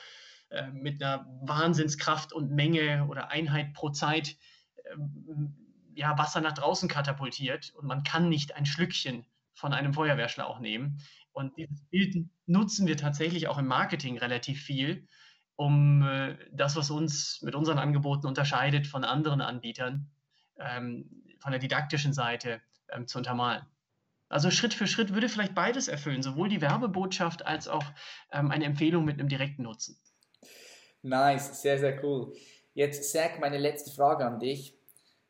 äh, 0.50 0.66
mit 0.68 1.02
einer 1.02 1.26
Wahnsinnskraft 1.42 2.32
und 2.32 2.50
Menge 2.50 3.06
oder 3.08 3.30
Einheit 3.30 3.74
pro 3.74 3.90
Zeit 3.90 4.36
äh, 4.74 4.96
ja, 5.94 6.18
Wasser 6.18 6.40
nach 6.40 6.52
draußen 6.52 6.88
katapultiert 6.88 7.72
und 7.76 7.86
man 7.86 8.02
kann 8.02 8.28
nicht 8.28 8.56
ein 8.56 8.66
Schlückchen 8.66 9.24
von 9.52 9.72
einem 9.72 9.92
Feuerwehrschlauch 9.92 10.60
nehmen. 10.60 11.00
Und 11.38 11.56
dieses 11.56 11.84
Bild 11.84 12.26
nutzen 12.46 12.88
wir 12.88 12.96
tatsächlich 12.96 13.46
auch 13.46 13.58
im 13.58 13.68
Marketing 13.68 14.18
relativ 14.18 14.60
viel, 14.60 15.06
um 15.54 16.02
äh, 16.02 16.36
das, 16.50 16.74
was 16.74 16.90
uns 16.90 17.40
mit 17.42 17.54
unseren 17.54 17.78
Angeboten 17.78 18.26
unterscheidet 18.26 18.88
von 18.88 19.04
anderen 19.04 19.40
Anbietern, 19.40 20.10
ähm, 20.58 21.08
von 21.38 21.52
der 21.52 21.60
didaktischen 21.60 22.12
Seite 22.12 22.60
ähm, 22.90 23.06
zu 23.06 23.18
untermalen. 23.18 23.62
Also 24.28 24.50
Schritt 24.50 24.74
für 24.74 24.88
Schritt 24.88 25.14
würde 25.14 25.28
vielleicht 25.28 25.54
beides 25.54 25.86
erfüllen, 25.86 26.24
sowohl 26.24 26.48
die 26.48 26.60
Werbebotschaft 26.60 27.46
als 27.46 27.68
auch 27.68 27.84
ähm, 28.32 28.50
eine 28.50 28.64
Empfehlung 28.64 29.04
mit 29.04 29.20
einem 29.20 29.28
direkten 29.28 29.62
Nutzen. 29.62 29.96
Nice, 31.02 31.62
sehr, 31.62 31.78
sehr 31.78 32.02
cool. 32.02 32.32
Jetzt 32.74 33.12
sag 33.12 33.38
meine 33.38 33.58
letzte 33.58 33.92
Frage 33.92 34.26
an 34.26 34.40
dich. 34.40 34.76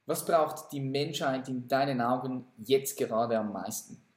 Was 0.06 0.24
braucht 0.24 0.72
die 0.72 0.80
Menschheit 0.80 1.50
in 1.50 1.68
deinen 1.68 2.00
Augen 2.00 2.46
jetzt 2.56 2.96
gerade 2.96 3.38
am 3.38 3.52
meisten? 3.52 4.07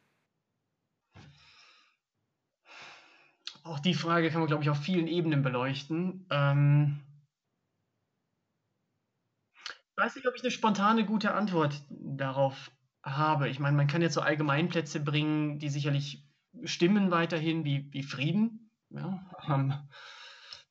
Auch 3.63 3.79
die 3.79 3.93
Frage 3.93 4.29
kann 4.29 4.39
man, 4.39 4.47
glaube 4.47 4.63
ich, 4.63 4.69
auf 4.69 4.79
vielen 4.79 5.07
Ebenen 5.07 5.43
beleuchten. 5.43 6.25
Ähm 6.29 6.99
ich 9.65 9.97
weiß 9.97 10.15
nicht, 10.15 10.27
ob 10.27 10.35
ich 10.35 10.41
eine 10.41 10.51
spontane 10.51 11.05
gute 11.05 11.33
Antwort 11.33 11.83
darauf 11.89 12.71
habe. 13.03 13.49
Ich 13.49 13.59
meine, 13.59 13.77
man 13.77 13.87
kann 13.87 14.01
jetzt 14.01 14.15
so 14.15 14.21
Allgemeinplätze 14.21 14.99
bringen, 14.99 15.59
die 15.59 15.69
sicherlich 15.69 16.25
stimmen 16.63 17.11
weiterhin, 17.11 17.63
wie, 17.63 17.91
wie 17.91 18.03
Frieden. 18.03 18.71
Ja, 18.89 19.23
ähm, 19.47 19.73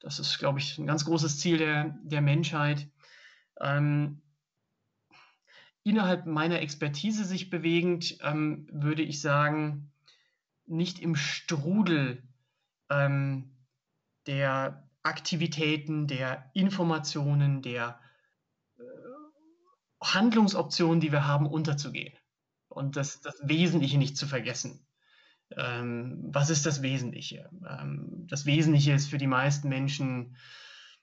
das 0.00 0.18
ist, 0.18 0.38
glaube 0.38 0.58
ich, 0.58 0.78
ein 0.78 0.86
ganz 0.86 1.04
großes 1.04 1.38
Ziel 1.38 1.58
der, 1.58 1.96
der 2.02 2.20
Menschheit. 2.20 2.88
Ähm, 3.60 4.20
innerhalb 5.84 6.26
meiner 6.26 6.60
Expertise 6.60 7.24
sich 7.24 7.50
bewegend, 7.50 8.18
ähm, 8.22 8.68
würde 8.72 9.02
ich 9.02 9.20
sagen, 9.20 9.92
nicht 10.66 10.98
im 10.98 11.16
Strudel 11.16 12.22
ähm, 12.90 13.56
der 14.26 14.88
Aktivitäten, 15.02 16.06
der 16.06 16.50
Informationen, 16.52 17.62
der 17.62 18.00
äh, 18.78 18.82
Handlungsoptionen, 20.02 21.00
die 21.00 21.12
wir 21.12 21.26
haben, 21.26 21.46
unterzugehen 21.46 22.14
und 22.68 22.96
das, 22.96 23.20
das 23.20 23.40
Wesentliche 23.42 23.98
nicht 23.98 24.16
zu 24.16 24.26
vergessen. 24.26 24.86
Ähm, 25.56 26.28
was 26.32 26.50
ist 26.50 26.66
das 26.66 26.82
Wesentliche? 26.82 27.50
Ähm, 27.68 28.26
das 28.28 28.46
Wesentliche 28.46 28.92
ist 28.92 29.08
für 29.08 29.18
die 29.18 29.26
meisten 29.26 29.68
Menschen 29.68 30.36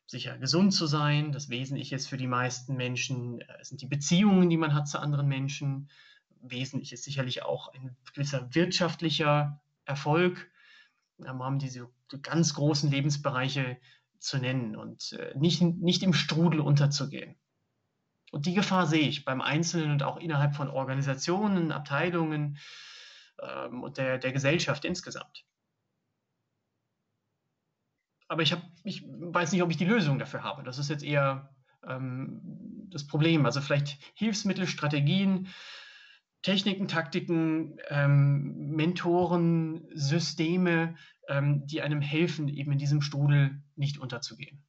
sicher 0.05 0.37
gesund 0.37 0.73
zu 0.73 0.87
sein. 0.87 1.31
Das 1.31 1.49
Wesentliche 1.49 1.95
ist 1.95 2.07
für 2.07 2.17
die 2.17 2.27
meisten 2.27 2.75
Menschen 2.75 3.41
äh, 3.41 3.63
sind 3.63 3.81
die 3.81 3.87
Beziehungen, 3.87 4.49
die 4.49 4.57
man 4.57 4.73
hat 4.73 4.87
zu 4.87 4.99
anderen 4.99 5.27
Menschen. 5.27 5.89
Wesentlich 6.41 6.93
ist 6.93 7.03
sicherlich 7.03 7.43
auch 7.43 7.73
ein 7.73 7.97
gewisser 8.13 8.53
wirtschaftlicher 8.55 9.59
Erfolg. 9.85 10.49
Wir 11.17 11.29
haben 11.29 11.59
diese 11.59 11.89
ganz 12.21 12.53
großen 12.53 12.91
Lebensbereiche 12.91 13.77
zu 14.19 14.37
nennen 14.37 14.75
und 14.75 15.13
äh, 15.13 15.33
nicht, 15.37 15.61
nicht 15.61 16.03
im 16.03 16.13
Strudel 16.13 16.59
unterzugehen. 16.59 17.37
Und 18.31 18.45
die 18.45 18.53
Gefahr 18.53 18.87
sehe 18.87 19.07
ich 19.07 19.25
beim 19.25 19.41
Einzelnen 19.41 19.91
und 19.91 20.03
auch 20.03 20.17
innerhalb 20.17 20.55
von 20.55 20.69
Organisationen, 20.69 21.71
Abteilungen 21.71 22.57
ähm, 23.41 23.83
und 23.83 23.97
der, 23.97 24.17
der 24.17 24.31
Gesellschaft 24.31 24.85
insgesamt. 24.85 25.45
Aber 28.27 28.41
ich, 28.41 28.51
hab, 28.51 28.61
ich 28.83 29.03
weiß 29.07 29.51
nicht, 29.53 29.63
ob 29.63 29.71
ich 29.71 29.77
die 29.77 29.85
Lösung 29.85 30.19
dafür 30.19 30.43
habe. 30.43 30.63
Das 30.63 30.77
ist 30.77 30.89
jetzt 30.89 31.03
eher 31.03 31.55
ähm, 31.87 32.41
das 32.89 33.07
Problem. 33.07 33.45
Also 33.45 33.61
vielleicht 33.61 33.97
Hilfsmittel, 34.15 34.67
Strategien, 34.67 35.47
Techniken, 36.47 36.87
Taktiken, 36.87 37.77
ähm, 37.89 38.69
Mentoren, 38.69 39.85
Systeme, 39.93 40.95
ähm, 41.27 41.67
die 41.67 41.81
einem 41.81 41.99
helfen, 41.99 42.47
eben 42.47 42.71
in 42.71 42.77
diesem 42.77 43.01
Strudel 43.01 43.61
nicht 43.75 43.97
unterzugehen 43.97 44.63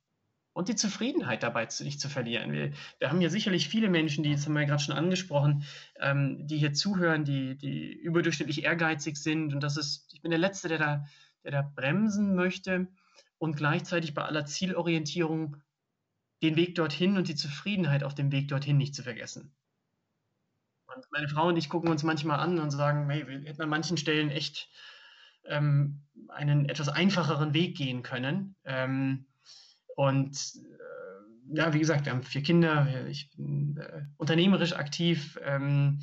und 0.55 0.69
die 0.69 0.75
Zufriedenheit 0.75 1.45
dabei 1.45 1.69
nicht 1.79 2.01
zu 2.01 2.09
verlieren. 2.09 2.51
Wir, 2.51 2.73
wir 2.99 3.11
haben 3.11 3.21
ja 3.21 3.31
sicherlich 3.31 3.69
viele 3.69 3.89
Menschen, 3.89 4.25
die, 4.25 4.33
das 4.33 4.45
haben 4.45 4.55
wir 4.55 4.63
ja 4.63 4.67
gerade 4.67 4.83
schon 4.83 4.97
angesprochen, 4.97 5.63
ähm, 6.01 6.49
die 6.49 6.59
hier 6.59 6.73
zuhören, 6.73 7.25
die, 7.25 7.57
die 7.57 7.93
überdurchschnittlich 7.93 8.65
ehrgeizig 8.65 9.17
sind. 9.17 9.55
Und 9.55 9.63
das 9.63 9.77
ist, 9.77 10.13
ich 10.13 10.21
bin 10.21 10.33
der 10.33 10.41
Letzte, 10.41 10.67
der 10.67 10.79
da, 10.79 11.07
der 11.45 11.53
da 11.53 11.63
bremsen 11.63 12.35
möchte 12.35 12.89
und 13.39 13.57
gleichzeitig 13.57 14.15
bei 14.15 14.25
aller 14.25 14.47
Zielorientierung 14.47 15.59
den 16.43 16.57
Weg 16.57 16.75
dorthin 16.75 17.17
und 17.17 17.29
die 17.29 17.37
Zufriedenheit 17.37 18.03
auf 18.03 18.17
dem 18.17 18.33
Weg 18.33 18.49
dorthin 18.49 18.79
nicht 18.79 18.97
zu 18.97 19.05
vergessen. 19.05 19.55
Meine 21.11 21.29
Frau 21.29 21.49
und 21.49 21.57
ich 21.57 21.69
gucken 21.69 21.91
uns 21.91 22.03
manchmal 22.03 22.39
an 22.41 22.59
und 22.59 22.71
sagen, 22.71 23.09
hey, 23.11 23.27
wir 23.27 23.41
hätten 23.41 23.63
an 23.63 23.69
manchen 23.69 23.97
Stellen 23.97 24.31
echt 24.31 24.69
ähm, 25.45 26.03
einen 26.29 26.69
etwas 26.69 26.89
einfacheren 26.89 27.55
Weg 27.55 27.77
gehen 27.77 28.03
können. 28.03 28.57
Ähm, 28.65 29.27
und 29.97 30.37
äh, 30.57 31.57
ja, 31.57 31.73
wie 31.73 31.79
gesagt, 31.79 32.05
wir 32.05 32.13
haben 32.13 32.23
vier 32.23 32.43
Kinder, 32.43 33.07
ich 33.09 33.31
bin 33.31 33.77
äh, 33.79 34.03
unternehmerisch 34.17 34.75
aktiv, 34.75 35.39
ähm, 35.45 36.01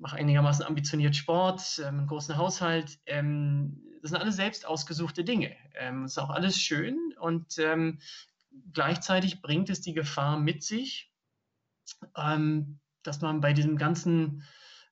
mache 0.00 0.16
einigermaßen 0.16 0.64
ambitioniert 0.64 1.16
Sport, 1.16 1.80
ähm, 1.80 1.98
einen 1.98 2.06
großen 2.06 2.36
Haushalt. 2.36 2.98
Ähm, 3.06 3.82
das 4.02 4.10
sind 4.10 4.20
alles 4.20 4.36
selbst 4.36 4.66
ausgesuchte 4.66 5.24
Dinge. 5.24 5.56
Ähm, 5.74 6.04
ist 6.04 6.18
auch 6.18 6.30
alles 6.30 6.58
schön 6.58 7.14
und 7.18 7.58
ähm, 7.58 7.98
gleichzeitig 8.72 9.42
bringt 9.42 9.70
es 9.70 9.80
die 9.80 9.94
Gefahr 9.94 10.38
mit 10.38 10.62
sich, 10.62 11.10
ähm, 12.16 12.80
dass 13.06 13.20
man 13.20 13.40
bei 13.40 13.52
diesem 13.52 13.76
ganzen 13.78 14.42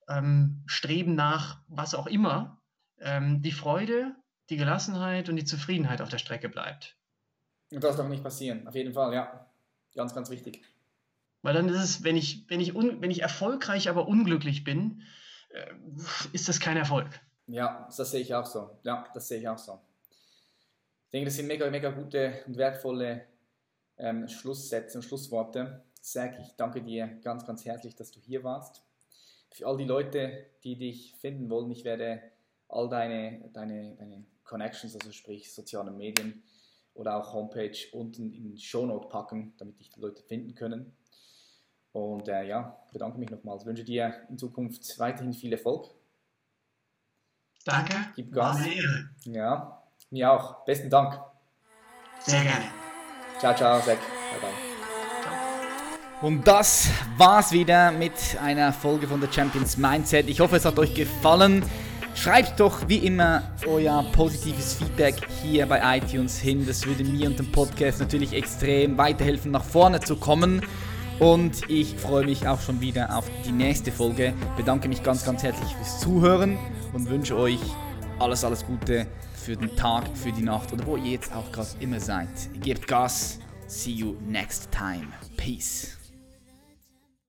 ähm, 0.09 0.63
Streben 0.67 1.15
nach 1.15 1.61
was 1.69 1.95
auch 1.95 2.07
immer 2.07 2.63
ähm, 3.01 3.43
die 3.43 3.53
Freude, 3.53 4.15
die 4.51 4.57
Gelassenheit 4.57 5.29
und 5.29 5.37
die 5.37 5.45
Zufriedenheit 5.45 6.01
auf 6.01 6.09
der 6.09 6.19
Strecke 6.19 6.49
bleibt. 6.49 6.97
Und 7.73 7.83
das 7.83 7.97
darf 7.97 8.09
nicht 8.09 8.23
passieren, 8.23 8.69
auf 8.69 8.75
jeden 8.75 8.93
Fall, 8.93 9.15
ja. 9.15 9.47
Ganz, 9.95 10.15
ganz 10.15 10.31
wichtig. 10.31 10.63
Weil 11.43 11.55
dann 11.55 11.69
ist 11.69 11.83
es, 11.83 12.05
wenn 12.05 12.17
ich, 12.17 12.49
wenn 12.49 12.61
ich, 12.61 12.75
un, 12.75 13.01
wenn 13.03 13.11
ich 13.11 13.23
erfolgreich, 13.23 13.89
aber 13.89 14.07
unglücklich 14.09 14.65
bin, 14.65 15.03
äh, 15.51 15.75
ist 16.33 16.49
das 16.49 16.61
kein 16.61 16.77
Erfolg. 16.77 17.09
Ja, 17.47 17.89
das 17.97 18.11
sehe 18.11 18.21
ich 18.21 18.35
auch 18.35 18.47
so. 18.47 18.79
Ja, 18.85 19.07
das 19.13 19.29
sehe 19.29 19.41
ich 19.41 19.49
auch 19.49 19.59
so. 19.59 19.81
Ich 21.05 21.11
denke, 21.11 21.27
das 21.27 21.37
sind 21.37 21.49
mega, 21.49 21.69
mega 21.69 21.91
gute 21.91 22.43
und 22.47 22.57
wertvolle 22.57 23.27
ähm, 23.99 24.29
Schlusssätze 24.29 24.99
und 24.99 25.03
Schlussworte. 25.03 25.85
Zack, 26.03 26.39
ich 26.41 26.55
danke 26.57 26.83
dir 26.83 27.07
ganz, 27.23 27.47
ganz 27.47 27.65
herzlich, 27.65 27.95
dass 27.95 28.11
du 28.11 28.21
hier 28.21 28.43
warst. 28.45 28.83
Für 29.51 29.67
all 29.67 29.77
die 29.77 29.85
Leute, 29.85 30.47
die 30.65 30.77
dich 30.77 31.15
finden 31.15 31.49
wollen, 31.49 31.71
ich 31.71 31.85
werde 31.85 32.21
all 32.69 32.89
deine, 32.89 33.49
deine, 33.53 33.95
deine 33.97 34.25
Connections, 34.45 34.95
also 34.97 35.13
sprich 35.13 35.55
soziale 35.55 35.91
Medien 35.91 36.43
oder 36.95 37.17
auch 37.17 37.33
Homepage 37.33 37.77
unten 37.93 38.33
in 38.33 38.59
Shownote 38.59 39.09
packen, 39.09 39.55
damit 39.59 39.79
dich 39.79 39.91
die 39.91 40.01
Leute 40.01 40.23
finden 40.23 40.55
können. 40.55 40.97
Und 41.93 42.29
äh, 42.29 42.45
ja, 42.45 42.79
bedanke 42.93 43.19
mich 43.19 43.31
nochmals. 43.31 43.65
Wünsche 43.65 43.85
dir 43.85 44.27
in 44.29 44.39
Zukunft 44.39 44.99
weiterhin 44.99 45.33
viel 45.33 45.53
Erfolg. 45.53 45.91
Danke. 47.65 47.95
Gib 48.17 48.33
Gas. 48.33 48.67
Ja, 49.25 49.83
mir 50.11 50.33
auch. 50.33 50.65
Besten 50.65 50.91
Dank. 50.91 51.21
Sehr 52.21 52.43
gerne. 52.43 52.65
Ciao, 53.39 53.55
ciao, 53.55 53.81
Zack. 53.81 53.99
Bye, 53.99 54.41
bye. 54.41 54.72
Und 56.23 56.47
das 56.47 56.89
war's 57.17 57.51
wieder 57.51 57.91
mit 57.91 58.13
einer 58.41 58.73
Folge 58.73 59.09
von 59.09 59.21
der 59.21 59.31
Champions 59.31 59.77
Mindset. 59.77 60.29
Ich 60.29 60.39
hoffe, 60.39 60.55
es 60.55 60.65
hat 60.65 60.79
euch 60.79 60.95
gefallen. 60.95 61.65
Schreibt 62.15 62.61
doch 62.61 62.89
wie 62.89 62.99
immer 62.99 63.43
euer 63.67 64.05
positives 64.13 64.75
Feedback 64.75 65.17
hier 65.43 65.67
bei 65.67 65.99
iTunes 65.99 66.39
hin. 66.39 66.65
Das 66.65 66.87
würde 66.87 67.03
mir 67.03 67.29
und 67.29 67.41
dem 67.41 67.51
Podcast 67.51 67.99
natürlich 67.99 68.35
extrem 68.35 68.97
weiterhelfen, 68.97 69.51
nach 69.51 69.65
vorne 69.65 69.99
zu 69.99 70.15
kommen. 70.15 70.63
Und 71.19 71.69
ich 71.69 71.97
freue 71.97 72.25
mich 72.25 72.47
auch 72.47 72.61
schon 72.61 72.81
wieder 72.81 73.17
auf 73.17 73.25
die 73.45 73.53
nächste 73.53 73.91
Folge. 73.91 74.33
Bedanke 74.57 74.87
mich 74.89 75.03
ganz, 75.03 75.25
ganz 75.25 75.43
herzlich 75.43 75.75
fürs 75.75 75.99
Zuhören 75.99 76.57
und 76.93 77.11
wünsche 77.11 77.37
euch 77.37 77.61
alles, 78.21 78.45
alles 78.45 78.65
Gute 78.65 79.09
für 79.35 79.57
den 79.57 79.75
Tag, 79.75 80.05
für 80.15 80.31
die 80.31 80.43
Nacht 80.43 80.73
oder 80.73 80.87
wo 80.87 80.97
ihr 80.97 81.13
jetzt 81.13 81.35
auch 81.35 81.51
gerade 81.51 81.71
immer 81.81 81.99
seid. 81.99 82.29
Gebt 82.61 82.87
Gas. 82.87 83.41
See 83.67 83.91
you 83.91 84.17
next 84.29 84.71
time. 84.71 85.09
Peace. 85.37 86.02